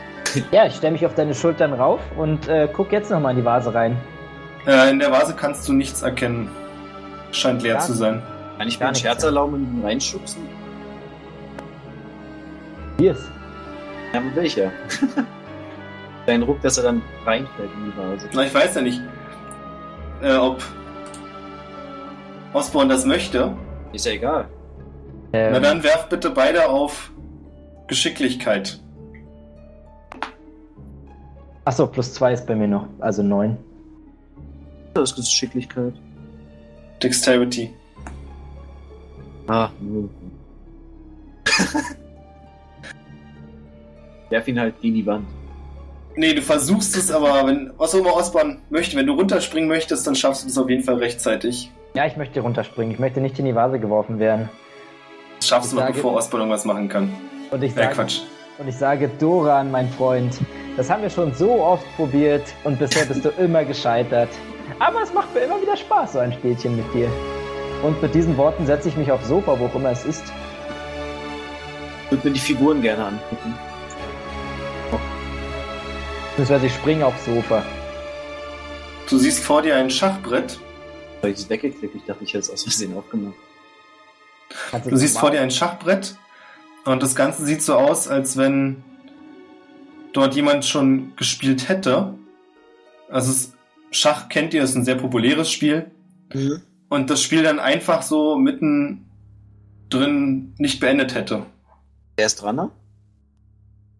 [0.50, 3.44] ja, ich stelle mich auf deine Schultern rauf und äh, guck jetzt nochmal in die
[3.44, 3.96] Vase rein.
[4.66, 6.50] Äh, in der Vase kannst du nichts erkennen.
[7.30, 7.78] Scheint leer Ja.
[7.78, 8.20] zu sein.
[8.58, 8.96] Kann ich mir Gar einen.
[8.96, 10.42] Scherz erlauben und ihn reinschubsen?
[12.98, 13.30] Hier ist.
[14.12, 14.72] Ja, mit welcher?
[16.26, 18.28] Dein Ruck, dass er dann reinfällt in die Vase.
[18.32, 19.00] Na, ich weiß ja nicht,
[20.20, 20.64] äh, ob
[22.58, 23.56] Osborn das möchte.
[23.92, 24.48] Ist ja egal.
[25.32, 27.12] Ähm, Na dann werft bitte beide auf
[27.86, 28.80] Geschicklichkeit.
[31.64, 33.56] Achso, plus zwei ist bei mir noch, also neun.
[34.94, 35.94] Das ist Geschicklichkeit.
[37.00, 37.70] Dexterity.
[39.46, 39.70] Ah.
[44.30, 45.28] Werf ihn halt gegen die Wand.
[46.16, 50.04] Nee, du versuchst es, aber wenn, was auch immer Osborn möchte, wenn du runterspringen möchtest,
[50.08, 51.70] dann schaffst du das auf jeden Fall rechtzeitig.
[51.98, 52.94] Ja, ich möchte runterspringen.
[52.94, 54.48] Ich möchte nicht in die Vase geworfen werden.
[55.40, 57.12] Das schaffst Ich du noch, bevor Osborn irgendwas machen kann.
[57.50, 58.20] Und ich Äh, sage, Quatsch.
[58.58, 60.38] und ich sage Doran, mein Freund,
[60.76, 64.28] das haben wir schon so oft probiert und bisher bist du immer gescheitert.
[64.78, 67.08] Aber es macht mir immer wieder Spaß, so ein Spielchen mit dir.
[67.82, 70.22] Und mit diesen Worten setze ich mich aufs Sofa, wo auch immer es ist.
[72.04, 73.54] Ich würde mir die Figuren gerne angucken.
[76.30, 77.64] Beziehungsweise ich springe aufs Sofa.
[79.10, 80.60] Du siehst vor dir ein Schachbrett.
[81.18, 81.94] Habe ich es weggeklickt?
[81.94, 83.34] Ich dachte, ich hätte es aus Versehen aufgemacht.
[84.84, 86.16] Du siehst vor dir ein Schachbrett
[86.84, 88.82] und das Ganze sieht so aus, als wenn
[90.12, 92.14] dort jemand schon gespielt hätte.
[93.10, 93.52] Also es,
[93.90, 95.90] Schach kennt ihr, ist ein sehr populäres Spiel.
[96.88, 99.06] Und das Spiel dann einfach so mitten
[99.90, 101.46] drin nicht beendet hätte.
[102.16, 102.56] Wer ist dran?
[102.56, 102.70] ne?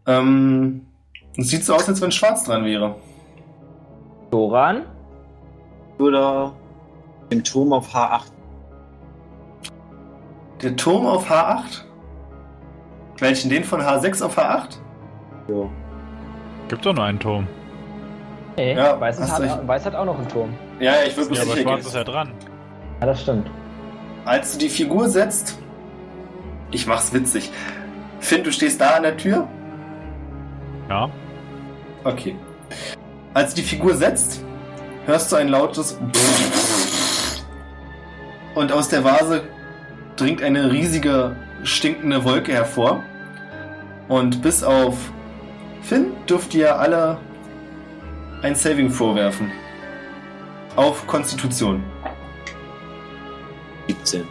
[0.06, 0.86] Ähm,
[1.36, 2.96] es sieht so aus, als wenn schwarz dran wäre.
[4.30, 4.86] Doran?
[5.98, 6.54] Oder
[7.30, 8.22] im Turm auf H8.
[10.62, 11.82] Der Turm auf H8?
[13.18, 13.50] Welchen?
[13.50, 14.78] Den von H6 auf H8?
[15.48, 15.68] Ja.
[16.68, 17.46] Gibt doch nur einen Turm.
[18.56, 19.66] Nee, Ja, Weiß, hat, recht.
[19.66, 20.52] Weiß hat auch noch einen Turm.
[20.80, 21.86] Ja, ja, ich würde Ja, bloß aber sicher Schwarz gehen.
[21.88, 22.32] ist ja dran.
[23.00, 23.50] Ja, das stimmt.
[24.24, 25.58] Als du die Figur setzt,
[26.70, 27.50] ich mach's witzig.
[28.20, 29.46] Finn, du stehst da an der Tür?
[30.88, 31.08] Ja.
[32.04, 32.36] Okay.
[33.32, 34.44] Als du die Figur setzt,
[35.06, 35.98] hörst du ein lautes
[38.58, 39.44] und aus der Vase
[40.16, 43.04] dringt eine riesige stinkende Wolke hervor.
[44.08, 44.96] Und bis auf
[45.82, 47.18] Finn dürft ihr alle
[48.42, 49.52] ein Saving vorwerfen.
[50.74, 51.84] Auf Konstitution.
[53.86, 54.26] 17.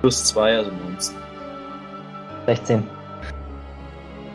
[0.00, 1.16] Plus 2, also 19.
[2.46, 2.82] 16.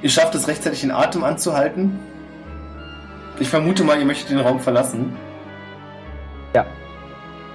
[0.04, 2.00] Ihr schafft es rechtzeitig den Atem anzuhalten.
[3.40, 5.18] Ich vermute mal, ihr möchtet den Raum verlassen.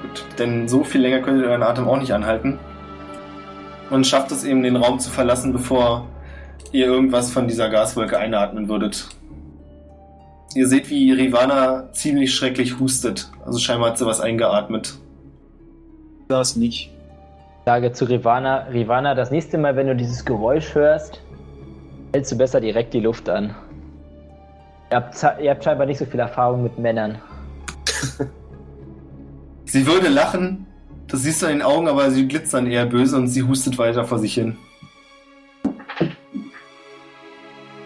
[0.03, 2.59] Gut, denn so viel länger könnt ihr euren Atem auch nicht anhalten.
[3.90, 6.07] Und schafft es eben, den Raum zu verlassen, bevor
[6.72, 9.09] ihr irgendwas von dieser Gaswolke einatmen würdet.
[10.55, 13.30] Ihr seht, wie Rivana ziemlich schrecklich hustet.
[13.44, 14.99] Also scheinbar hat sie was eingeatmet.
[16.28, 16.90] Das nicht.
[16.90, 21.20] Ich sage zu Rivana, Rivana, das nächste Mal, wenn du dieses Geräusch hörst,
[22.12, 23.55] hältst du besser direkt die Luft an.
[24.90, 27.18] Ihr habt, ihr habt scheinbar nicht so viel Erfahrung mit Männern.
[29.67, 30.64] Sie würde lachen,
[31.09, 34.05] das siehst du in den Augen, aber sie glitzern eher böse und sie hustet weiter
[34.05, 34.57] vor sich hin.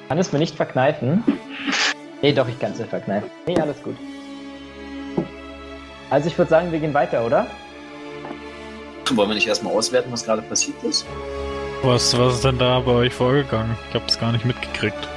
[0.08, 1.24] Kann es mir nicht verkneifen?
[2.20, 3.30] Nee, doch, ich kann es mir verkneifen.
[3.46, 3.96] Nee, alles gut.
[6.10, 7.46] Also ich würde sagen, wir gehen weiter, oder?
[9.12, 11.06] Wollen wir nicht erstmal auswerten, was gerade passiert ist?
[11.82, 13.74] Was, was ist denn da bei euch vorgegangen?
[13.88, 15.08] Ich hab's gar nicht mitgekriegt.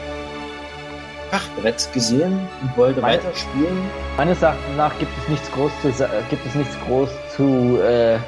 [1.33, 3.75] Schachbrett gesehen und wollte Mein- weiterspielen.
[4.17, 5.87] Meines Erachtens nach gibt es nichts groß zu
[6.29, 8.19] gibt es nichts groß zu äh,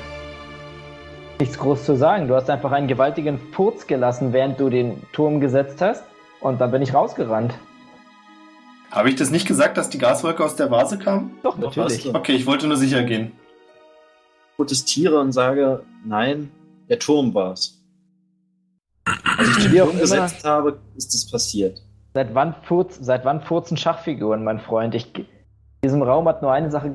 [1.40, 2.28] nichts groß zu sagen.
[2.28, 6.04] Du hast einfach einen gewaltigen Furz gelassen, während du den Turm gesetzt hast,
[6.40, 7.54] und dann bin ich rausgerannt.
[8.90, 11.32] Habe ich das nicht gesagt, dass die Gaswolke aus der Vase kam?
[11.44, 12.12] Doch, natürlich.
[12.16, 13.34] Okay, ich wollte nur sicher gehen.
[14.56, 16.50] protestiere und sage, nein,
[16.90, 17.78] der Turm war's.
[19.38, 21.85] Als ich den Wie auch Turm gesetzt habe, ist es passiert.
[22.16, 24.96] Seit wann, furz, seit wann furzen Schachfiguren, mein Freund?
[24.96, 25.26] Ich, in
[25.84, 26.90] diesem Raum hat nur eine Sache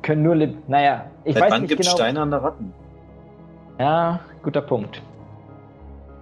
[0.00, 1.96] können nur leb- Naja, ich Seit weiß wann nicht gibt es genau.
[1.96, 2.72] Steine an der Ratten?
[3.80, 5.02] Ja, guter Punkt.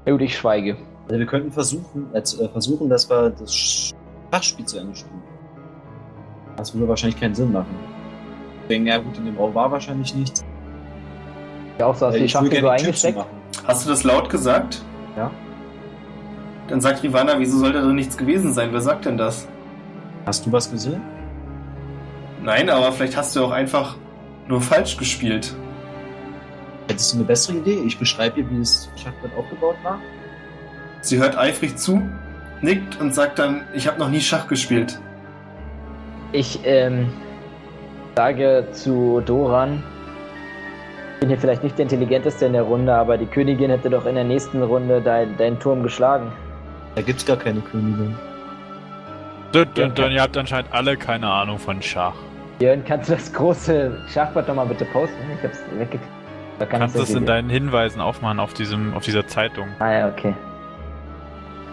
[0.07, 0.79] Ja, Gut, ich schweige.
[1.09, 3.55] Also wir könnten versuchen, äh, äh, versuchen, dass wir das
[4.33, 5.23] Schachspiel zu Ende spielen.
[6.57, 7.77] Das würde wahrscheinlich keinen Sinn machen.
[8.63, 10.43] Deswegen, ja gut, in dem Raum war wahrscheinlich nichts.
[11.79, 13.19] Ja, auch so hast du die Schachfigur eingesteckt.
[13.67, 14.83] Hast du das laut gesagt?
[15.19, 15.31] Ja.
[16.69, 18.69] Dann sagt Rivana, wieso soll da drin nichts gewesen sein?
[18.73, 19.49] Wer sagt denn das?
[20.27, 21.01] Hast du was gesehen?
[22.43, 23.97] Nein, aber vielleicht hast du auch einfach
[24.47, 25.55] nur falsch gespielt.
[26.89, 27.83] Hättest du eine bessere Idee?
[27.87, 29.99] Ich beschreibe dir, wie das Schachbrett aufgebaut war.
[31.01, 32.03] Sie hört eifrig zu,
[32.61, 34.99] nickt und sagt dann, ich habe noch nie Schach gespielt.
[36.33, 37.09] Ich ähm,
[38.17, 39.83] sage zu Doran,
[41.15, 44.07] ich bin hier vielleicht nicht der Intelligenteste in der Runde, aber die Königin hätte doch
[44.07, 46.31] in der nächsten Runde dein, deinen Turm geschlagen.
[46.99, 48.17] Da gibt's gar keine Königin.
[49.53, 49.87] Dann, Ja.
[49.87, 52.17] dann, dann ihr habt anscheinend alle keine Ahnung von Schach.
[52.59, 55.15] Jörn, kannst du das große Schachbrett nochmal bitte posten?
[55.39, 56.03] Ich hab's weggekriegt.
[56.59, 59.69] Da kann Kannst ich's das in deinen Hinweisen aufmachen auf diesem, auf dieser Zeitung.
[59.79, 60.35] Ah ja, okay.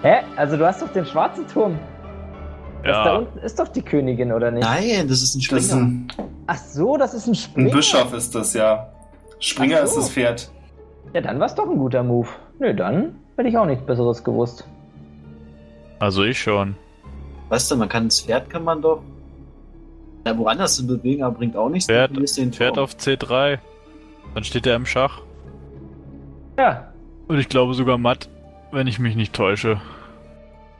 [0.04, 0.18] Hä?
[0.36, 1.80] Also du hast doch den schwarzen Turm.
[2.84, 3.16] Das da Ja.
[3.18, 4.64] unten ist doch die Königin, oder nicht?
[4.64, 5.86] Nein, das ist ein Das ist Springer.
[5.88, 6.08] ein,
[6.46, 7.72] Ach so, das ist ein Ein Springer.
[7.76, 8.90] Bischof ist das, ja.
[9.40, 9.84] Springer so.
[9.86, 10.52] ist das Pferd.
[11.14, 12.28] Ja, dann war es doch ein guter Move.
[12.60, 14.68] Nö, dann hätte ich auch nichts Besseres gewusst.
[16.00, 16.76] Also ich schon.
[17.50, 19.02] Weißt du, man kann das Pferd kann man doch
[20.26, 21.88] ja, woanders hin bewegen, aber bringt auch nichts.
[21.88, 23.60] Pferd- du verlierst den Pferd auf C3.
[24.34, 25.22] Dann steht er im Schach.
[26.58, 26.92] Ja,
[27.28, 28.30] Und ich glaube sogar matt,
[28.72, 29.80] wenn ich mich nicht täusche.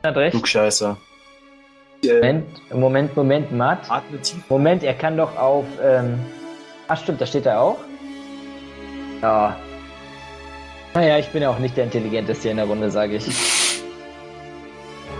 [0.04, 0.32] hat recht.
[0.32, 0.96] Klugscheißer.
[2.04, 3.90] Äh, Moment, Moment, Moment, Matt.
[3.90, 4.42] atme tief.
[4.48, 5.64] Moment, er kann doch auf.
[5.82, 6.18] Ähm...
[6.88, 7.78] Ach, stimmt, da steht er auch.
[9.22, 9.56] Ja.
[10.94, 13.24] Naja, ich bin ja auch nicht der Intelligenteste hier in der Runde, sage ich.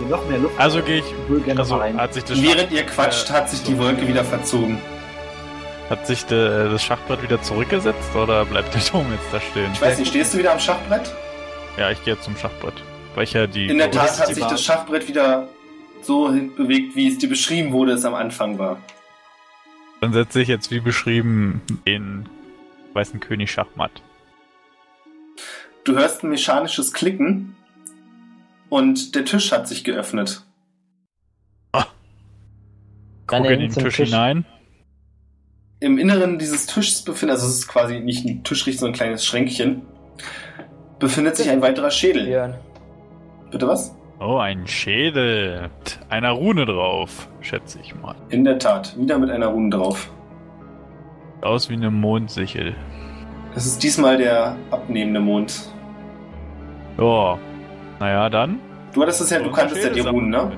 [0.09, 0.59] Noch mehr Luft.
[0.59, 1.43] Also gehe ich.
[1.45, 1.97] Gerne Also rein.
[1.97, 4.79] hat sich das, Während ihr quatscht, äh, hat sich die Wolke wieder verzogen.
[5.89, 9.69] hat sich de, das Schachbrett wieder zurückgesetzt oder bleibt der Turm jetzt da stehen?
[9.73, 11.13] Ich weiß nicht, stehst du wieder am Schachbrett?
[11.77, 12.73] Ja, ich gehe jetzt zum Schachbrett.
[13.15, 13.67] Weil ich ja die.
[13.67, 15.47] In der Tat hat sich das Schachbrett wieder
[16.01, 18.77] so bewegt, wie es dir beschrieben wurde, es am Anfang war.
[19.99, 22.29] Dann setze ich jetzt wie beschrieben den
[22.93, 23.91] weißen König Schachmatt.
[25.83, 27.55] Du hörst ein mechanisches Klicken
[28.69, 30.43] und der Tisch hat sich geöffnet.
[33.27, 34.09] Dann Gucke in den Tisch, Tisch.
[34.09, 34.45] hinein.
[35.79, 39.25] Im Inneren dieses Tisches befindet, also es ist quasi nicht ein Tischricht, sondern ein kleines
[39.25, 39.81] Schränkchen,
[40.97, 42.25] befindet sich ein weiterer Schädel.
[42.25, 42.55] Björn.
[43.51, 43.93] Bitte was?
[44.19, 45.63] Oh, ein Schädel.
[45.63, 48.15] Mit einer Rune drauf, schätze ich mal.
[48.29, 50.09] In der Tat, wieder mit einer Rune drauf.
[51.35, 52.75] Sieht Aus wie eine Mondsichel.
[53.53, 55.69] Das ist diesmal der abnehmende Mond.
[56.97, 57.37] Ja.
[57.99, 58.59] Naja, dann.
[58.93, 60.51] Du hattest es ja, du kanntest ja die Runen, ne?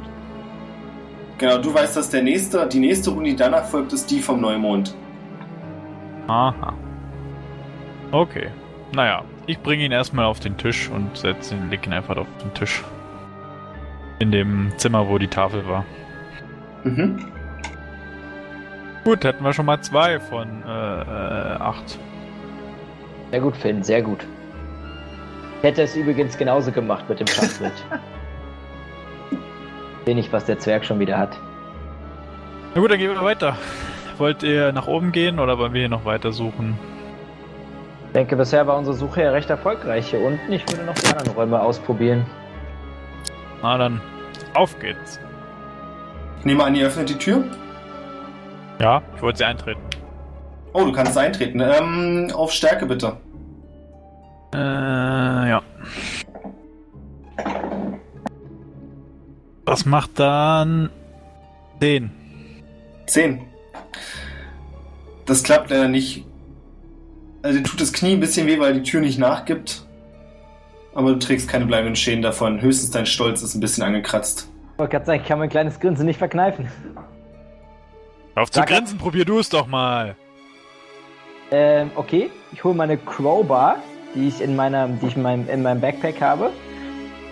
[1.38, 4.42] Genau, du weißt, dass der nächste, die nächste Rune, die danach folgt, ist die vom
[4.42, 4.94] Neumond.
[6.28, 6.74] Aha.
[8.12, 8.50] Okay.
[8.94, 12.28] Naja, ich bringe ihn erstmal auf den Tisch und setze ihn, leg ihn einfach auf
[12.44, 12.84] den Tisch.
[14.20, 15.86] In dem Zimmer, wo die Tafel war.
[16.84, 17.26] Mhm.
[19.06, 21.98] Gut, hätten wir schon mal zwei von äh, äh, acht.
[23.32, 24.26] Sehr gut, Finn, sehr gut.
[25.60, 27.74] Ich hätte es übrigens genauso gemacht mit dem Schachbrett.
[30.06, 31.38] Sehe nicht, was der Zwerg schon wieder hat.
[32.74, 33.58] Na gut, dann gehen wir weiter.
[34.18, 36.80] Wollt ihr nach oben gehen oder wollen wir hier noch weiter suchen?
[38.08, 40.52] Ich denke, bisher war unsere Suche ja recht erfolgreich hier unten.
[40.52, 42.26] Ich würde noch die anderen Räume ausprobieren.
[43.62, 44.02] Na dann,
[44.54, 45.20] auf geht's.
[46.40, 47.44] Ich nehme an, ihr öffnet die Tür.
[48.80, 49.82] Ja, ich wollte sie eintreten.
[50.72, 51.60] Oh, du kannst eintreten.
[51.60, 53.18] Ähm, auf Stärke bitte.
[54.54, 55.62] Äh, ja.
[59.66, 60.90] Das macht dann
[61.80, 62.12] 10.
[63.06, 63.42] Zehn.
[65.26, 66.26] Das klappt leider nicht.
[67.44, 69.86] Also dir tut das Knie ein bisschen weh, weil die Tür nicht nachgibt.
[70.94, 72.62] Aber du trägst keine bleibenden Schäden davon.
[72.62, 74.50] Höchstens dein Stolz ist ein bisschen angekratzt.
[74.74, 76.68] Ich wollte gerade sagen, ich kann mein kleines Grinsen nicht verkneifen.
[78.36, 80.16] Auf zu grinsen, probier du es doch mal.
[81.52, 82.32] Ähm, okay.
[82.52, 83.78] Ich hole meine Crowbar,
[84.16, 86.52] die ich in meiner, die ich in meinem, in meinem Backpack habe.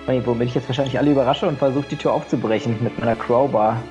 [0.08, 3.84] Womit ich jetzt wahrscheinlich alle überrasche und versuche die Tür aufzubrechen mit meiner Crowbar.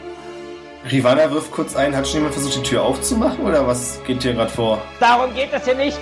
[0.91, 1.95] Rivana wirft kurz ein.
[1.95, 3.45] Hat schon jemand versucht, die Tür aufzumachen?
[3.45, 4.81] Oder was geht hier gerade vor?
[4.99, 6.01] Darum geht es hier nicht!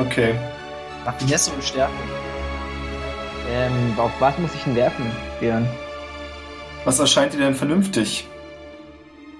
[0.00, 0.34] Okay.
[1.04, 1.92] Nach Finesse und Stärke.
[3.50, 5.04] Ähm, auf was muss ich denn werfen,
[5.40, 5.68] Björn?
[6.84, 8.26] Was erscheint dir denn vernünftig?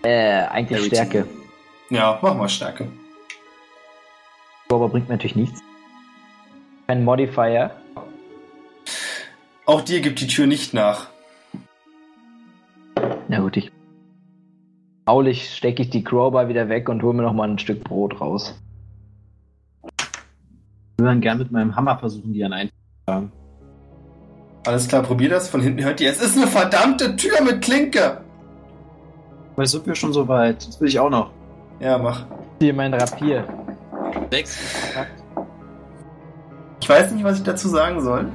[0.03, 0.87] Äh, eigentlich.
[0.87, 1.27] Stärke.
[1.89, 2.89] Ja, mach mal Stärke.
[4.69, 5.63] Crowbar bringt mir natürlich nichts.
[6.93, 7.71] Kein Modifier.
[9.65, 11.07] Auch dir gibt die Tür nicht nach.
[13.29, 13.73] Na gut, ich.
[15.07, 18.21] Aulich stecke ich die Crowbar wieder weg und hole mir noch mal ein Stück Brot
[18.21, 18.61] raus.
[19.89, 23.33] Ich würde gern mit meinem Hammer versuchen, die an einzuschlagen.
[24.67, 25.49] Alles klar, probier das.
[25.49, 28.21] Von hinten hört ihr, es ist eine verdammte Tür mit Klinke.
[29.55, 30.69] Aber jetzt sind wir schon so weit.
[30.69, 31.31] Das will ich auch noch.
[31.81, 32.27] Ja, mach.
[32.61, 33.49] Hier mein Rapier.
[34.31, 34.61] Sechs.
[36.83, 38.27] Ich weiß nicht, was ich dazu sagen soll.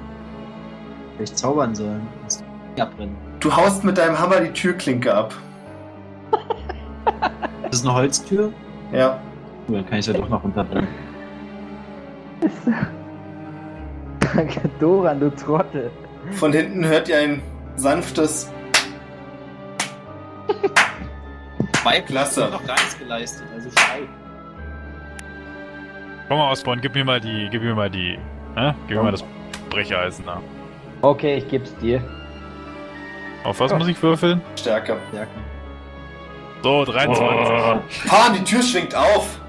[1.17, 2.07] Vielleicht zaubern sollen.
[2.79, 3.17] Abbrennen.
[3.41, 5.33] Du haust mit deinem Hammer die Türklinke ab.
[7.63, 8.53] Das ist eine Holztür.
[8.93, 9.19] Ja.
[9.67, 10.87] Dann kann ich ja doch noch runterbrennen.
[14.79, 15.91] Doran, du Trottel.
[16.31, 17.41] Von hinten hört ihr ein
[17.75, 18.49] sanftes.
[21.73, 22.47] Zwei Klasse.
[22.49, 23.45] Noch gar nichts geleistet.
[23.53, 24.03] Also frei.
[26.29, 28.17] Komm mal, Osborn, gib mir mal die, gib mir mal die,
[28.57, 28.75] ne?
[28.87, 29.23] Gib mir mal das
[29.69, 30.41] Brecheisen da.
[31.01, 32.01] Okay, ich geb's dir.
[33.43, 33.77] Auf was Ja.
[33.77, 34.41] muss ich würfeln?
[34.57, 34.97] Stärke.
[35.09, 35.41] Stärken.
[36.63, 38.09] So, 23.
[38.09, 39.39] Pan, die Tür schwingt auf.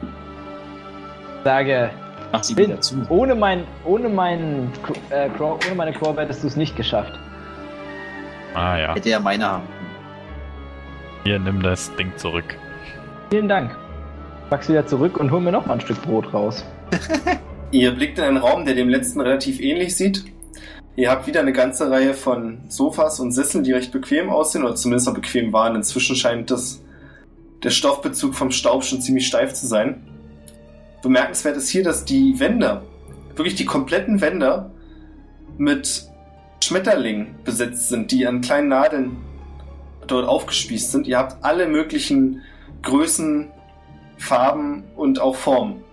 [1.43, 1.91] Sage,
[2.31, 2.97] Mach sie Bin- wieder zu.
[3.09, 4.71] ohne mein, ohne mein,
[5.09, 7.19] äh, ohne meine Crowbar hättest du es nicht geschafft.
[8.55, 9.63] Ah ja, Hätte er meine haben.
[11.25, 12.57] hier, nimm das Ding zurück.
[13.31, 13.75] Vielen Dank.
[14.51, 16.65] Pack's wieder zurück und hol mir noch mal ein Stück Brot raus.
[17.71, 20.25] Ihr blickt in einen Raum, der dem letzten relativ ähnlich sieht.
[20.97, 24.75] Ihr habt wieder eine ganze Reihe von Sofas und Sesseln, die recht bequem aussehen oder
[24.75, 25.77] zumindest auch bequem waren.
[25.77, 26.83] Inzwischen scheint das,
[27.63, 30.03] der Stoffbezug vom Staub schon ziemlich steif zu sein.
[31.03, 32.83] Bemerkenswert ist hier, dass die Wände,
[33.37, 34.71] wirklich die kompletten Wände,
[35.59, 36.09] mit
[36.65, 39.19] Schmetterlingen besetzt sind, die an kleinen Nadeln
[40.07, 41.07] dort aufgespießt sind.
[41.07, 42.43] Ihr habt alle möglichen
[42.83, 43.49] Größen,
[44.17, 45.85] Farben und auch Formen.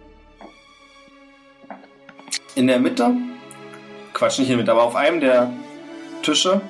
[2.56, 3.12] In der Mitte,
[4.14, 5.52] Quatsch, nicht in der Mitte, aber auf einem der
[6.22, 6.62] Tische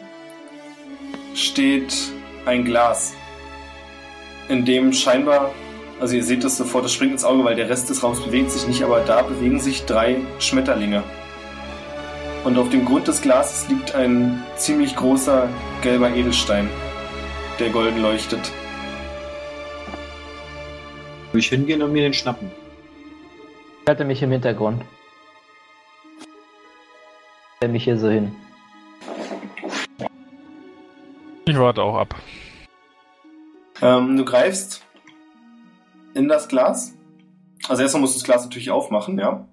[1.36, 1.94] steht
[2.48, 3.14] ein Glas,
[4.50, 5.54] in dem scheinbar,
[6.00, 8.50] also ihr seht das sofort, das springt ins Auge, weil der Rest des Raums bewegt
[8.50, 11.04] sich nicht, aber da bewegen sich drei Schmetterlinge.
[12.44, 15.48] Und auf dem Grund des Glases liegt ein ziemlich großer
[15.84, 16.68] gelber Edelstein,
[17.60, 18.52] der golden leuchtet.
[21.32, 22.50] Will ich hingehen und mir den schnappen?
[23.84, 24.82] Ich halte mich im Hintergrund.
[27.66, 28.32] Stell mich hier so hin.
[31.46, 32.14] Ich warte auch ab.
[33.82, 34.86] Ähm, du greifst
[36.14, 36.96] in das Glas.
[37.68, 39.48] Also erstmal musst du das Glas natürlich aufmachen, ja.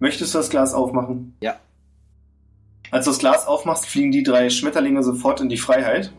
[0.00, 1.36] Möchtest du das Glas aufmachen?
[1.40, 1.60] Ja.
[2.90, 6.12] Als du das Glas aufmachst, fliegen die drei Schmetterlinge sofort in die Freiheit.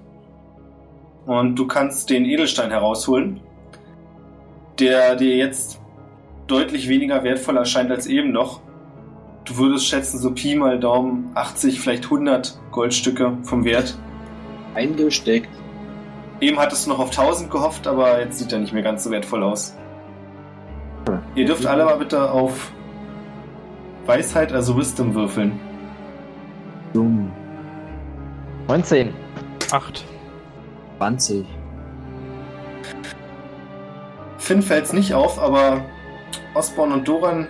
[1.25, 3.41] Und du kannst den Edelstein herausholen,
[4.79, 5.81] der dir jetzt
[6.47, 8.61] deutlich weniger wertvoll erscheint als eben noch.
[9.45, 13.97] Du würdest schätzen, so Pi mal Daumen 80, vielleicht 100 Goldstücke vom Wert.
[14.73, 15.49] Eingesteckt.
[16.39, 19.11] Eben hattest du noch auf 1000 gehofft, aber jetzt sieht er nicht mehr ganz so
[19.11, 19.75] wertvoll aus.
[21.35, 22.71] Ihr dürft alle mal bitte auf
[24.05, 25.59] Weisheit, also Wisdom würfeln.
[26.93, 27.31] Dumm.
[28.67, 29.13] 19.
[29.71, 30.05] Acht.
[30.99, 31.45] 20.
[34.37, 35.85] Finn fällt's nicht auf, aber
[36.53, 37.47] Osborn und Doran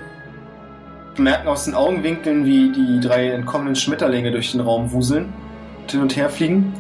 [1.16, 5.34] bemerken aus den Augenwinkeln, wie die drei entkommenen Schmetterlinge durch den Raum wuseln
[5.82, 6.74] und hin und her fliegen.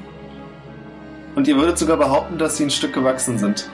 [1.35, 3.69] Und ihr würdet sogar behaupten, dass sie ein Stück gewachsen sind.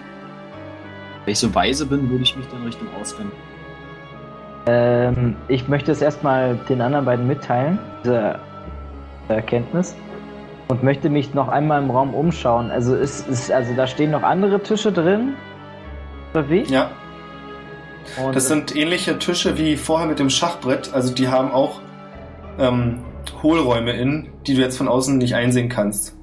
[1.26, 3.32] Wenn ich so weise bin, würde ich mich dann Richtung Ausgang.
[4.68, 8.40] Ähm, ich möchte es erstmal den anderen beiden mitteilen, diese
[9.28, 9.96] Erkenntnis.
[10.70, 12.70] Und möchte mich noch einmal im Raum umschauen.
[12.70, 15.34] Also ist, ist also da stehen noch andere Tische drin.
[16.34, 16.62] Oder wie?
[16.64, 16.92] Ja,
[18.24, 20.94] Und das sind ähnliche Tische wie vorher mit dem Schachbrett.
[20.94, 21.82] Also die haben auch
[22.58, 23.04] ähm,
[23.44, 26.16] Hohlräume in, die du jetzt von außen nicht einsehen kannst.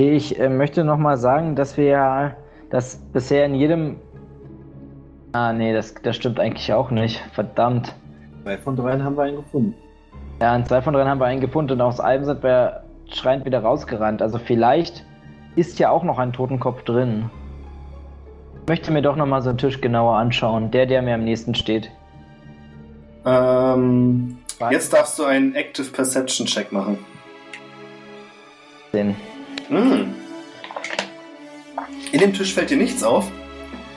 [0.00, 2.36] Ich äh, möchte noch mal sagen, dass wir ja,
[2.70, 3.96] dass bisher in jedem.
[5.32, 7.22] Ah, nee, das, das stimmt eigentlich auch nicht.
[7.32, 7.94] Verdammt.
[8.44, 9.74] Zwei von dreien haben wir einen gefunden.
[10.40, 13.44] Ja, in zwei von drei haben wir einen gefunden und aus einem sind wir schreiend
[13.44, 14.22] wieder rausgerannt.
[14.22, 15.04] Also vielleicht
[15.56, 17.30] ist ja auch noch ein Totenkopf drin.
[18.68, 20.70] Ich möchte mir doch noch mal so einen Tisch genauer anschauen.
[20.70, 21.90] Der, der mir am nächsten steht.
[23.24, 24.36] Ähm,
[24.70, 26.98] jetzt darfst du einen Active Perception Check machen.
[28.92, 29.16] Den.
[29.68, 30.14] Hm.
[32.12, 33.32] In dem Tisch fällt dir nichts auf,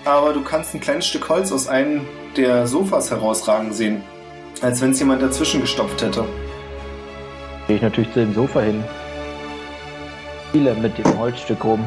[0.05, 2.07] aber du kannst ein kleines Stück Holz aus einem
[2.37, 4.01] der Sofas herausragen sehen.
[4.61, 6.23] Als wenn es jemand dazwischen gestopft hätte.
[7.67, 8.81] Gehe ich natürlich zu dem Sofa hin.
[10.47, 11.83] Spiele mit dem Holzstück rum.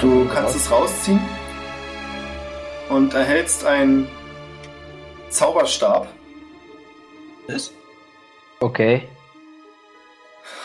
[0.00, 1.20] Du kannst es rausziehen
[2.88, 4.08] und erhältst einen
[5.28, 6.08] Zauberstab.
[7.46, 7.70] Das?
[8.60, 9.02] Okay.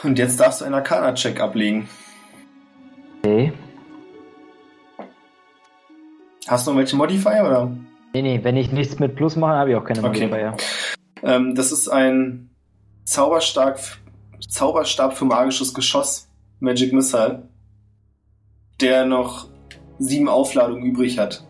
[0.03, 1.89] Und jetzt darfst du einen Arcana-Check ablegen.
[3.19, 3.51] Okay.
[6.47, 7.71] Hast du noch welche Modifier oder?
[8.13, 10.27] Nee, nee, wenn ich nichts mit Plus mache, habe ich auch keine Okay.
[10.27, 10.55] Modifier.
[11.23, 12.51] Ähm, das ist ein
[13.03, 13.79] Zauberstab,
[14.47, 16.29] Zauberstab für magisches Geschoss,
[16.59, 17.49] Magic Missile,
[18.81, 19.47] der noch
[19.99, 21.45] sieben Aufladungen übrig hat.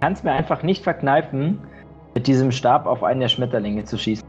[0.00, 1.60] Kannst mir einfach nicht verkneifen,
[2.14, 4.26] mit diesem Stab auf einen der Schmetterlinge zu schießen.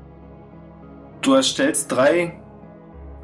[1.21, 2.33] Du erstellst drei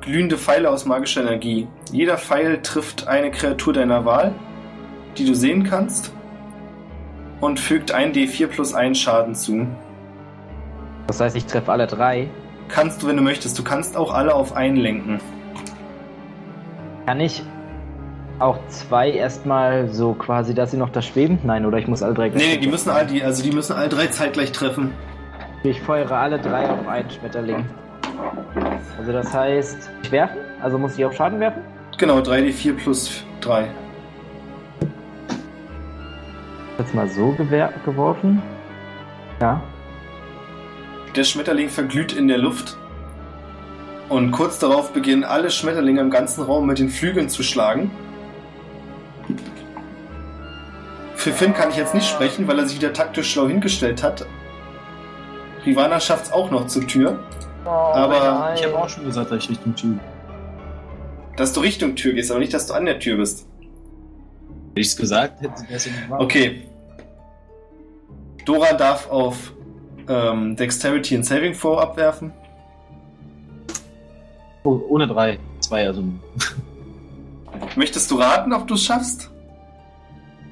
[0.01, 1.67] glühende Pfeile aus magischer Energie.
[1.91, 4.34] Jeder Pfeil trifft eine Kreatur deiner Wahl,
[5.17, 6.13] die du sehen kannst,
[7.41, 9.67] und fügt ein D4 plus 1 Schaden zu.
[11.07, 12.30] Das heißt, ich treffe alle drei.
[12.67, 13.57] Kannst du, wenn du möchtest.
[13.57, 15.19] Du kannst auch alle auf einen lenken.
[17.05, 17.43] Kann ich
[18.40, 21.40] auch zwei erstmal so quasi, dass sie noch da schweben?
[21.44, 23.74] Nein, oder ich muss alle drei Nee, nee, die müssen all die, also die müssen
[23.74, 24.94] alle drei zeitgleich treffen.
[25.64, 27.66] Ich feuere alle drei auf einen Schmetterling.
[28.98, 30.38] Also das heißt, ich werfen?
[30.61, 31.61] Also muss ich auf Schaden werfen?
[31.98, 33.68] Genau, 3D4 plus 3.
[36.78, 37.36] Jetzt mal so
[37.84, 38.41] geworfen.
[39.41, 39.61] Ja.
[41.16, 42.78] Der Schmetterling verglüht in der Luft.
[44.07, 47.91] Und kurz darauf beginnen alle Schmetterlinge im ganzen Raum mit den Flügeln zu schlagen.
[51.19, 54.25] Für Finn kann ich jetzt nicht sprechen, weil er sich wieder taktisch schlau hingestellt hat.
[55.65, 57.19] Rivana schafft es auch noch zur Tür.
[57.65, 58.57] Oh, Aber nein.
[58.57, 59.99] Ich habe auch schon gesagt, dass ich Richtung Tür.
[61.35, 63.47] Dass du Richtung Tür gehst, aber nicht, dass du an der Tür bist.
[64.69, 66.21] Hätte ich es gesagt, hätte ja nicht wahr.
[66.21, 66.69] Okay.
[68.45, 69.53] Dora darf auf
[70.07, 72.31] ähm, Dexterity und Saving Throw abwerfen.
[74.63, 75.37] Oh, ohne drei.
[75.59, 76.03] Zwei, also.
[77.75, 79.29] Möchtest du raten, ob du es schaffst?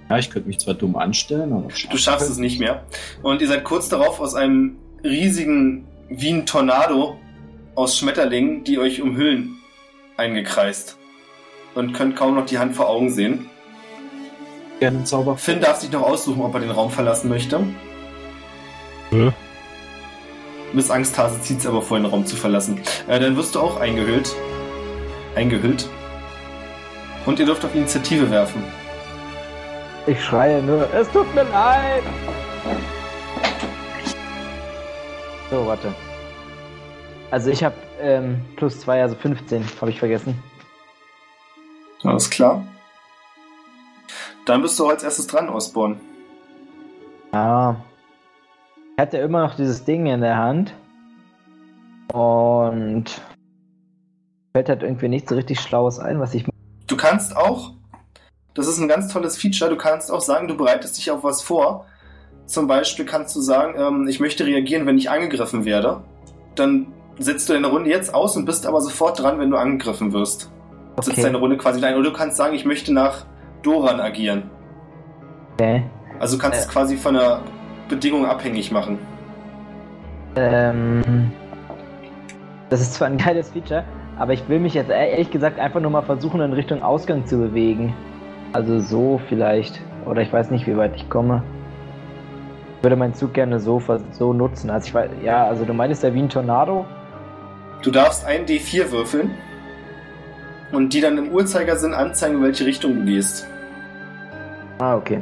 [0.10, 1.68] Ja, ich könnte mich zwar dumm anstellen, aber.
[1.92, 2.86] Du schaffst es nicht mehr.
[3.24, 7.18] Und ihr seid kurz darauf aus einem riesigen, wie ein Tornado
[7.76, 9.58] aus Schmetterlingen, die euch umhüllen,
[10.16, 10.98] eingekreist.
[11.76, 13.48] Und könnt kaum noch die Hand vor Augen sehen.
[14.80, 15.38] gerne Zauber.
[15.38, 17.60] Finn darf sich noch aussuchen, ob er den Raum verlassen möchte.
[19.12, 19.32] Hä?
[20.74, 22.80] Miss Angsthase zieht es aber vor, den Raum zu verlassen.
[23.08, 24.36] Äh, dann wirst du auch eingehüllt.
[25.36, 25.88] Eingehüllt.
[27.26, 28.64] Und ihr dürft auf Initiative werfen.
[30.08, 32.04] Ich schreie nur, es tut mir leid.
[35.52, 35.94] So, warte.
[37.30, 40.42] Also ich habe ähm, plus 2, also 15, habe ich vergessen.
[42.04, 42.66] Alles klar.
[44.46, 46.00] Dann bist du als erstes dran, Osborn.
[47.34, 47.76] Ja.
[48.96, 50.74] Ich hatte immer noch dieses Ding in der Hand.
[52.14, 53.22] Und
[54.54, 56.46] fällt halt irgendwie nichts so richtig Schlaues ein, was ich.
[56.88, 57.74] Du kannst auch,
[58.58, 61.42] das ist ein ganz tolles Feature, du kannst auch sagen, du bereitest dich auf was
[61.44, 61.86] vor.
[62.48, 66.02] Zum Beispiel kannst du sagen, ähm, ich möchte reagieren, wenn ich angegriffen werde.
[66.56, 66.88] Dann
[67.20, 70.50] setzt du deine Runde jetzt aus und bist aber sofort dran, wenn du angegriffen wirst.
[70.98, 71.22] Setzt Okay.
[71.24, 71.96] deine Runde quasi ein.
[71.96, 73.26] Oder du kannst sagen, ich möchte nach
[73.64, 74.50] Doran agieren.
[75.54, 75.84] Okay.
[76.20, 76.62] Also du kannst Äh.
[76.64, 77.42] es quasi von der
[77.90, 78.98] Bedingung abhängig machen.
[80.36, 81.32] Ähm,
[82.70, 83.84] das ist zwar ein geiles Feature,
[84.18, 87.26] aber ich will mich jetzt e- ehrlich gesagt einfach nur mal versuchen, in Richtung Ausgang
[87.26, 87.94] zu bewegen.
[88.58, 89.80] Also so vielleicht.
[90.08, 91.44] Oder ich weiß nicht, wie weit ich komme.
[92.78, 93.80] Ich würde meinen Zug gerne so,
[94.12, 94.72] so nutzen.
[94.72, 96.84] Also ich weiß, ja, also du meinst ja wie ein Tornado.
[97.84, 99.30] Du darfst einen D4 würfeln
[100.72, 103.46] und die dann im Uhrzeigersinn anzeigen, in welche Richtung du gehst.
[104.80, 105.22] Ah, okay.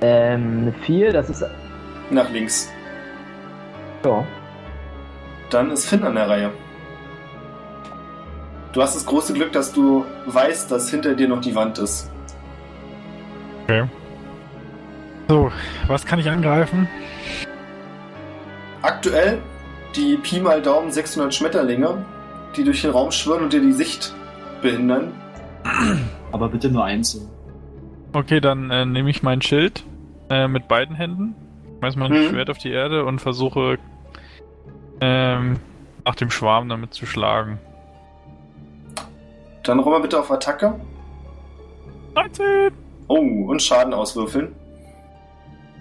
[0.00, 1.44] Ähm, vier, das ist.
[2.08, 2.72] Nach links.
[4.02, 4.24] Ja.
[5.50, 6.50] Dann ist Finn an der Reihe.
[8.72, 12.10] Du hast das große Glück, dass du weißt, dass hinter dir noch die Wand ist.
[13.64, 13.84] Okay.
[15.28, 15.50] So,
[15.86, 16.88] was kann ich angreifen?
[18.82, 19.38] Aktuell
[19.96, 22.04] die Pi mal Daumen 600 Schmetterlinge,
[22.56, 24.14] die durch den Raum schwirren und dir die Sicht
[24.62, 25.12] behindern.
[26.32, 27.28] Aber bitte nur einzeln.
[28.12, 29.84] Okay, dann äh, nehme ich mein Schild
[30.30, 31.34] äh, mit beiden Händen,
[31.78, 32.28] schmeiß mein Mhm.
[32.28, 33.78] Schwert auf die Erde und versuche
[35.00, 35.56] ähm,
[36.04, 37.58] nach dem Schwarm damit zu schlagen.
[39.62, 40.80] Dann roll mal bitte auf Attacke.
[42.14, 42.70] 13!
[43.08, 44.54] Oh, und Schaden auswürfeln.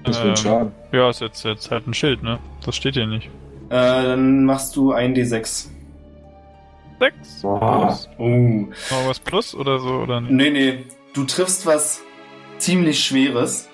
[0.04, 0.72] Das Ähm, wird Schaden.
[0.92, 2.40] Ja, ist jetzt, jetzt halt ein Schild, ne?
[2.66, 3.28] Das steht hier nicht.
[3.70, 3.72] Äh,
[4.04, 5.68] dann machst du ein D6.
[7.00, 7.86] 6 Boah.
[7.88, 8.10] plus.
[8.18, 8.28] Oh.
[8.28, 10.32] Noch was plus oder so, oder nicht?
[10.32, 10.86] Nee, nee.
[11.14, 12.02] Du triffst was
[12.58, 13.70] ziemlich Schweres.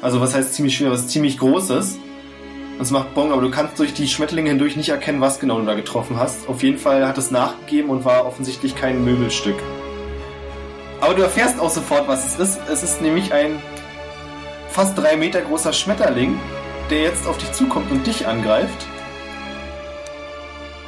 [0.00, 1.06] Also was heißt ziemlich Schweres?
[1.08, 1.98] Ziemlich Großes.
[2.80, 5.66] Es macht Bong, aber du kannst durch die Schmetterlinge hindurch nicht erkennen, was genau du
[5.66, 6.48] da getroffen hast.
[6.48, 9.56] Auf jeden Fall hat es nachgegeben und war offensichtlich kein Möbelstück.
[11.00, 12.60] Aber du erfährst auch sofort, was es ist.
[12.68, 13.60] Es ist nämlich ein
[14.70, 16.40] fast drei Meter großer Schmetterling,
[16.90, 18.86] der jetzt auf dich zukommt und dich angreift.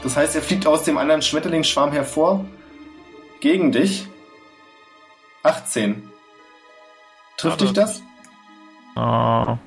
[0.02, 2.44] Das heißt, er fliegt aus dem anderen Schmetterlingsschwarm hervor
[3.40, 4.06] gegen dich.
[5.42, 6.10] 18.
[7.36, 8.02] Trifft Ah, dich das-?
[8.96, 9.58] Ah,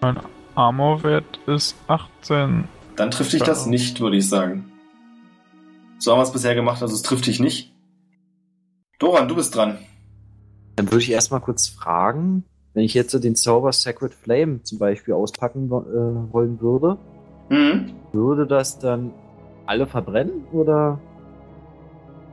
[0.00, 0.18] mein
[0.58, 2.64] Armorwert ist 18.
[2.96, 4.72] Dann trifft dich das nicht, würde ich sagen.
[5.98, 7.72] So haben wir es bisher gemacht, also es trifft dich nicht.
[8.98, 9.78] Doran, du bist dran.
[10.74, 12.44] Dann würde ich erstmal kurz fragen,
[12.74, 16.98] wenn ich jetzt so den Zauber Sacred Flame zum Beispiel auspacken äh, wollen würde,
[17.50, 17.94] Mhm.
[18.12, 19.12] würde das dann
[19.64, 20.98] alle verbrennen oder,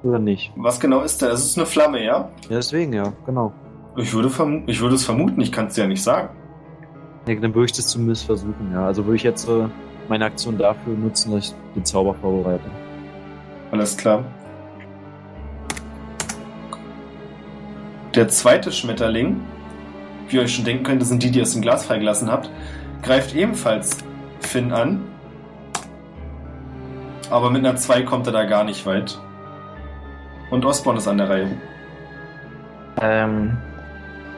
[0.03, 0.51] oder nicht?
[0.55, 1.29] Was genau ist da?
[1.29, 2.31] Es ist eine Flamme, ja?
[2.49, 3.53] Ja, deswegen, ja, genau.
[3.97, 4.29] Ich würde,
[4.67, 6.35] ich würde es vermuten, ich kann es dir ja nicht sagen.
[7.27, 8.85] Ja, dann würde ich das zumindest versuchen, ja.
[8.85, 9.67] Also würde ich jetzt äh,
[10.09, 12.69] meine Aktion dafür nutzen, dass ich den Zauber vorbereite.
[13.71, 14.23] Alles klar.
[18.13, 19.41] Der zweite Schmetterling,
[20.29, 22.31] wie ihr euch schon denken könnt, das sind die, die ihr aus dem Glas freigelassen
[22.31, 22.49] habt,
[23.01, 23.97] greift ebenfalls
[24.39, 25.03] Finn an.
[27.29, 29.19] Aber mit einer 2 kommt er da gar nicht weit.
[30.51, 31.57] Und Osborn ist an der Reihe.
[33.01, 33.57] Ähm,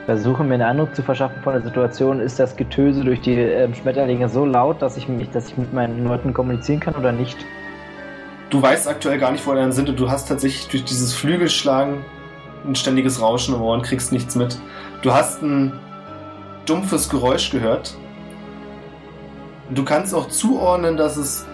[0.07, 2.21] versuche mir einen Eindruck zu verschaffen von der Situation.
[2.21, 5.73] Ist das Getöse durch die ähm, Schmetterlinge so laut, dass ich mich, dass ich mit
[5.73, 7.37] meinen Leuten kommunizieren kann oder nicht?
[8.49, 11.13] Du weißt aktuell gar nicht, wo er dann sind und du hast tatsächlich durch dieses
[11.13, 12.05] Flügelschlagen
[12.65, 14.57] ein ständiges Rauschen im Ohr und kriegst nichts mit.
[15.01, 15.73] Du hast ein
[16.65, 17.93] dumpfes Geräusch gehört.
[19.69, 21.45] Du kannst auch zuordnen, dass es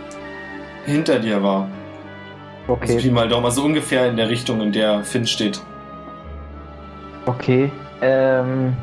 [0.86, 1.68] hinter dir war.
[2.78, 5.60] Also Okay, Pi mal Daumen, also ungefähr in der Richtung, in der Finn steht.
[7.26, 7.72] okay.
[8.06, 8.76] Ähm,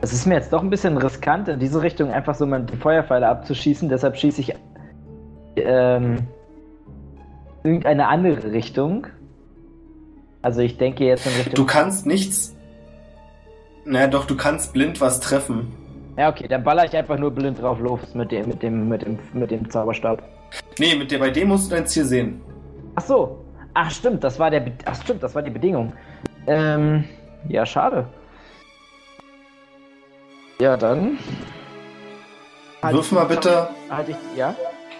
[0.00, 2.76] es ist mir jetzt doch ein bisschen riskant, in diese Richtung einfach so mal die
[2.76, 3.88] Feuerpfeile abzuschießen.
[3.88, 4.54] Deshalb schieße ich
[5.54, 6.26] ähm,
[7.62, 9.06] irgendeine andere Richtung.
[10.42, 11.54] Also ich denke jetzt in Richtung.
[11.54, 12.56] Du kannst nichts.
[13.84, 15.72] Naja, doch, du kannst blind was treffen.
[16.18, 19.02] Ja, okay, dann baller ich einfach nur blind drauf los mit dem, mit dem, mit
[19.02, 20.22] dem, mit dem Zauberstab.
[20.80, 22.40] Nee, mit der, bei dem musst du dein Ziel sehen.
[22.96, 23.44] Ach so.
[23.74, 24.60] Ach stimmt, das war der.
[24.60, 25.92] Be Ach stimmt, das war die Bedingung.
[26.46, 27.04] Ähm,
[27.48, 28.06] ja, schade.
[30.58, 31.18] Ja, dann.
[32.82, 33.68] Wirf mal bitte.
[33.90, 34.54] Halt ich, ja?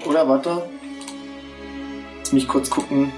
[0.05, 0.63] Oder warte.
[2.21, 3.13] Lass mich kurz gucken.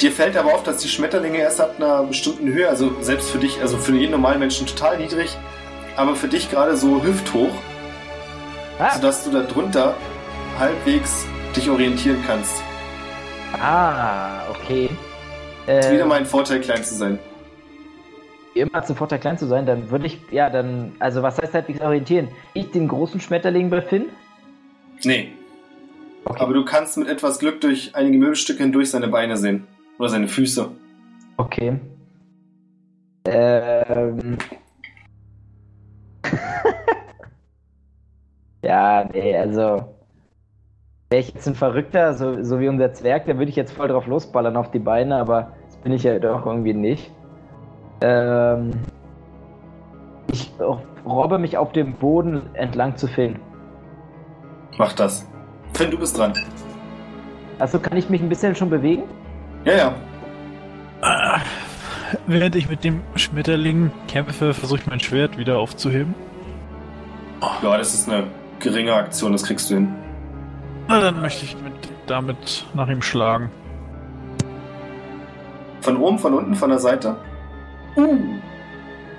[0.00, 3.38] Dir fällt aber auf, dass die Schmetterlinge erst ab einer bestimmten Höhe, also selbst für
[3.38, 5.36] dich, also für jeden normalen Menschen total niedrig,
[5.96, 7.50] aber für dich gerade so hüfthoch,
[8.78, 9.96] Ah, sodass du da drunter
[10.56, 12.62] halbwegs dich orientieren kannst.
[13.60, 14.88] ah okay.
[15.66, 17.18] Ist wieder Äh, mal ein Vorteil, klein zu sein.
[18.58, 21.80] Immer zum Vorteil klein zu sein, dann würde ich, ja, dann, also was heißt halbwegs
[21.80, 22.28] orientieren?
[22.54, 24.06] Ich den großen Schmetterling bei Finn?
[25.04, 25.32] Nee,
[26.28, 26.42] Okay.
[26.42, 29.66] aber du kannst mit etwas Glück durch einige Möbelstücke hindurch seine Beine sehen.
[29.98, 30.70] Oder seine Füße.
[31.38, 31.80] Okay.
[33.26, 34.36] Ähm.
[38.62, 39.94] ja, nee, also.
[41.10, 43.88] Wäre ich jetzt ein Verrückter, so, so wie unser Zwerg, dann würde ich jetzt voll
[43.88, 47.10] drauf losballern auf die Beine, aber das bin ich ja doch irgendwie nicht.
[48.00, 48.72] Ähm.
[50.30, 50.50] Ich
[51.06, 53.38] robbe mich auf dem Boden entlang zu Finn.
[54.76, 55.26] Mach das.
[55.74, 56.34] Finn, du bist dran.
[57.58, 59.04] Also kann ich mich ein bisschen schon bewegen?
[59.64, 59.94] Ja, ja.
[61.00, 61.40] Ah,
[62.26, 66.14] Während ich mit dem Schmetterling kämpfe, versuche ich mein Schwert wieder aufzuheben.
[67.62, 68.24] Ja, das ist eine
[68.60, 69.94] geringe Aktion, das kriegst du hin.
[70.88, 71.72] Na, dann möchte ich mit,
[72.06, 73.50] damit nach ihm schlagen.
[75.82, 77.16] Von oben, von unten, von der Seite?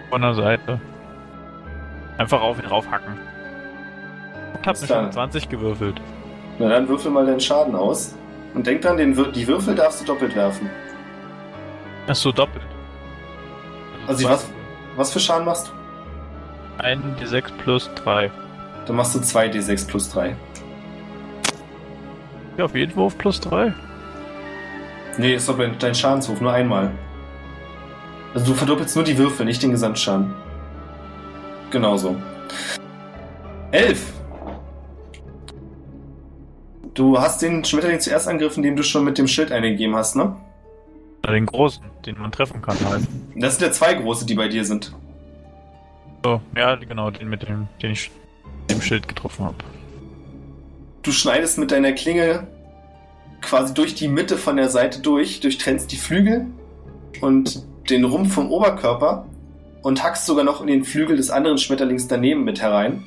[0.09, 0.79] Von der Seite.
[2.17, 3.13] Einfach auf ihn draufhacken.
[4.61, 6.01] Ich hab Ist schon 20 gewürfelt.
[6.59, 8.15] Na dann würfel mal deinen Schaden aus.
[8.53, 10.69] Und denk dran, den, die Würfel darfst du doppelt werfen.
[12.07, 12.63] Ach so, doppelt.
[14.07, 14.49] Also was,
[14.95, 16.83] was für Schaden machst du?
[16.83, 18.31] Ein D6 plus 3.
[18.85, 20.35] Dann machst du 2d6 plus 3.
[22.57, 23.73] Ja, auf jeden Wurf plus 3.
[25.17, 26.91] Nee, ist doch dein, dein Schadenswurf, nur einmal.
[28.33, 30.33] Also du verdoppelst nur die Würfel, nicht den Gesamtschaden.
[31.71, 32.15] Genauso.
[33.71, 34.13] Elf!
[36.93, 40.35] Du hast den Schmetterling zuerst angegriffen, den du schon mit dem Schild eingegeben hast, ne?
[41.25, 43.03] Den großen, den man treffen kann halt.
[43.35, 44.93] Das sind ja zwei große, die bei dir sind.
[46.23, 48.11] So, ja, genau, den mit dem, den ich
[48.67, 49.55] mit dem Schild getroffen habe.
[51.03, 52.47] Du schneidest mit deiner Klinge
[53.41, 56.47] quasi durch die Mitte von der Seite durch, durchtrennst die Flügel
[57.21, 59.25] und den Rumpf vom Oberkörper
[59.81, 63.03] und hackst sogar noch in den Flügel des anderen Schmetterlings daneben mit herein,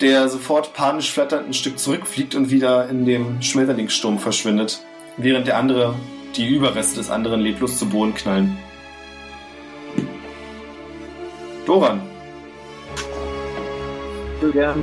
[0.00, 4.80] der sofort panisch flatternd ein Stück zurückfliegt und wieder in dem Schmetterlingssturm verschwindet,
[5.16, 5.94] während der andere,
[6.36, 8.56] die Überreste des anderen leblos zu Boden knallen.
[11.66, 12.00] Doran,
[14.36, 14.82] Ich will gern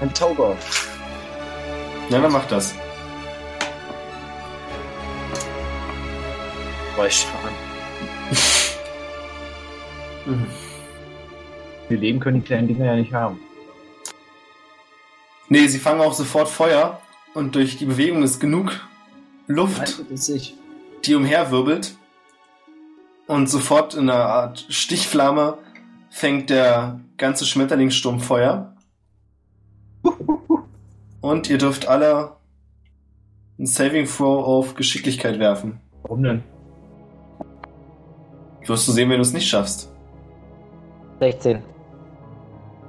[0.00, 0.56] ein Zauber.
[2.08, 2.74] na dann mach das.
[6.94, 7.10] Zwei
[10.24, 10.46] Schaden.
[11.88, 13.40] Wir leben können die kleinen Dinger ja nicht haben.
[15.48, 17.00] Nee, sie fangen auch sofort Feuer
[17.34, 18.80] und durch die Bewegung ist genug
[19.46, 20.02] Luft,
[21.04, 21.96] die umherwirbelt.
[23.26, 25.58] Und sofort in einer Art Stichflamme
[26.10, 28.74] fängt der ganze Schmetterlingssturm Feuer.
[31.20, 32.36] Und ihr dürft alle
[33.58, 35.80] ein Saving Throw auf Geschicklichkeit werfen.
[36.02, 36.42] Warum denn?
[38.66, 39.91] Wirst du sehen, wenn du es nicht schaffst.
[41.22, 41.62] 16.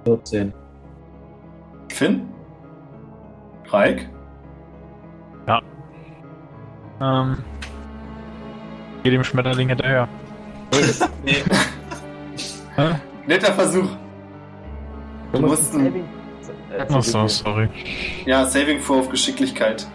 [0.06, 0.54] 14.
[1.90, 2.28] Finn?
[3.70, 4.10] Raik?
[7.00, 7.38] Ähm.
[9.04, 10.08] Geh dem Schmetterling hinterher.
[11.24, 11.44] Nee.
[12.76, 12.96] Hä?
[13.28, 13.90] Netter Versuch.
[15.32, 16.04] Du musst musst ein
[16.92, 17.70] Ach so, sorry.
[18.26, 19.86] Ja, Saving Throw auf Geschicklichkeit.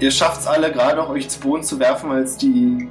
[0.00, 2.88] Ihr schafft es alle gerade noch, euch zu Boden zu werfen, als die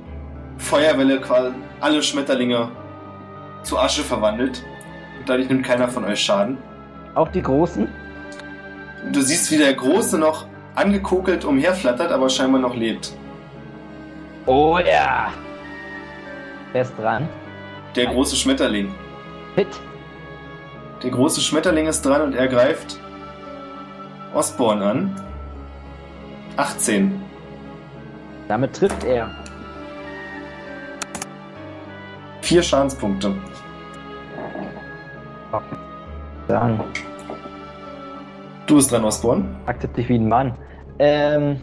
[0.58, 2.72] Feuerwelle quasi alle Schmetterlinge
[3.66, 4.64] zu Asche verwandelt.
[5.20, 6.58] Und dadurch nimmt keiner von euch Schaden.
[7.16, 7.88] Auch die Großen?
[9.12, 13.14] Du siehst, wie der Große noch angekokelt umherflattert, aber scheinbar noch lebt.
[14.46, 15.32] Oh ja.
[16.72, 17.28] Wer ist dran?
[17.96, 18.94] Der große Schmetterling.
[19.56, 19.68] Hit.
[21.02, 23.00] Der große Schmetterling ist dran und er greift
[24.34, 25.22] Osborn an.
[26.58, 27.22] 18.
[28.48, 29.30] Damit trifft er.
[32.46, 33.34] Vier Schadenspunkte.
[36.48, 36.80] Dann
[38.68, 39.56] Du bist dran, Osborn.
[39.66, 40.54] akzeptiere wie ein Mann.
[41.00, 41.60] Ähm,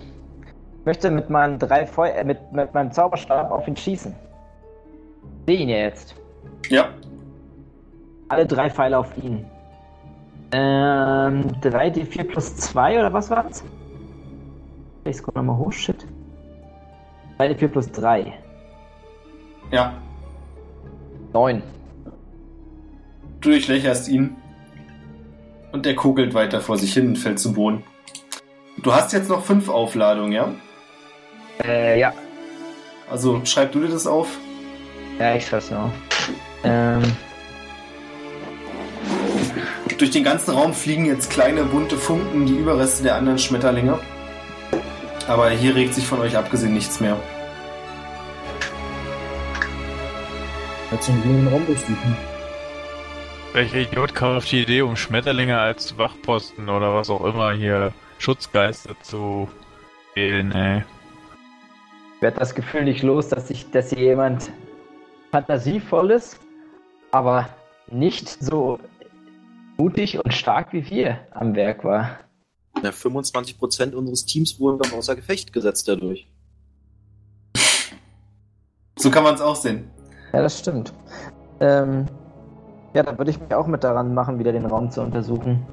[0.81, 4.13] ich möchte mit meinen drei Feu äh, mit, mit meinem Zauberstab auf ihn schießen.
[5.47, 6.17] Sehe ihn ja jetzt.
[6.69, 6.89] Ja.
[8.29, 9.45] Alle drei Pfeile auf ihn.
[10.51, 13.65] Ähm, 3d4 plus 2 oder was war's?
[15.05, 16.05] Ich scroll nochmal hoch, shit.
[17.39, 18.33] 3d4 plus 3.
[19.71, 19.93] Ja.
[21.33, 21.63] 9.
[23.41, 24.37] Du durchlöcherst ihn.
[25.73, 27.83] Und er kugelt weiter vor sich hin und fällt zu Boden.
[28.83, 30.53] Du hast jetzt noch fünf Aufladungen, ja?
[31.65, 32.13] Äh, ja.
[33.11, 34.29] Also schreib du dir das auf.
[35.19, 35.93] Ja, ich schreib's mir auf.
[36.65, 37.03] Ähm,
[39.99, 43.99] Durch den ganzen Raum fliegen jetzt kleine bunte Funken, die Überreste der anderen Schmetterlinge.
[45.29, 47.17] Aber hier regt sich von euch abgesehen nichts mehr.
[50.93, 52.17] Einen grünen Raum durchsuchen.
[53.55, 57.95] Welcher Idiot kam auf die Idee, um Schmetterlinge als Wachposten oder was auch immer hier
[58.19, 59.49] Schutzgeister zu
[60.15, 60.83] wählen, ey.
[62.17, 64.53] ich werde das Gefühl nicht los, dass ich, dass hier jemand
[65.31, 66.39] fantasievolles,
[67.11, 67.49] aber
[67.91, 68.79] nicht so
[69.79, 72.19] mutig und stark wie wir am Werk war.
[72.83, 76.29] Ja, 25% unseres Teams wurden doch außer Gefecht gesetzt dadurch.
[78.97, 79.91] So kann man es auch sehen.
[80.33, 80.93] Ja, das stimmt.
[81.61, 82.07] Ähm,
[82.95, 85.67] ja, dann würde ich mich auch mit daran machen, wieder den Raum zu untersuchen.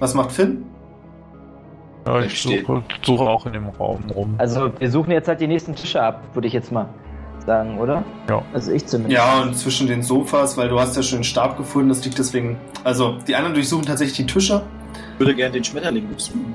[0.00, 0.64] Was macht Finn?
[2.06, 4.34] Ja, ich suche, suche auch in dem Raum rum.
[4.38, 6.88] Also, wir suchen jetzt halt die nächsten Tische ab, würde ich jetzt mal
[7.44, 8.04] sagen, oder?
[8.28, 8.42] Ja.
[8.52, 9.16] Also ich zumindest.
[9.16, 12.18] Ja, und zwischen den Sofas, weil du hast ja schon den Stab gefunden, das liegt
[12.18, 12.58] deswegen.
[12.84, 14.62] Also, die anderen durchsuchen tatsächlich die Tische.
[15.14, 16.54] Ich würde gerne den Schmetterling durchsuchen.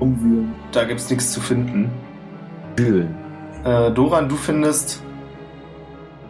[0.00, 0.54] Umwühlen.
[0.72, 1.90] Da gibt's nichts zu finden.
[2.76, 3.14] Wühlen.
[3.64, 5.02] Äh, Doran, du findest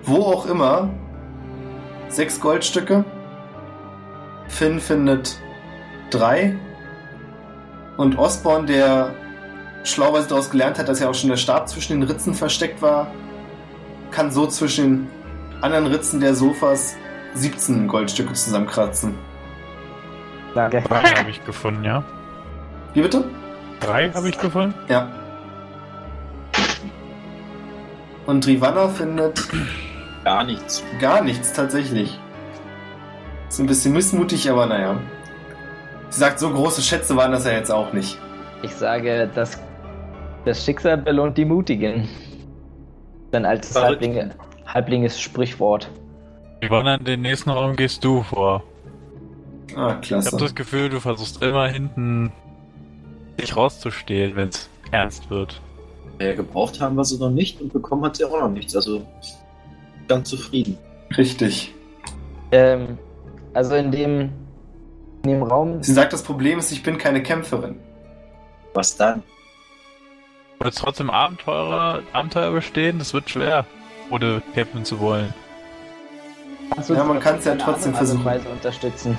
[0.09, 0.89] wo auch immer
[2.09, 3.05] sechs Goldstücke.
[4.49, 5.39] Finn findet
[6.11, 6.57] drei.
[7.97, 9.13] Und Osborn, der
[9.85, 13.09] schlauweise daraus gelernt hat, dass ja auch schon der Stab zwischen den Ritzen versteckt war,
[14.11, 15.09] kann so zwischen den
[15.63, 16.97] anderen Ritzen der Sofas
[17.35, 19.15] 17 Goldstücke zusammenkratzen.
[20.55, 20.83] Danke.
[20.83, 22.03] Drei habe ich gefunden, ja.
[22.95, 23.25] Wie bitte?
[23.81, 24.75] Drei habe ich gefunden?
[24.89, 25.09] Ja.
[28.27, 29.49] Und Rivanna findet
[30.29, 30.85] Gar nichts.
[31.01, 32.19] Gar nichts, tatsächlich.
[33.49, 35.01] Ist ein bisschen missmutig, aber naja.
[36.11, 38.19] Sie sagt, so große Schätze waren das ja jetzt auch nicht.
[38.61, 39.59] Ich sage, das,
[40.45, 42.07] das Schicksal belohnt die Mutigen.
[43.33, 43.75] Ein altes.
[43.75, 44.35] Halblinge,
[44.67, 45.91] Halblinges Sprichwort.
[46.69, 48.63] Wann an den nächsten Raum gehst du vor?
[49.71, 50.37] Ah, Ich habe klasse.
[50.37, 52.33] das Gefühl, du versuchst immer hinten
[53.41, 55.59] dich rauszustehlen, wenn es ernst wird.
[56.19, 58.77] Äh, gebraucht haben wir sie noch nicht und bekommen hat sie auch noch nichts.
[58.77, 59.07] Also
[60.09, 60.77] ganz zufrieden.
[61.17, 61.75] Richtig.
[62.53, 62.99] Ähm,
[63.55, 64.33] also in dem,
[65.25, 67.77] in dem Raum, Sie sagt, das Problem ist, ich bin keine Kämpferin.
[68.75, 69.23] Was dann?
[70.59, 72.99] Du willst trotzdem Abenteurer, Abenteuer bestehen?
[72.99, 73.65] Das wird schwer,
[74.11, 75.33] ohne kämpfen zu wollen.
[76.75, 78.25] kannst du Ja, man auf kann's ja trotzdem versuchen.
[78.25, 79.19] Weise unterstützen.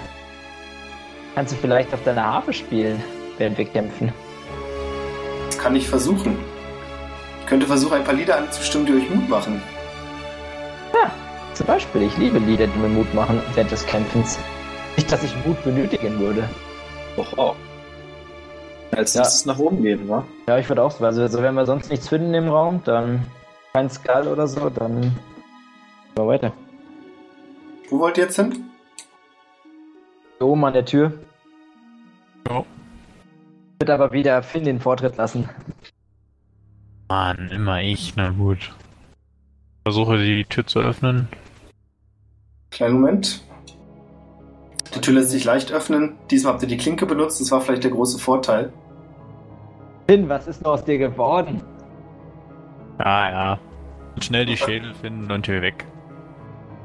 [1.35, 3.01] Kannst du vielleicht auf deiner Harfe spielen,
[3.37, 4.11] während wir kämpfen?
[5.47, 6.37] Das kann ich versuchen.
[7.41, 9.61] Ich könnte versuchen, ein paar Lieder anzustimmen, die euch Mut machen.
[11.53, 14.39] Zum Beispiel, ich liebe Lieder, die mir Mut machen während des Kämpfens.
[14.95, 16.47] Nicht, dass ich Mut benötigen würde.
[17.17, 17.55] Doch auch.
[18.95, 19.21] Als Ja.
[19.21, 20.23] nächstes nach oben gehen, wa?
[20.47, 23.25] Ja, ich würde auch sagen, also, also wenn wir sonst nichts finden im Raum, dann
[23.73, 25.19] kein Skull oder so, dann gehen
[26.15, 26.53] wir weiter.
[27.89, 28.63] Wo wollt ihr jetzt hin?
[30.37, 31.11] Hier oben an der Tür.
[32.47, 32.59] Ja.
[32.61, 35.49] Ich würde aber wieder Finn den Vortritt lassen.
[37.09, 38.71] Mann, immer ich, na gut.
[39.89, 41.27] Versuche die Tür zu öffnen.
[42.69, 43.43] Kleinen Moment.
[44.93, 46.15] Die Tür lässt sich leicht öffnen.
[46.29, 47.41] Diesmal habt ihr die Klinke benutzt.
[47.41, 48.71] Das war vielleicht der große Vorteil.
[50.07, 51.63] Finn, was ist nur aus dir geworden?
[52.99, 53.59] Ja, ja.
[54.21, 55.87] Schnell die Schädel finden und hier weg.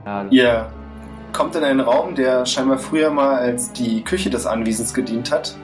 [0.07, 0.73] Ja, Ihr
[1.35, 5.55] kommt in einen Raum, der scheinbar früher mal als die Küche des Anwesens gedient hat.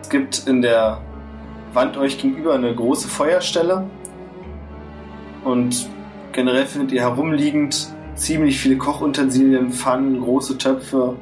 [0.00, 1.00] Es gibt in der
[1.72, 3.90] Wand euch gegenüber eine große Feuerstelle.
[5.42, 5.88] Und
[6.32, 11.16] generell findet ihr herumliegend ziemlich viele Kochutensilien, Pfannen, große Töpfe,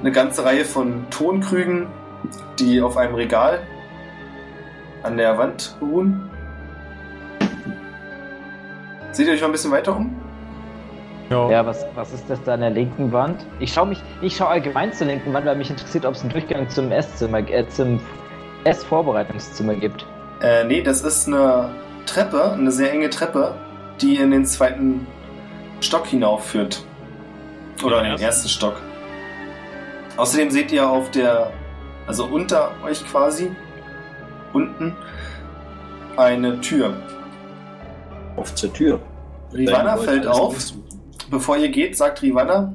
[0.00, 1.86] eine ganze Reihe von Tonkrügen,
[2.58, 3.60] die auf einem Regal
[5.02, 6.30] an der Wand ruhen.
[9.12, 10.14] Seht ihr euch mal ein bisschen weiter um?
[11.30, 13.46] Ja, was, was ist das da an der linken Wand?
[13.60, 16.30] Ich schaue mich, ich schaue allgemein zur linken Wand, weil mich interessiert, ob es einen
[16.30, 18.00] Durchgang zum Esszimmer, äh, zum
[18.64, 20.04] Essvorbereitungszimmer gibt.
[20.42, 21.70] Äh, nee, das ist eine
[22.04, 23.54] Treppe, eine sehr enge Treppe,
[24.00, 25.06] die in den zweiten
[25.80, 26.84] Stock hinaufführt.
[27.82, 28.26] Oder in den ersten?
[28.26, 28.76] ersten Stock.
[30.16, 31.52] Außerdem seht ihr auf der,
[32.06, 33.50] also unter euch quasi,
[34.52, 34.94] unten,
[36.16, 36.94] eine Tür.
[38.36, 39.00] Auf zur Tür.
[39.52, 40.56] Rivana Wollt fällt auf.
[41.30, 42.74] Bevor ihr geht, sagt Rivana,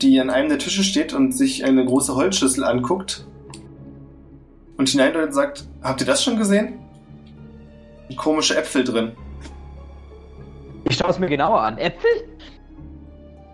[0.00, 3.26] die an einem der Tische steht und sich eine große Holzschüssel anguckt
[4.76, 6.80] und hineindeutet und sagt, habt ihr das schon gesehen?
[8.16, 9.12] Komische Äpfel drin.
[10.88, 11.78] Ich schaue es mir genauer an.
[11.78, 12.10] Äpfel?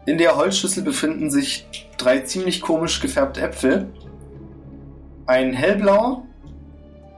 [0.04, 3.88] In der Holzschüssel befinden sich drei ziemlich komisch gefärbte Äpfel.
[5.26, 6.24] Ein hellblauer,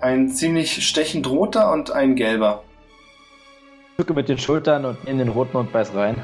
[0.01, 2.63] ein ziemlich stechend roter und ein gelber.
[3.97, 6.17] Zucke mit den Schultern und in den roten und beiß rein.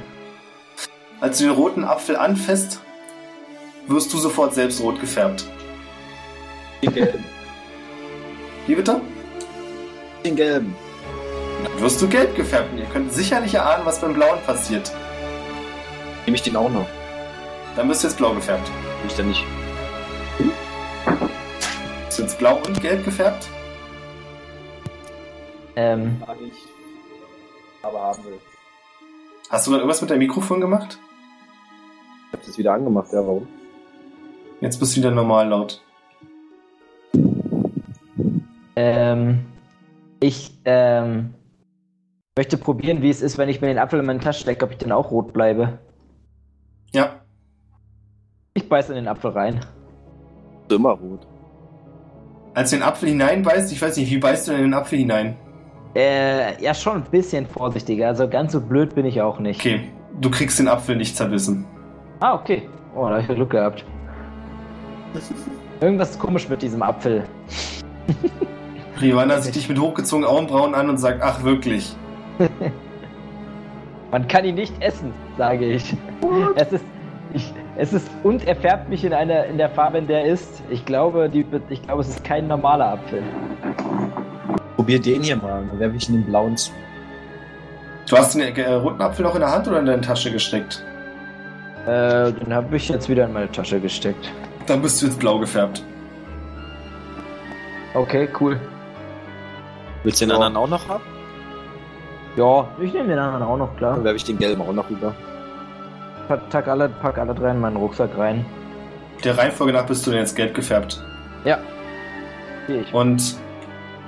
[1.20, 2.80] Als du den roten Apfel anfasst,
[3.88, 5.46] wirst du sofort selbst rot gefärbt.
[6.82, 7.24] Den gelben.
[8.66, 9.00] Wie bitte?
[10.24, 10.76] Den gelben.
[11.64, 14.92] Dann wirst du gelb gefärbt und ihr könnt sicherlich erahnen, was beim blauen passiert.
[16.24, 16.86] Nehme ich den auch noch.
[17.76, 18.68] Dann bist du jetzt blau gefärbt.
[18.68, 19.44] Will ich dann nicht.
[22.06, 23.48] Bist du jetzt blau und gelb gefärbt?
[25.76, 26.52] Ähm, Mag ich.
[27.82, 28.38] Aber haben will.
[29.48, 30.98] Hast du gerade irgendwas mit deinem Mikrofon gemacht?
[32.26, 33.48] Ich hab's jetzt wieder angemacht, ja, warum?
[34.60, 35.82] Jetzt bist du wieder normal laut.
[38.76, 39.46] ähm,
[40.20, 41.34] ich, ähm,
[42.36, 44.70] möchte probieren, wie es ist, wenn ich mir den Apfel in meine Tasche stecke, ob
[44.72, 45.78] ich dann auch rot bleibe.
[46.92, 47.20] Ja,
[48.54, 49.60] Ich beiß in den Apfel rein.
[50.70, 51.26] Immer rot.
[52.54, 54.98] als du den Apfel hineinbeißt, ich weiß nicht, wie beißt du denn in den Apfel
[54.98, 55.36] hinein?
[55.94, 58.08] Äh, ja, schon ein bisschen vorsichtiger.
[58.08, 59.58] Also ganz so blöd bin ich auch nicht.
[59.60, 59.88] Okay,
[60.20, 61.64] du kriegst den Apfel nicht zerbissen.
[62.20, 62.68] Ah, okay.
[62.94, 63.84] Oh, da habe ich ja Glück gehabt.
[65.80, 67.24] Irgendwas ist komisch mit diesem Apfel.
[69.00, 71.96] Rivana sieht dich mit hochgezogenen Augenbrauen an und sagt, ach wirklich.
[74.10, 75.94] Man kann ihn nicht essen, sage ich.
[76.56, 76.84] Es ist,
[77.32, 80.32] ich, es ist und er färbt mich in einer in der Farbe, in der er
[80.32, 80.62] ist.
[80.70, 83.22] Ich glaube, die, ich glaube, es ist kein normaler Apfel.
[84.76, 86.72] Probier den hier mal, dann werfe ich ihn den blauen zu.
[88.08, 90.82] Du hast den äh, roten Apfel noch in der Hand oder in deine Tasche gesteckt?
[91.86, 94.28] Äh, den habe ich jetzt wieder in meine Tasche gesteckt.
[94.66, 95.84] Dann bist du jetzt blau gefärbt.
[97.94, 98.58] Okay, cool.
[100.02, 100.36] Willst du den Ja.
[100.36, 101.02] anderen auch noch haben?
[102.36, 103.94] Ja, ich nehme den anderen auch noch, klar.
[103.96, 105.14] Dann werfe ich den gelben auch noch rüber.
[106.28, 108.44] Pack, alle, pack alle drei in meinen Rucksack rein.
[109.24, 111.02] Der Reihenfolge nach bist du denn jetzt gelb gefärbt.
[111.44, 111.58] Ja.
[112.66, 112.94] Hier ich.
[112.94, 113.36] Und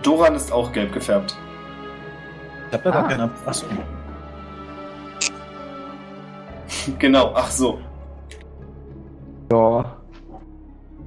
[0.02, 1.36] Doran ist auch gelb gefärbt.
[2.70, 2.94] Ich hab ja Ah.
[2.94, 3.48] gar keinen Apfel.
[3.48, 3.66] Achso.
[6.98, 7.80] Genau, ach so.
[9.52, 9.84] Ja.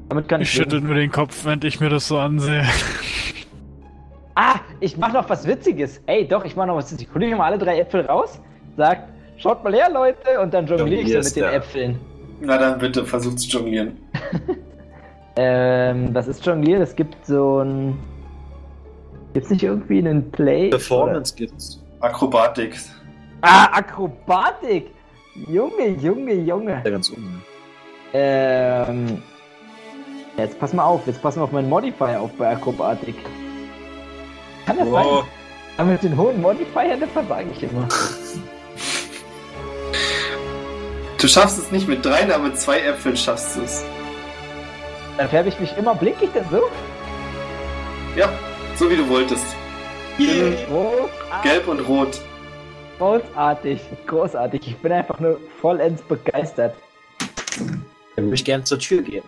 [0.09, 0.53] Damit kann Ich ich.
[0.53, 2.65] schüttel nur den Kopf, wenn ich mir das so ansehe.
[4.85, 5.99] Ich mach noch was Witziges.
[6.05, 7.11] Ey, doch, ich mach noch was Witziges.
[7.15, 8.39] Hol ich mal alle drei Äpfel raus,
[8.77, 11.43] sag, schaut mal her, Leute, und dann jongliere ich so mit den.
[11.43, 11.99] Äpfeln.
[12.39, 13.97] Na dann bitte, versuch zu jonglieren.
[15.37, 16.81] Ähm, was ist jonglieren?
[16.81, 17.99] Es gibt so ein.
[19.33, 20.69] Gibt's nicht irgendwie einen Play?
[20.69, 21.83] Performance gibt's.
[21.99, 22.71] Akrobatik.
[22.71, 23.41] Oder?
[23.41, 24.91] Ah, Akrobatik!
[25.49, 26.81] Junge, Junge, Junge.
[26.85, 27.43] Ja, ganz unten.
[28.13, 29.21] Ähm.
[30.37, 33.15] Jetzt pass mal auf, jetzt pass mal auf meinen Modifier auf bei Akrobatik.
[34.65, 35.05] Kann das sein?
[35.77, 37.87] Aber mit den hohen Modifiern, das versage ich immer.
[41.19, 43.83] Du schaffst es nicht mit dreien, aber mit zwei Äpfeln schaffst du es.
[45.17, 46.61] Dann färbe ich mich immer, blink ich denn so?
[48.15, 48.29] Ja,
[48.75, 49.45] so wie du wolltest.
[50.17, 52.21] Gelb und rot.
[52.97, 54.67] Großartig, großartig.
[54.67, 56.75] Ich bin einfach nur vollends begeistert.
[58.15, 59.23] Dann würde ich gerne zur Tür gehen.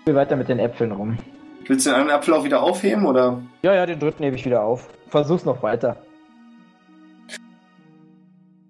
[0.00, 1.16] Ich will weiter mit den Äpfeln rum.
[1.66, 3.40] Willst du den anderen Apfel auch wieder aufheben oder?
[3.62, 4.88] Ja, ja, den dritten nehme ich wieder auf.
[5.08, 5.96] Versuch's noch weiter.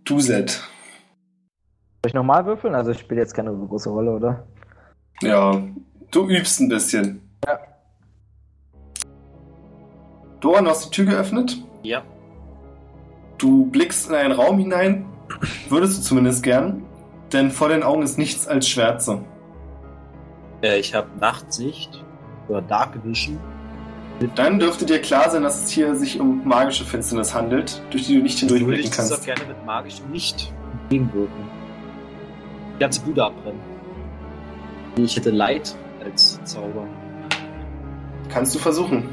[0.04, 0.50] Du Set.
[0.50, 2.74] Soll ich nochmal würfeln?
[2.74, 4.46] Also ich spiele jetzt keine so große Rolle, oder?
[5.22, 5.62] Ja,
[6.10, 7.22] du übst ein bisschen.
[7.46, 7.60] Ja.
[10.40, 11.56] Doran, du hast die Tür geöffnet.
[11.82, 12.02] Ja.
[13.38, 15.06] Du blickst in einen Raum hinein.
[15.68, 16.84] Würdest du zumindest gern.
[17.32, 19.24] Denn vor den Augen ist nichts als Schwärze.
[20.62, 22.01] Äh, ich habe Nachtsicht
[22.48, 23.38] oder Dark Vision.
[24.36, 28.16] Dann dürfte dir klar sein, dass es hier sich um magische Finsternis handelt, durch die
[28.16, 29.26] du nicht Würde hindurchblicken ich das auch kannst.
[29.26, 30.52] gerne mit magischem Licht
[30.82, 31.44] entgegenwirken.
[32.76, 33.60] Die ganze Bude abbrennen.
[34.96, 35.74] Ich hätte Light
[36.04, 36.86] als Zauber.
[38.28, 39.08] Kannst du versuchen.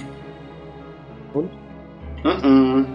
[1.33, 1.49] Und?
[2.23, 2.85] Mhm.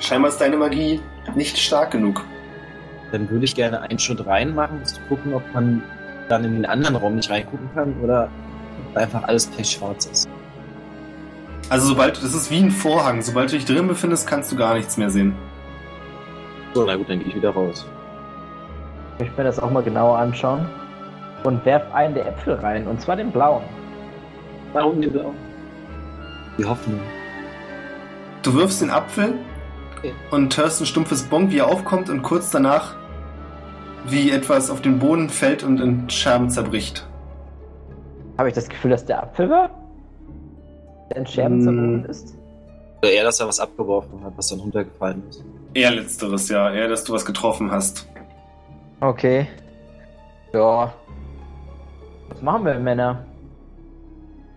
[0.00, 1.00] Scheinbar ist deine Magie
[1.34, 2.24] nicht stark genug.
[3.12, 5.82] Dann würde ich gerne einen Schritt reinmachen, um zu gucken, ob man
[6.28, 8.28] dann in den anderen Raum nicht reingucken kann oder
[8.90, 10.28] ob einfach alles pechschwarz ist.
[11.68, 13.22] Also sobald, das ist wie ein Vorhang.
[13.22, 15.34] Sobald du dich drin befindest, kannst du gar nichts mehr sehen.
[16.74, 17.86] So, na gut, dann gehe ich wieder raus.
[19.14, 20.66] Ich möchte mir das auch mal genauer anschauen.
[21.42, 23.62] Und werf einen der Äpfel rein, und zwar den blauen.
[24.72, 25.32] Warum die Blau?
[26.58, 27.00] Die Hoffnung.
[28.42, 29.34] Du wirfst den Apfel
[29.98, 30.12] Okay.
[30.30, 32.94] und hörst ein stumpfes Bonk, wie er aufkommt und kurz danach
[34.10, 37.06] wie etwas auf den Boden fällt und in Scherben zerbricht.
[38.38, 39.70] Habe ich das Gefühl, dass der Apfel war?
[41.10, 41.62] Der in Scherben Mm.
[41.62, 42.34] zerbogen ist?
[43.02, 45.44] Oder eher, dass er was abgeworfen hat, was dann runtergefallen ist.
[45.74, 46.70] Eher letzteres, ja.
[46.72, 48.08] Eher, dass du was getroffen hast.
[49.00, 49.46] Okay.
[50.52, 50.92] Ja.
[52.30, 53.24] Was machen wir, Männer?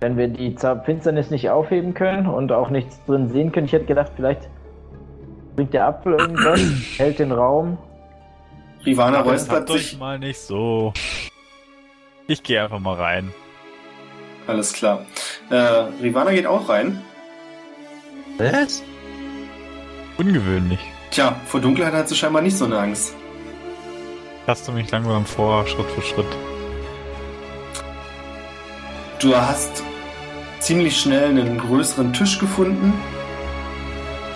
[0.01, 0.55] Wenn wir die
[0.85, 4.47] Finsternis nicht aufheben können und auch nichts drin sehen können, ich hätte gedacht, vielleicht
[5.55, 6.59] bringt der Apfel irgendwas,
[6.97, 7.77] hält den Raum.
[8.85, 9.97] Rivana räuspert sich.
[9.97, 10.93] mal nicht so.
[12.27, 13.34] Ich gehe einfach mal rein.
[14.47, 15.06] Alles klar.
[15.49, 17.01] Äh, Rivana geht auch rein.
[18.38, 18.84] Was?
[20.18, 20.80] Ungewöhnlich.
[21.11, 23.14] Tja, vor Dunkelheit hat sie scheinbar nicht so eine Angst.
[24.45, 26.26] Taste mich langsam vor, Schritt für Schritt.
[29.19, 29.84] Du hast
[30.60, 32.93] ziemlich schnell einen größeren Tisch gefunden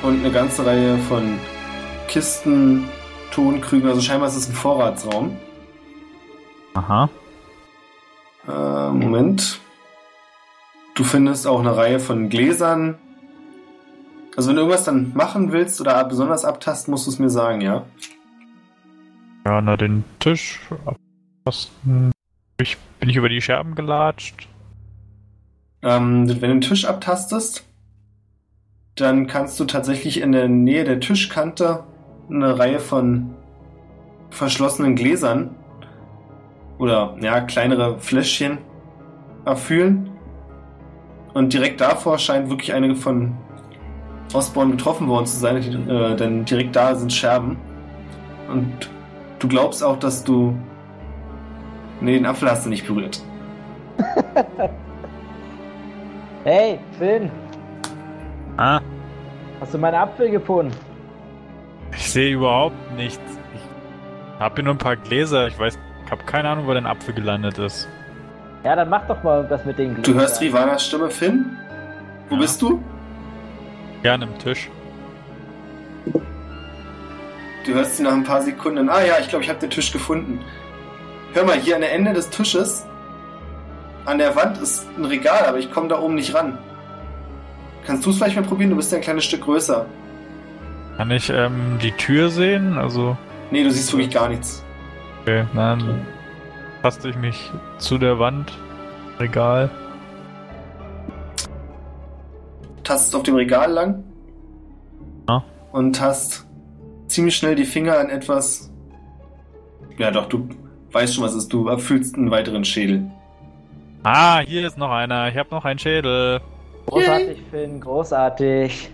[0.02, 1.40] und eine ganze Reihe von
[2.08, 2.88] Kisten,
[3.34, 3.90] Tonkrügen.
[3.90, 5.36] Also scheinbar ist es ein Vorratsraum.
[6.76, 7.10] Aha.
[8.48, 9.60] Äh, Moment.
[10.94, 12.96] Du findest auch eine Reihe von Gläsern.
[14.36, 17.62] Also wenn du irgendwas dann machen willst oder besonders abtasten, musst du es mir sagen,
[17.62, 17.86] ja?
[19.46, 22.12] Ja, na den Tisch abtasten.
[22.62, 24.48] Ich, bin ich über die Scherben gelatscht?
[25.82, 27.66] Ähm, wenn du den Tisch abtastest,
[28.96, 31.84] dann kannst du tatsächlich in der Nähe der Tischkante
[32.30, 33.34] eine Reihe von
[34.30, 35.52] verschlossenen Gläsern
[36.78, 38.58] oder ja, kleinere Fläschchen
[39.46, 40.10] erfüllen.
[41.34, 43.36] Und direkt davor scheint wirklich eine von
[44.34, 47.58] Osborne getroffen worden zu sein, die, äh, denn direkt da sind Scherben.
[48.50, 48.90] Und
[49.40, 50.56] du glaubst auch, dass du.
[52.02, 53.22] Nee, den Apfel hast du nicht berührt.
[56.46, 57.32] Hey, Finn,
[58.58, 58.82] Ah,
[59.62, 60.74] hast du meinen Apfel gefunden?
[61.96, 63.20] Ich sehe überhaupt nichts.
[64.36, 65.48] Ich habe hier nur ein paar Gläser.
[65.48, 67.88] Ich weiß, ich habe keine Ahnung, wo dein Apfel gelandet ist.
[68.64, 71.58] Ja, dann mach doch mal was mit den Du hörst Rivanas Stimme, Finn?
[72.30, 72.42] Wo Ja.
[72.42, 72.82] bist du?
[74.04, 74.70] Ja, an einem Tisch.
[77.66, 78.90] Du hörst sie nach ein paar Sekunden.
[78.90, 80.40] Ah ja, ich glaube, ich habe den Tisch gefunden.
[81.34, 82.86] Hör mal, hier an der Ende des Tisches,
[84.06, 86.58] an der Wand ist ein Regal, aber ich komme da oben nicht ran.
[87.88, 88.70] Kannst du es vielleicht mal probieren?
[88.70, 89.86] Du bist ja ein kleines Stück größer.
[90.98, 92.78] Kann ich ähm, die Tür sehen?
[92.78, 93.18] Also,
[93.52, 94.64] Nee, du siehst wirklich gar nichts.
[95.22, 96.06] okay, dann
[96.82, 98.52] taste ich mich zu der Wand.
[99.20, 99.70] Regal.
[102.84, 104.04] Tastest auf dem Regal lang.
[105.30, 105.44] Ja.
[105.72, 106.46] Und hast
[107.08, 108.72] ziemlich schnell die Finger an etwas.
[109.98, 110.50] Ja, doch, du
[110.92, 111.54] weißt schon, was es ist.
[111.54, 113.10] Du erfüllst einen weiteren Schädel.
[114.04, 115.30] Ah, hier ist noch einer.
[115.30, 116.42] Ich habe noch einen Schädel.
[116.88, 118.92] Großartig, Finn, großartig.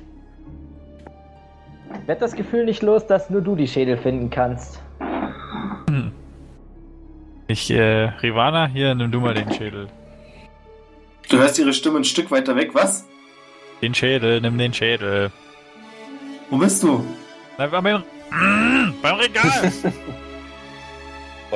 [2.09, 4.81] Ich werd das Gefühl nicht los, dass nur du die Schädel finden kannst.
[5.87, 6.11] Hm.
[7.45, 9.89] Ich, äh, Rivana, hier, nimm du mal den Schädel.
[11.29, 12.71] Du hörst ihre Stimme ein Stück weiter weg.
[12.73, 13.05] Was?
[13.83, 15.29] Den Schädel, nimm den Schädel.
[16.49, 17.05] Wo bist du?
[17.59, 19.71] Na, beim, mm, beim Regal.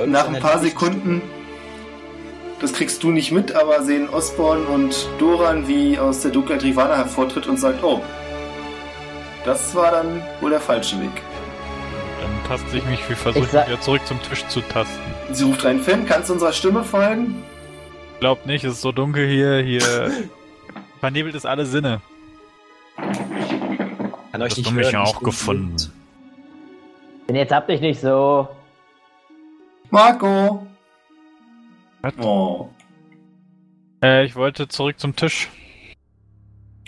[0.06, 1.24] Nach ein paar Sekunden,
[2.62, 6.98] das kriegst du nicht mit, aber sehen Osborn und Doran, wie aus der Dunkelheit Rivana
[6.98, 8.04] hervortritt und sagt, oh,
[9.46, 11.22] das war dann wohl der falsche Weg.
[12.22, 15.02] Dann taste ich mich, wir versuchen wieder zurück zum Tisch zu tasten.
[15.32, 17.44] Sie ruft rein, Finn, kannst du unserer Stimme folgen?
[18.20, 20.12] Glaubt nicht, es ist so dunkel hier, hier
[21.00, 22.02] vernebelt es alle Sinne.
[24.32, 25.76] Kann euch Das nicht haben mich hören, auch gefunden.
[27.28, 28.48] Denn jetzt hab dich nicht so.
[29.90, 30.66] Marco!
[32.02, 32.14] Was?
[32.22, 32.70] Oh.
[34.04, 35.50] Äh, ich wollte zurück zum Tisch.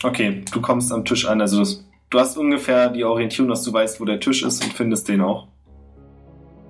[0.03, 1.85] Okay, du kommst am Tisch an, also das,
[2.15, 5.21] du hast ungefähr die Orientierung, dass du weißt, wo der Tisch ist und findest den
[5.21, 5.47] auch.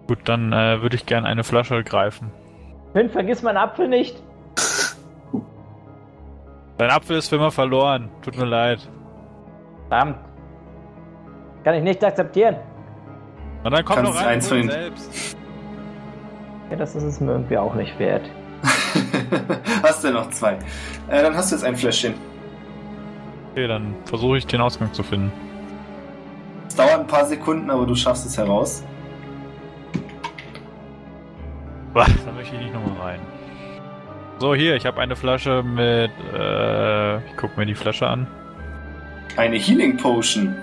[0.07, 2.31] Gut, dann äh, würde ich gerne eine Flasche greifen.
[2.93, 4.21] Finn, vergiss meinen Apfel nicht.
[6.77, 8.09] Dein Apfel ist für immer verloren.
[8.23, 8.89] Tut mir leid.
[9.89, 10.17] Verdammt.
[11.63, 12.55] Kann ich nicht akzeptieren.
[13.63, 15.37] Und dann komm Kannst rein eins von selbst.
[16.69, 18.29] Ja, das ist es mir irgendwie auch nicht wert.
[19.83, 20.53] hast du noch zwei.
[21.09, 22.13] Äh, dann hast du jetzt ein Fläschchen.
[23.55, 25.31] Okay, dann versuche ich den Ausgang zu finden.
[26.67, 28.83] Es dauert ein paar Sekunden, aber du schaffst es heraus.
[31.93, 33.19] Bah, da möchte ich nicht nochmal rein.
[34.39, 36.11] So, hier, ich habe eine Flasche mit.
[36.33, 38.27] Äh, ich guck mir die Flasche an.
[39.37, 40.53] Eine Healing Potion.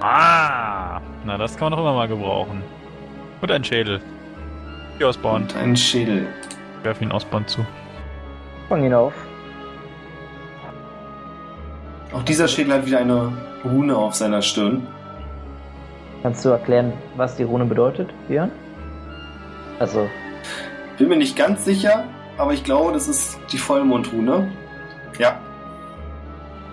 [0.00, 1.00] Ah!
[1.24, 2.62] Na, das kann man doch immer mal gebrauchen.
[3.40, 4.00] Und ein Schädel.
[4.98, 5.48] Hier Osborn.
[5.60, 6.28] Einen Schädel.
[6.78, 7.66] Ich werfe ihn Osborn zu.
[8.68, 9.14] Fang ihn auf.
[12.14, 13.32] Auch dieser Schädel hat wieder eine
[13.64, 14.86] Rune auf seiner Stirn.
[16.22, 18.50] Kannst du erklären, was die Rune bedeutet, Björn?
[19.78, 20.08] Also,
[20.96, 22.04] Bin mir nicht ganz sicher,
[22.38, 24.48] aber ich glaube, das ist die Vollmondrune.
[25.18, 25.38] Ja,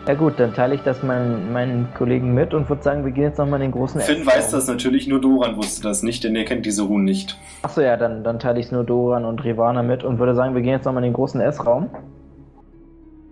[0.08, 3.26] ja gut, dann teile ich das meinen, meinen Kollegen mit und würde sagen, wir gehen
[3.26, 4.36] jetzt nochmal den großen Finn Essraum.
[4.36, 7.38] weiß das natürlich, nur Doran wusste das nicht, denn er kennt diese Runen nicht.
[7.62, 10.56] Achso, ja, dann, dann teile ich es nur Doran und Rivana mit und würde sagen,
[10.56, 11.90] wir gehen jetzt nochmal in den großen Essraum.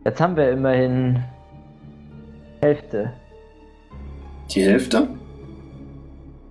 [0.05, 1.23] Jetzt haben wir immerhin
[2.61, 3.13] Hälfte.
[4.51, 5.07] Die Hälfte?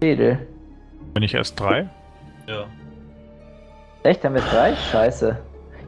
[0.03, 0.47] Schädel.
[1.15, 1.89] Bin ich erst drei?
[2.47, 2.65] Ja.
[4.05, 4.75] Echt, haben wir drei?
[4.77, 5.37] Scheiße.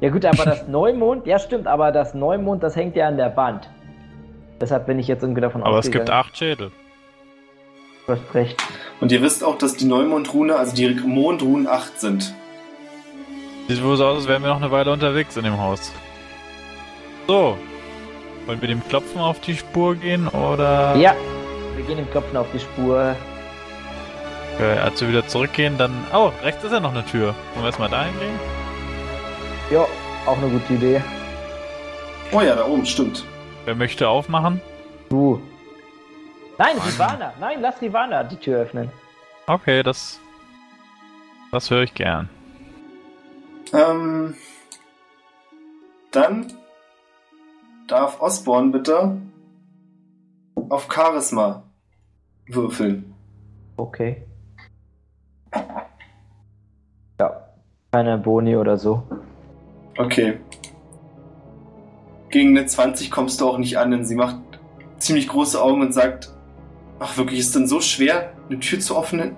[0.01, 3.37] Ja gut, aber das Neumond, ja stimmt, aber das Neumond, das hängt ja an der
[3.37, 3.71] Wand.
[4.61, 6.21] Deshalb bin ich jetzt irgendwie davon Aber es gibt ausgegangen.
[6.27, 6.71] acht Schädel.
[8.07, 8.63] Du hast recht.
[9.01, 12.35] Und ihr wisst auch, dass die Neumondrune, also die Mondrunen 8 sind.
[13.69, 15.93] Sieht wohl so aus, als wären wir noch eine Weile unterwegs in dem Haus.
[17.29, 17.57] So.
[18.47, 20.97] Wollen wir dem Klopfen auf die Spur gehen oder.
[20.97, 21.15] Ja,
[21.77, 23.15] wir gehen dem Klopfen auf die Spur.
[24.55, 25.93] Okay, als wir wieder zurückgehen, dann.
[26.13, 27.35] Oh, rechts ist ja noch eine Tür.
[27.55, 28.39] Wollen wir erstmal dahin gehen?
[29.71, 29.87] Ja,
[30.27, 31.03] auch eine gute Idee.
[32.33, 33.25] Oh ja, da oben, stimmt.
[33.65, 34.61] Wer möchte aufmachen?
[35.09, 35.41] Du.
[36.59, 36.87] Nein, Mann.
[36.87, 37.33] Rivana.
[37.41, 38.91] Nein, lass Rivana die Tür öffnen.
[39.47, 40.21] Okay, das.
[41.53, 42.29] Das höre ich gern.
[43.73, 44.35] Ähm,
[46.11, 46.53] dann
[47.91, 49.21] darf Osborn bitte
[50.69, 51.65] auf Charisma
[52.47, 53.15] würfeln.
[53.77, 54.25] Okay.
[57.19, 57.49] Ja,
[57.93, 59.03] keine Boni oder so.
[59.99, 60.39] Okay.
[62.31, 64.37] Gegen eine 20 kommst du auch nicht an, denn sie macht
[64.99, 66.33] ziemlich große Augen und sagt,
[67.01, 69.35] ach wirklich, ist denn so schwer, eine Tür zu öffnen?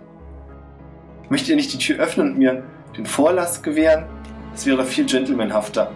[1.31, 2.63] Möchtet ihr nicht die Tür öffnen und mir
[2.97, 4.05] den Vorlass gewähren?
[4.53, 5.91] Das wäre viel gentlemanhafter.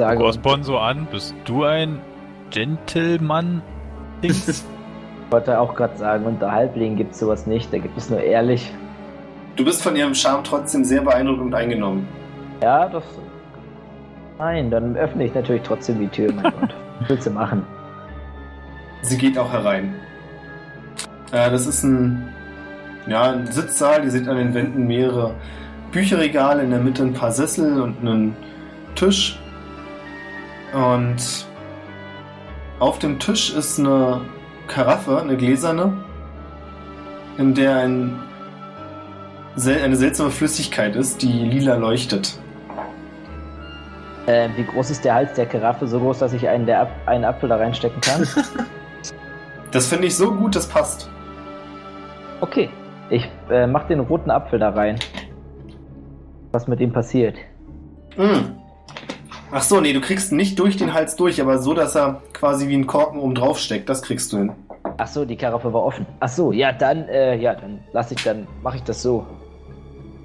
[0.00, 1.06] Sage Guck und Osborn so an.
[1.10, 2.00] Bist du ein
[2.48, 3.60] Gentleman?
[4.22, 4.64] Dings?
[5.30, 7.70] wollte auch gerade sagen, unter Halblingen gibt es sowas nicht.
[7.70, 8.72] Da gibt es nur ehrlich.
[9.56, 12.08] Du bist von ihrem Charme trotzdem sehr beeindruckt und eingenommen.
[12.62, 13.04] Ja, das.
[14.38, 16.74] Nein, dann öffne ich natürlich trotzdem die Tür, mein Gott.
[17.00, 17.62] Was willst du machen?
[19.02, 19.94] Sie geht auch herein.
[21.30, 22.32] Äh, das ist ein,
[23.06, 24.02] ja, ein Sitzsaal.
[24.04, 25.34] Ihr seht an den Wänden mehrere
[25.92, 28.34] Bücherregale, in der Mitte ein paar Sessel und einen
[28.94, 29.38] Tisch.
[30.72, 31.46] Und
[32.78, 34.20] auf dem Tisch ist eine
[34.66, 35.92] Karaffe, eine gläserne,
[37.38, 38.18] in der ein,
[39.56, 42.38] eine seltsame Flüssigkeit ist, die lila leuchtet.
[44.26, 45.86] Äh, wie groß ist der Hals der Karaffe?
[45.86, 48.26] So groß, dass ich einen, der Ap einen Apfel da reinstecken kann?
[49.72, 51.08] Das finde ich so gut, das passt.
[52.40, 52.70] Okay,
[53.08, 54.98] ich äh, mach den roten Apfel da rein.
[56.50, 57.36] Was mit ihm passiert?
[58.16, 58.59] Mm.
[59.52, 62.22] Ach so, nee, du kriegst ihn nicht durch den Hals durch, aber so, dass er
[62.32, 63.88] quasi wie ein Korken oben drauf steckt.
[63.88, 64.52] Das kriegst du hin.
[64.96, 66.06] Ach so, die Karaffe war offen.
[66.20, 69.26] Ach so, ja, dann, äh, ja, dann lass ich, dann mache ich das so.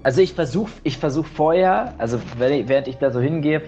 [0.04, 3.62] Also ich versuche, ich versuche vorher, also ich, während ich da so hingehe,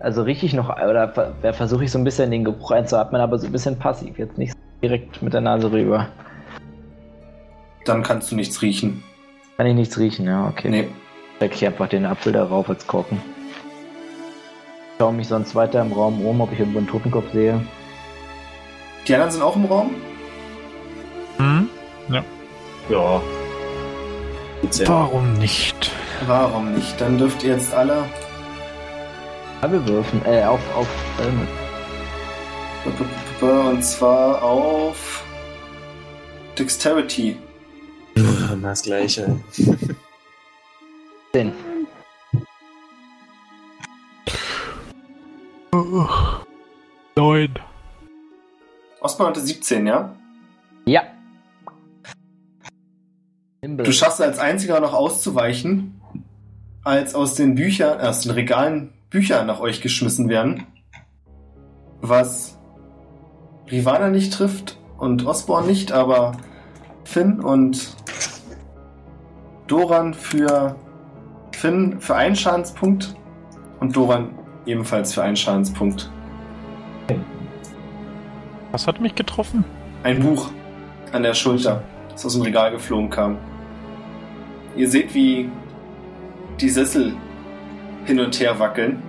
[0.00, 3.38] also rieche ich noch, oder ver, versuche ich so ein bisschen den Geruch einzuatmen, aber
[3.38, 6.08] so ein bisschen passiv, jetzt nicht direkt mit der Nase rüber.
[7.84, 9.02] Dann kannst du nichts riechen.
[9.58, 10.70] Kann ich nichts riechen, ja, okay.
[10.70, 10.88] Nee.
[11.36, 13.20] Steck ich einfach den Apfel darauf als Korken.
[14.98, 17.60] Schau mich sonst weiter im Raum um, ob ich irgendwo einen Totenkopf sehe.
[19.06, 19.90] Die anderen sind auch im Raum?
[21.38, 21.68] Hm?
[22.08, 22.24] Ja.
[22.88, 23.20] Ja.
[24.86, 25.90] Warum nicht?
[26.26, 27.00] Warum nicht?
[27.00, 28.04] Dann dürft ihr jetzt alle.
[29.68, 30.86] Wir würfen, äh, auf, auf,
[31.20, 31.48] ähm,
[33.40, 35.24] Und zwar auf
[36.58, 37.36] Dexterity.
[38.14, 39.40] Immer das Gleiche.
[41.32, 41.52] 10.
[47.16, 47.54] Neun.
[49.00, 50.14] Osman hatte 17, ja?
[50.86, 51.02] Ja.
[53.62, 56.00] Du schaffst es als einziger noch auszuweichen,
[56.82, 60.66] als aus den Büchern, äh, aus den Regalen Bücher nach euch geschmissen werden.
[62.00, 62.58] Was
[63.70, 66.32] Rivana nicht trifft und Osborn nicht, aber
[67.04, 67.96] Finn und
[69.66, 70.76] Doran für
[71.52, 73.14] Finn für einen Schadenspunkt
[73.80, 76.10] und Doran ebenfalls für einen Schadenspunkt.
[78.72, 79.64] Was hat mich getroffen?
[80.02, 80.50] Ein Buch
[81.12, 83.38] an der Schulter, das aus dem Regal geflogen kam.
[84.76, 85.48] Ihr seht, wie
[86.60, 87.14] die Sessel
[88.04, 89.02] hin und her wackeln.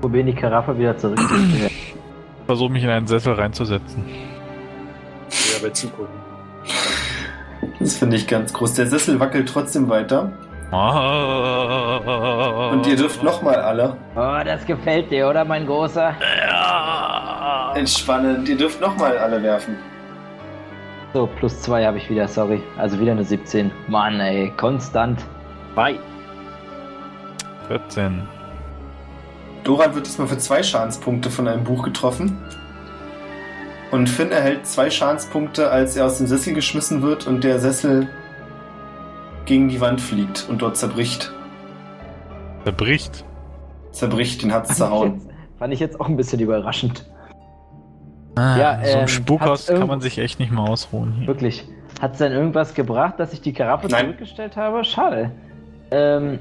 [0.00, 1.18] Probieren die Karaffe wieder zurück.
[2.46, 4.04] Versuche mich in einen Sessel reinzusetzen.
[5.30, 6.14] Ja, bei zugucken.
[7.80, 8.74] Das finde ich ganz groß.
[8.74, 10.32] Der Sessel wackelt trotzdem weiter.
[10.70, 10.76] Und
[12.86, 16.14] ihr dürft nochmal alle oh, das gefällt dir, oder, mein Großer?
[16.46, 17.72] Ja.
[17.74, 18.44] entspannen.
[18.46, 19.76] Ihr dürft nochmal alle werfen.
[21.14, 22.62] So, plus zwei habe ich wieder, sorry.
[22.76, 23.70] Also wieder eine 17.
[23.86, 25.24] Mann, ey, konstant.
[25.74, 25.98] Bei.
[27.68, 28.28] 14.
[29.64, 32.38] Doran wird diesmal für zwei Schadenspunkte von einem Buch getroffen.
[33.90, 38.08] Und Finn erhält zwei Schadenspunkte, als er aus dem Sessel geschmissen wird und der Sessel
[39.48, 41.32] gegen die Wand fliegt und dort zerbricht.
[42.64, 43.24] Zerbricht.
[43.92, 45.14] Zerbricht, den hat's Fand ich, zerhauen.
[45.14, 47.04] jetzt, fand ich jetzt auch ein bisschen überraschend.
[48.36, 51.26] Ah, Ja, so ähm, ein Spukhaus hat's kann man sich echt nicht mehr ausruhen hier.
[51.26, 51.66] Wirklich.
[52.00, 54.04] Hat es denn irgendwas gebracht, dass ich die Karaffe Nein.
[54.04, 54.84] zurückgestellt habe?
[54.84, 55.32] Schade.
[55.90, 56.38] Ähm,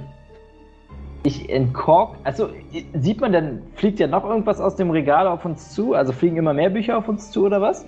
[1.23, 2.17] ich entkork.
[2.25, 2.49] Also,
[2.93, 5.93] sieht man denn, fliegt ja noch irgendwas aus dem Regal auf uns zu?
[5.93, 7.85] Also fliegen immer mehr Bücher auf uns zu oder was?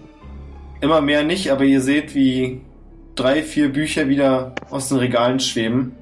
[0.82, 2.62] Immer mehr nicht, aber ihr seht, wie
[3.16, 5.96] drei, vier Bücher wieder aus den Regalen schweben.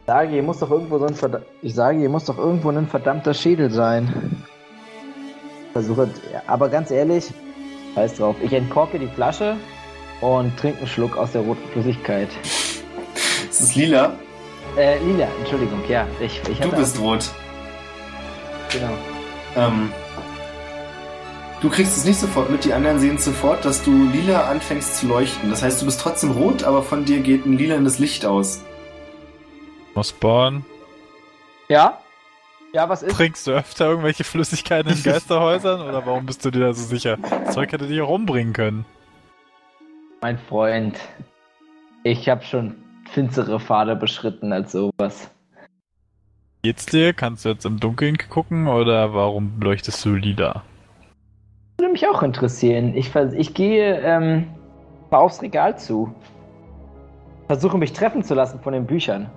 [0.00, 1.14] Ich sage, hier muss doch irgendwo so ein
[1.62, 4.42] Ich sage, hier muss doch irgendwo ein verdammter Schädel sein.
[5.72, 6.08] Versuche,
[6.46, 7.26] aber ganz ehrlich,
[7.94, 8.36] scheiß drauf.
[8.42, 9.56] Ich entkorke die Flasche
[10.20, 12.28] und trinke einen Schluck aus der roten Flüssigkeit.
[13.50, 14.14] Es ist lila,
[14.76, 16.06] Äh, Lila, Entschuldigung, ja.
[16.20, 17.30] Ich, ich du bist rot.
[18.72, 18.92] Genau.
[19.56, 19.90] Ähm,
[21.60, 25.06] du kriegst es nicht sofort mit, die anderen sehen sofort, dass du lila anfängst zu
[25.08, 25.50] leuchten.
[25.50, 28.62] Das heißt, du bist trotzdem rot, aber von dir geht ein lilanes Licht aus.
[29.94, 30.64] Osborn,
[31.68, 31.98] Ja?
[32.72, 33.16] Ja, was ist?
[33.16, 37.16] trinkst du öfter irgendwelche Flüssigkeiten in Geisterhäusern oder warum bist du dir da so sicher?
[37.16, 38.84] Das Zeug hätte dich auch umbringen können.
[40.20, 40.98] Mein Freund,
[42.04, 42.76] ich habe schon
[43.12, 45.30] finstere Pfade beschritten als sowas.
[46.62, 47.14] Geht's dir?
[47.14, 50.62] Kannst du jetzt im Dunkeln gucken oder warum leuchtest du lila?
[51.80, 52.92] Würde mich auch interessieren.
[52.96, 54.48] Ich, ich gehe ähm,
[55.10, 56.12] aufs Regal zu.
[57.46, 59.30] Versuche mich treffen zu lassen von den Büchern.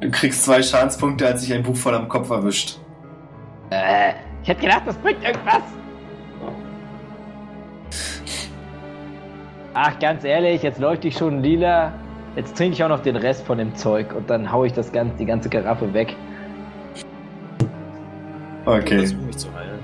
[0.00, 2.78] Du kriegst zwei Schadenspunkte, als sich ein Buch voll am Kopf erwischt.
[3.68, 5.62] Äh, ich hätte gedacht, das bringt irgendwas.
[9.74, 11.92] Ach, ganz ehrlich, jetzt leuchte ich schon lila.
[12.36, 14.92] Jetzt trinke ich auch noch den Rest von dem Zeug und dann hau ich das
[14.92, 16.16] ganze, die ganze Karaffe weg.
[18.66, 18.98] Okay.
[18.98, 19.78] Versuch mich zu heilen.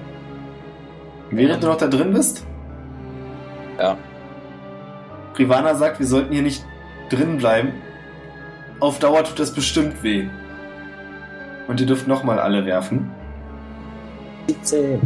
[1.30, 2.44] Während du noch da drin bist?
[3.78, 3.96] Ja.
[5.38, 6.64] Rivana sagt, wir sollten hier nicht
[7.08, 7.72] drin bleiben.
[8.80, 10.26] Auf Dauer tut das bestimmt weh.
[11.68, 13.10] Und ihr dürft nochmal alle werfen.
[14.48, 15.00] 17.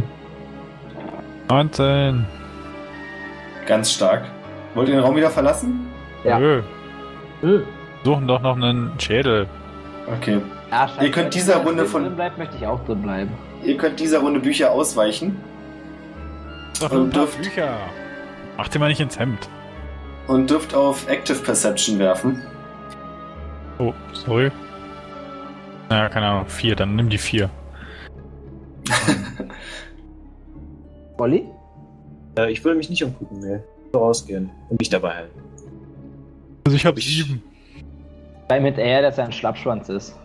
[1.49, 2.25] 19.
[3.67, 4.25] Ganz stark.
[4.73, 5.87] Wollt ihr den Raum wieder verlassen?
[6.23, 6.39] Ja.
[6.39, 6.61] Nö.
[8.03, 9.47] Suchen doch noch einen Schädel.
[10.17, 10.41] Okay.
[10.71, 10.89] Ja.
[11.01, 13.31] Ihr könnt dieser Wenn ihr Runde drin von- bleibt, möchte ich auch drin bleiben.
[13.67, 15.35] Ihr könnt dieser Runde Bücher ausweichen
[16.79, 17.77] Doch Und dürft- Bücher.
[18.57, 19.49] Mach dir mal nicht ins Hemd.
[20.27, 22.41] und dürft auf Active Perception werfen.
[23.79, 24.51] Oh, sorry.
[25.89, 26.47] Naja, keine Ahnung.
[26.47, 27.49] Vier, dann nimm die vier.
[31.17, 31.45] Olli?
[32.37, 33.63] Äh, ich will mich nicht umgucken, ne.
[33.87, 35.39] Ich will rausgehen und mich dabei halten.
[36.65, 37.41] Also ich hab Ich- sieben.
[38.49, 40.15] Sei mit er, dass er ein Schlappschwanz ist.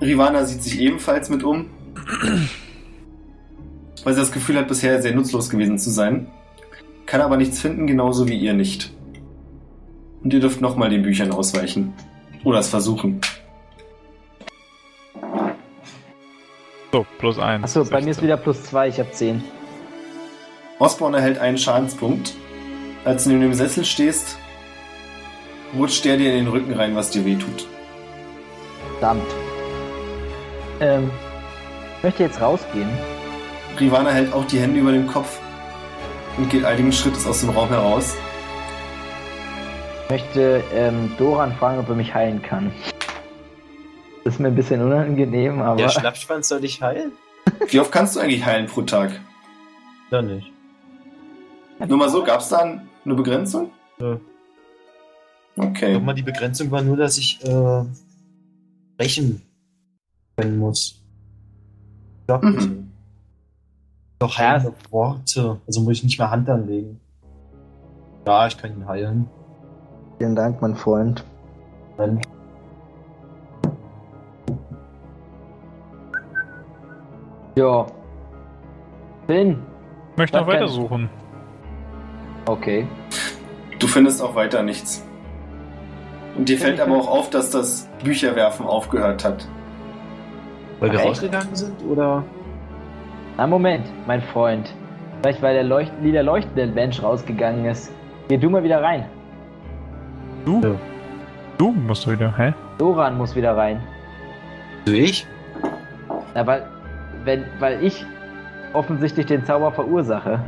[0.00, 1.70] Rivana sieht sich ebenfalls mit um,
[4.04, 6.28] weil sie das Gefühl hat, bisher sehr nutzlos gewesen zu sein.
[7.06, 8.92] Kann aber nichts finden, genauso wie ihr nicht.
[10.22, 11.92] Und ihr dürft nochmal den Büchern ausweichen.
[12.44, 13.20] Oder es versuchen.
[16.92, 17.64] So, plus eins.
[17.64, 18.24] Achso, bei mir ist 16.
[18.24, 19.42] wieder plus zwei, ich habe 10.
[20.78, 22.34] Osborne erhält einen Schadenspunkt.
[23.04, 24.38] Als du neben dem Sessel stehst,
[25.76, 27.66] rutscht der dir in den Rücken rein, was dir wehtut.
[28.98, 29.26] Verdammt.
[30.80, 31.10] Ähm,
[32.00, 32.88] ich möchte jetzt rausgehen.
[33.78, 35.38] Rivana hält auch die Hände über dem Kopf
[36.38, 38.16] und geht einigen Schrittes aus dem Raum heraus.
[40.04, 42.72] Ich möchte ähm, Doran fragen, ob er mich heilen kann.
[44.24, 45.76] Das ist mir ein bisschen unangenehm, aber.
[45.76, 47.12] Der Schlappschwanz soll dich heilen?
[47.68, 49.20] Wie oft kannst du eigentlich heilen pro Tag?
[50.10, 50.50] Ja, nicht.
[51.86, 53.72] Nur mal so, gab's da eine Begrenzung?
[53.98, 54.18] Ja.
[55.56, 55.92] Okay.
[55.92, 57.84] Guck mal, die Begrenzung war nur, dass ich äh,
[58.96, 59.42] brechen
[60.38, 60.99] können muss.
[62.30, 62.92] Ich glaub Mhm.
[64.20, 65.60] Doch heilende Worte.
[65.66, 67.00] Also muss ich nicht mehr Hand anlegen.
[68.26, 69.28] Ja, ich kann ihn heilen.
[70.18, 71.24] Vielen Dank, mein Freund.
[71.96, 72.20] Dann.
[77.56, 77.86] Ja.
[79.26, 79.62] Finn.
[80.12, 81.10] Ich möchte noch Was weiter kann- suchen.
[82.46, 82.86] Okay.
[83.78, 85.04] Du findest auch weiter nichts.
[86.36, 89.48] Und dir fällt aber auch auf, dass das Bücherwerfen aufgehört hat.
[90.80, 91.08] Weil wir Echt?
[91.08, 92.24] rausgegangen sind, oder?
[93.36, 94.74] Na Moment, mein Freund.
[95.22, 97.92] Vielleicht weil der Leucht lila leuchtende Mensch rausgegangen ist.
[98.28, 99.04] Geh du mal wieder rein.
[100.44, 100.60] Du?
[100.62, 100.70] Ja.
[101.58, 102.54] Du musst wieder, hä?
[102.78, 103.82] Doran muss wieder rein.
[104.86, 105.26] Du ich?
[106.34, 106.66] Na, weil,
[107.24, 108.04] wenn, weil ich
[108.72, 110.40] offensichtlich den Zauber verursache.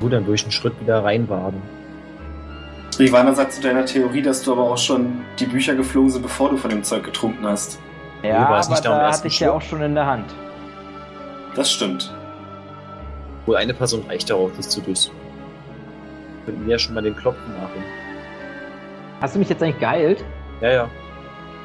[0.00, 1.60] Du dann durch einen Schritt wieder reinwaden.
[2.98, 6.48] Rivana sagt zu deiner Theorie, dass du aber auch schon die Bücher geflogen sind, bevor
[6.48, 7.78] du von dem Zeug getrunken hast.
[8.28, 10.34] Ja, aber nicht da hatte ich ja auch schon in der Hand.
[11.54, 12.12] Das stimmt.
[13.46, 15.18] Wohl eine Person reicht darauf, das zu durchsuchen.
[16.44, 17.82] Könnten wir ja schon mal den Klopfen machen.
[19.20, 20.24] Hast du mich jetzt eigentlich geheilt?
[20.60, 20.90] Ja, ja.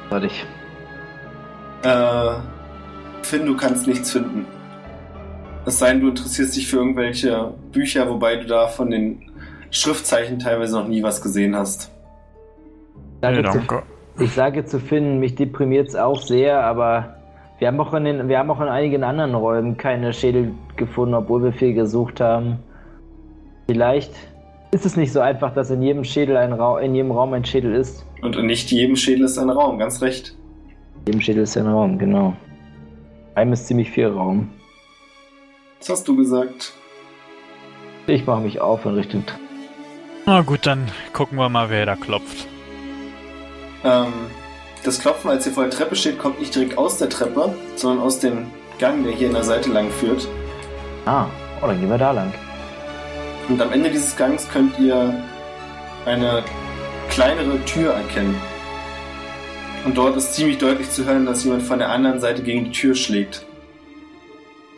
[0.08, 0.46] Warte ich.
[1.82, 2.34] Äh,
[3.22, 4.46] Finn, du kannst nichts finden.
[5.64, 9.30] Es sei denn, du interessierst dich für irgendwelche Bücher, wobei du da von den
[9.70, 11.90] Schriftzeichen teilweise noch nie was gesehen hast.
[13.20, 13.82] Sage Nee, danke.
[14.18, 17.16] Ich sage zu Finn, mich deprimiert es auch sehr, aber
[17.58, 21.14] wir haben, auch in den, wir haben auch in einigen anderen Räumen keine Schädel gefunden,
[21.14, 22.58] obwohl wir viel gesucht haben.
[23.66, 24.12] Vielleicht
[24.72, 27.44] ist es nicht so einfach, dass in jedem Schädel ein Ra in jedem Raum ein
[27.44, 28.04] Schädel ist.
[28.22, 30.34] Und in nicht jedem Schädel ist ein Raum, ganz recht.
[31.00, 32.34] In jedem Schädel ist ein Raum, genau.
[33.34, 34.50] Einem ist ziemlich viel Raum.
[35.78, 36.72] Was hast du gesagt?
[38.06, 39.22] Ich mache mich auf in Richtung.
[39.22, 39.38] Tr-
[40.26, 42.46] Na gut, dann gucken wir mal, wer da klopft.
[43.84, 44.12] Ähm,
[44.84, 48.04] das Klopfen, als ihr vor der Treppe steht, kommt nicht direkt aus der Treppe, sondern
[48.04, 50.26] aus dem Gang, der hier in der Seite lang führt.
[51.06, 51.26] Ah,
[51.60, 52.32] oh, dann gehen wir da lang.
[53.48, 55.14] Und am Ende dieses Gangs könnt ihr
[56.04, 56.42] eine
[57.10, 58.34] kleinere Tür erkennen.
[59.84, 62.72] Und dort ist ziemlich deutlich zu hören, dass jemand von der anderen Seite gegen die
[62.72, 63.44] Tür schlägt.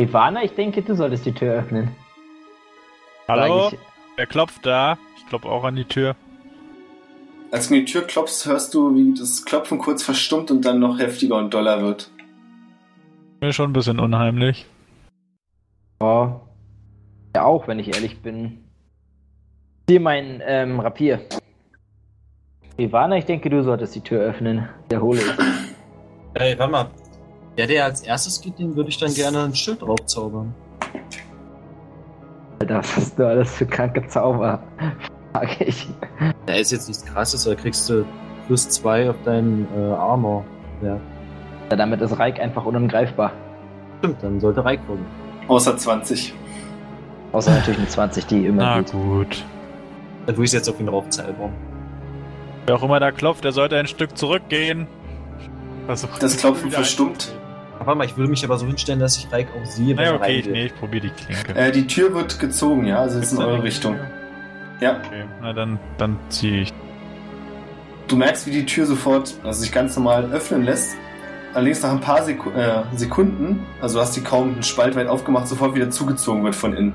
[0.00, 1.94] Ivana, ich denke, du solltest die Tür öffnen.
[3.28, 3.70] Hallo?
[4.16, 4.98] Wer klopft da?
[5.16, 6.16] Ich klopfe auch an die Tür.
[7.54, 10.80] Als du in die Tür klopfst, hörst du, wie das Klopfen kurz verstummt und dann
[10.80, 12.10] noch heftiger und doller wird.
[13.40, 14.66] Mir schon ein bisschen unheimlich.
[16.00, 16.32] oh,
[17.36, 18.64] ja, auch, wenn ich ehrlich bin.
[19.88, 21.20] Hier mein ähm, Rapier.
[22.76, 24.68] Ivana, ich denke, du solltest die Tür öffnen.
[24.88, 25.32] Wiederhole ich.
[26.34, 26.90] Ey, warte mal.
[27.56, 30.52] Der, der als erstes geht, den würde ich dann gerne ein Schild drauf zaubern.
[32.58, 34.60] Alter, was hast du alles für kranke Zauber?
[35.32, 35.86] Frag ich.
[36.46, 38.04] Da ist jetzt nichts krasses, da kriegst du
[38.46, 40.44] plus zwei auf deinen äh, Armor.
[40.82, 40.98] Ja.
[41.70, 43.32] Ja, damit ist Reik einfach unangreifbar.
[43.98, 45.04] Stimmt, dann sollte Reik kommen.
[45.48, 46.34] Außer 20.
[47.32, 48.92] Außer natürlich eine 20, die immer Na geht.
[48.92, 49.44] gut.
[50.26, 51.52] Dann tue ich jetzt auf ihn drauf zaubern.
[52.66, 54.86] Wer auch immer da klopft, der sollte ein Stück zurückgehen.
[55.86, 57.32] Versuch- Das Klopfen verstummt.
[57.78, 60.14] Warte mal, ich würde mich aber so hinstellen, dass ich Reik auch sehe, wenn Naja,
[60.14, 61.54] okay, ich, nee, ich probiere die Klinke.
[61.58, 63.96] Äh, die Tür wird gezogen, ja, also ist in eure eine Richtung.
[64.80, 66.72] Ja, Okay, na dann, dann ziehe ich.
[68.08, 70.96] du merkst, wie die Tür sofort, also sich ganz normal öffnen lässt.
[71.54, 75.06] Allerdings nach ein paar Seku äh, Sekunden, also du hast die kaum einen Spalt weit
[75.06, 76.94] aufgemacht, sofort wieder zugezogen wird von innen.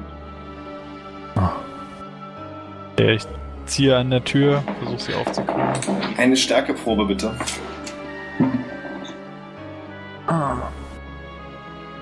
[2.99, 3.23] Ja, ich
[3.65, 5.64] ziehe an der Tür, versuche sie aufzukriegen.
[6.18, 7.34] Eine Stärkeprobe bitte.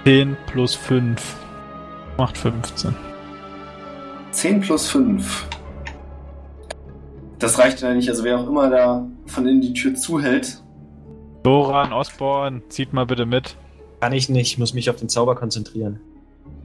[0.04, 1.36] 10 plus 5
[2.18, 2.96] macht 15.
[4.32, 5.46] 10 plus 5.
[7.40, 10.64] Das reicht ja nicht, also wer auch immer da von innen die Tür zuhält,
[11.44, 13.56] Doran, Osborn, zieht mal bitte mit.
[14.02, 16.00] Kann ich nicht, ich muss mich auf den Zauber konzentrieren.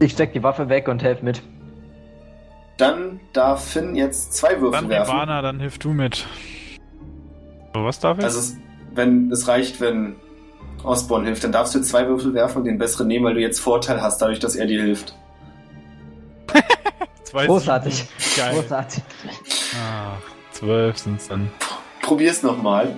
[0.01, 1.40] Ich steck die Waffe weg und helf mit.
[2.78, 5.15] dann darf Finn jetzt zwei Würfel Dann werfen.
[5.15, 6.27] Ivana, dann hilf du mit.
[7.74, 8.24] So, was darf ich?
[8.24, 8.57] Also es,
[8.94, 10.16] wenn es reicht, wenn
[10.82, 13.61] Osborn hilft, dann darfst du zwei Würfel werfen und den besseren nehmen, weil du jetzt
[13.61, 15.15] Vorteil hast, dadurch, dass er dir hilft.
[17.23, 18.05] Zwei Großartig.
[18.36, 18.55] Geil.
[18.57, 19.03] Großartig.
[19.74, 20.16] Ah,
[20.62, 21.51] 12 sind's dann.
[22.02, 22.97] Probier's nochmal.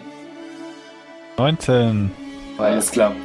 [1.39, 2.11] 19.
[2.59, 3.17] Alles klar.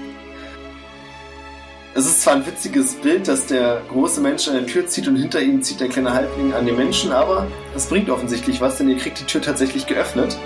[1.94, 5.18] Es ist zwar ein witziges Bild, dass der große Mensch an der Tür zieht und
[5.18, 8.88] hinter ihm zieht der kleine Halbling an den Menschen, aber es bringt offensichtlich was, denn
[8.88, 10.38] ihr kriegt die Tür tatsächlich geöffnet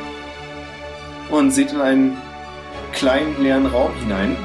[1.29, 2.17] und seht in einen
[2.93, 4.35] kleinen leeren Raum hinein,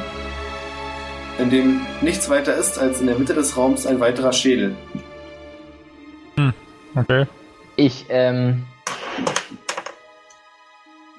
[1.38, 4.76] in dem nichts weiter ist als in der Mitte des Raums ein weiterer Schädel.
[6.94, 7.26] Okay.
[7.76, 8.66] Ich, ähm.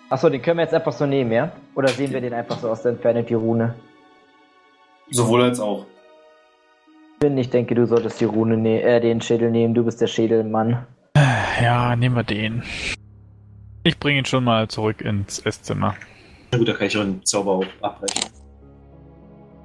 [0.10, 1.52] Achso, den können wir jetzt einfach so nehmen, ja?
[1.76, 3.76] Oder sehen wir den einfach so aus der Entfernung, die Rune?
[5.12, 5.86] Sowohl als auch.
[7.22, 9.74] Finn, ich denke, du solltest die Rune ne äh, den Schädel nehmen.
[9.74, 10.86] Du bist der Schädelmann.
[11.62, 12.64] Ja, nehmen wir den.
[13.84, 15.96] Ich bringe ihn schon mal zurück ins Esszimmer.
[16.52, 18.32] Na gut, da kann ich auch den Zauber auch abbrechen.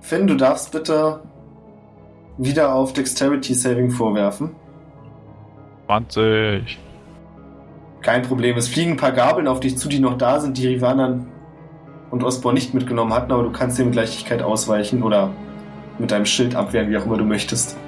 [0.01, 1.23] Finn, du darfst bitte
[2.37, 4.55] wieder auf Dexterity Saving vorwerfen.
[5.87, 6.79] 20.
[8.05, 8.57] Kein Problem.
[8.59, 11.27] Es fliegen ein paar Gabeln auf dich zu, die noch da sind, die Rivanan
[12.11, 15.31] und Osborn nicht mitgenommen hatten, aber du kannst dem Leichtigkeit ausweichen oder
[15.99, 17.79] mit deinem Schild abwehren, wie auch immer du möchtest.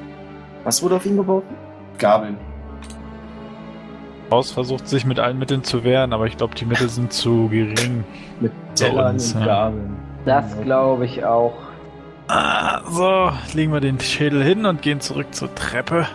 [0.65, 1.55] Was wurde auf ihn geworfen?
[1.99, 2.39] Gabeln.
[4.31, 7.49] Haus versucht sich mit allen Mitteln zu wehren, aber ich glaube, die Mittel sind zu
[7.51, 8.03] gering.
[8.41, 9.47] Mit Tellern uns, und ja.
[9.47, 9.97] Gabeln.
[10.25, 11.53] Das glaube ich auch.
[12.29, 16.07] Ah, so, legen wir den Schädel hin und gehen zurück zur Treppe.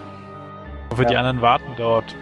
[0.88, 1.20] Ich hoffe, die Ja.
[1.20, 2.16] anderen warten dort.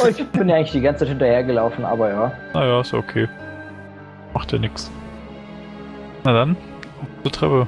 [0.00, 2.32] Oh, ich bin ja eigentlich die ganze Zeit hinterhergelaufen, aber ja.
[2.52, 3.28] Naja, ist okay.
[4.34, 4.90] Macht ja nix.
[6.24, 6.56] Na dann,
[7.00, 7.66] auf zur Treppe.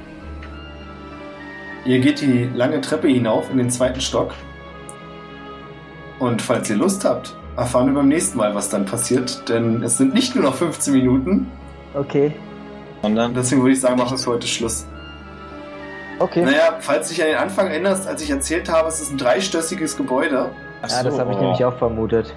[1.85, 4.35] Ihr geht die lange Treppe hinauf in den zweiten Stock.
[6.19, 9.49] Und falls ihr Lust habt, erfahren wir beim nächsten Mal, was dann passiert.
[9.49, 11.47] Denn es sind nicht nur noch 15 Minuten.
[11.95, 12.33] Okay.
[13.03, 14.87] Sondern deswegen würde ich sagen, machen wir für heute Schluss.
[16.19, 16.45] Okay.
[16.45, 19.19] Naja, falls du dich an den Anfang erinnerst, als ich erzählt habe, es ist ein
[19.19, 20.51] dreistössiges Gebäude.
[20.83, 21.43] Ach ja, das so, habe ich oh.
[21.43, 22.35] nämlich auch vermutet.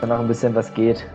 [0.00, 1.06] Da noch ein bisschen was geht.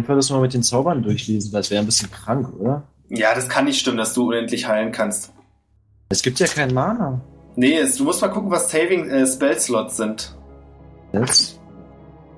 [0.00, 2.82] Jeden Fall das mal mit den Zaubern durchlesen, weil es wäre ein bisschen krank, oder?
[3.08, 5.32] Ja, das kann nicht stimmen, dass du unendlich heilen kannst.
[6.08, 7.20] Es gibt ja keinen Mana.
[7.56, 10.36] Nee, es, du musst mal gucken, was Saving äh, Spell-Slots sind.
[11.12, 11.58] Das,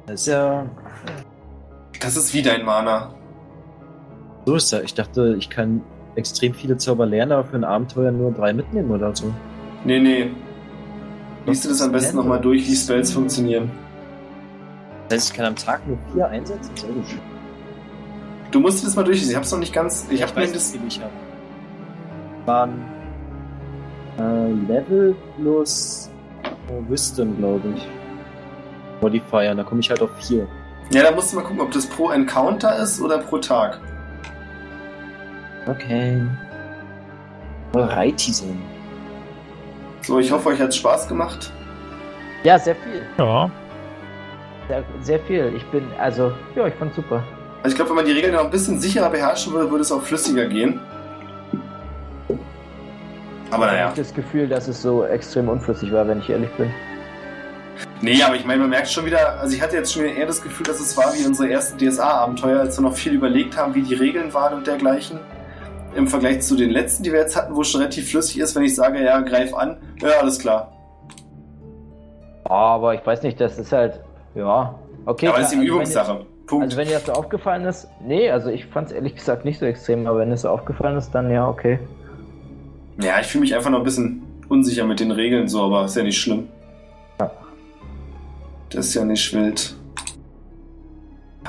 [0.07, 0.67] das ist ja.
[2.01, 3.15] Das ist wie dein Mana.
[4.47, 4.81] So ist ja.
[4.81, 5.83] Ich dachte, ich kann
[6.17, 9.33] extrem viele Zauber lernen, aber für ein Abenteuer nur drei mitnehmen oder so.
[9.85, 10.31] Nee, nee.
[11.47, 13.71] Liest du das am besten nochmal durch, wie Spells funktionieren.
[15.09, 16.71] Das heißt, ich kann am Tag nur vier einsetzen?
[16.75, 17.05] Sehr gut.
[18.53, 19.31] Du musst das mal durchlesen.
[19.31, 20.07] Ich hab's noch nicht ganz.
[20.11, 20.75] Ich, hab ich mir weiß, das.
[20.75, 21.11] ich habe.
[22.45, 22.85] Waren
[24.19, 26.11] äh, Level plus
[26.45, 27.89] äh, Wisdom, glaube ich.
[29.01, 30.47] Modifier, da komme ich halt auf vier.
[30.91, 33.81] Ja, da musst du mal gucken, ob das pro Encounter ist oder pro Tag.
[35.67, 36.21] Okay.
[37.73, 38.63] Then.
[40.03, 41.51] So, ich hoffe, euch hat's Spaß gemacht.
[42.45, 43.03] Ja, sehr viel.
[43.17, 43.51] Ja,
[44.69, 45.53] Sehr, sehr viel.
[45.57, 47.23] Ich bin, also, ja, ich fand's super.
[47.63, 49.93] Also ich glaube, wenn man die Regeln noch ein bisschen sicherer beherrschen würde, würde es
[49.93, 50.81] auch flüssiger gehen.
[53.51, 53.85] Aber Ich naja.
[53.87, 56.71] habe das Gefühl, dass es so extrem unflüssig war, wenn ich ehrlich bin.
[58.01, 60.27] Nee, aber ich meine, man merkt schon wieder, also ich hatte jetzt schon wieder eher
[60.27, 63.75] das Gefühl, dass es war wie unsere ersten DSA-Abenteuer, als wir noch viel überlegt haben,
[63.75, 65.21] wie die Regeln waren und dergleichen.
[65.95, 68.57] Im Vergleich zu den letzten, die wir jetzt hatten, wo es schon relativ flüssig ist,
[68.57, 70.73] wenn ich sage, ja, greif an, ja, alles klar.
[72.45, 74.01] Aber ich weiß nicht, das ist halt,
[74.35, 74.75] ja,
[75.05, 75.29] okay.
[75.29, 76.27] aber das ist eben also Übungssache.
[76.53, 76.67] Punkt.
[76.67, 79.65] also wenn dir das so aufgefallen ist, nee, also ich fand's ehrlich gesagt nicht so
[79.65, 81.79] extrem, aber wenn es so aufgefallen ist, dann ja, okay.
[83.01, 85.97] ja, ich fühle mich einfach noch ein bisschen unsicher mit den Regeln so, aber ist
[85.97, 86.49] ja nicht schlimm.
[87.21, 87.31] Ja.
[88.69, 89.75] Das ist ja nicht wild.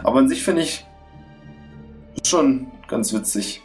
[0.04, 0.86] Aber an sich finde ich
[2.24, 3.62] schon ganz witzig.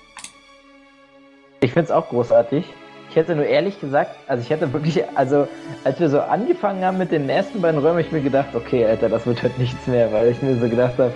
[1.60, 2.64] Ich find's auch großartig.
[3.10, 5.46] Ich hätte nur ehrlich gesagt, also ich hätte wirklich, also
[5.84, 9.08] als wir so angefangen haben mit den ersten beiden Räumen, ich mir gedacht, okay, Alter,
[9.08, 11.12] das wird halt nichts mehr, weil ich mir so gedacht habe,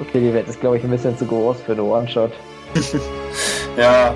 [0.00, 2.32] okay, die Welt ist, glaube ich, ein bisschen zu groß für eine One-Shot.
[3.76, 4.14] Ja,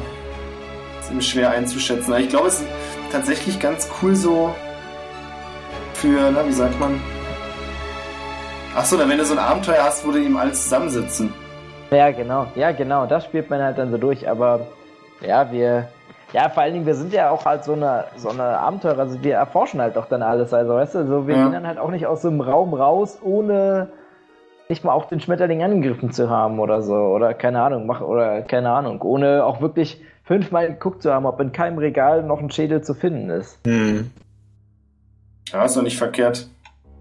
[1.00, 2.12] ist eben schwer einzuschätzen.
[2.12, 2.68] Aber ich glaube, es ist
[3.12, 4.54] tatsächlich ganz cool so
[5.92, 6.98] für, na, wie sagt man?
[8.74, 11.34] Achso, dann wenn du so ein Abenteuer hast, wo du eben alles zusammensitzen.
[11.90, 14.60] Ja, genau, ja, genau, das spielt man halt dann so durch, aber
[15.20, 15.88] ja, wir,
[16.32, 19.22] ja, vor allen Dingen, wir sind ja auch halt so eine, so eine Abenteurer, also
[19.22, 21.42] wir erforschen halt doch dann alles, also weißt du, so, wir Ja.
[21.42, 23.88] gehen dann halt auch nicht aus so einem Raum raus, ohne
[24.70, 28.40] nicht mal auch den Schmetterling angegriffen zu haben oder so, oder keine Ahnung, mach, oder
[28.42, 32.50] keine Ahnung, ohne auch wirklich fünfmal geguckt zu haben, ob in keinem Regal noch ein
[32.50, 33.58] Schädel zu finden ist.
[33.66, 34.10] Hm.
[35.52, 36.48] Ja, ist doch nicht verkehrt.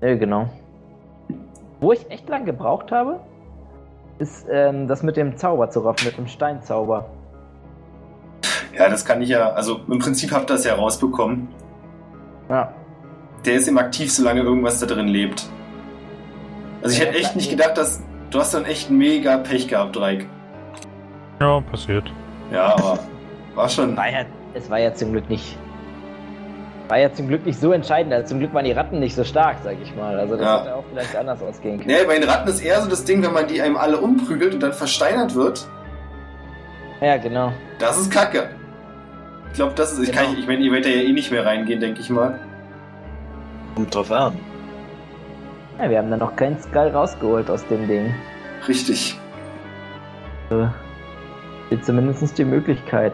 [0.01, 0.49] Ja, genau.
[1.79, 3.19] Wo ich echt lang gebraucht habe,
[4.17, 7.05] ist ähm, das mit dem Zauber zu raffen, mit dem Steinzauber.
[8.75, 11.49] Ja, das kann ich ja, also im Prinzip habt ihr das ja rausbekommen.
[12.49, 12.73] Ja.
[13.45, 15.47] Der ist eben aktiv, solange irgendwas da drin lebt.
[16.81, 18.01] Also ich hätte echt nicht gedacht, dass
[18.31, 20.27] du hast dann echt mega Pech gehabt, Dreieck.
[21.39, 22.05] ja, passiert.
[22.51, 22.99] Ja, aber
[23.55, 23.95] war schon.
[23.97, 24.19] War ja,
[24.53, 25.57] es war ja zum Glück nicht.
[26.87, 28.11] War ja zum Glück nicht so entscheidend.
[28.13, 30.17] Also zum Glück waren die Ratten nicht so stark, sag ich mal.
[30.19, 30.61] Also das Ja.
[30.61, 31.87] hätte auch vielleicht anders ausgehen können.
[31.89, 34.55] Nee, bei den Ratten ist eher so das Ding, wenn man die einem alle umprügelt
[34.55, 35.67] und dann versteinert wird,
[37.01, 37.53] Ja, genau.
[37.77, 38.49] Das ist Kacke.
[39.49, 39.99] Ich glaube, das ist.
[40.09, 40.39] Ich, kann, Genau.
[40.39, 42.39] ich meine, ihr werdet ja eh nicht mehr reingehen, denke ich mal.
[43.75, 44.33] Kommt drauf an.
[45.79, 48.13] Ja, wir haben da noch keinen Skull rausgeholt aus dem Ding.
[48.67, 49.17] Richtig.
[51.69, 53.13] Gibt zumindest die Möglichkeit.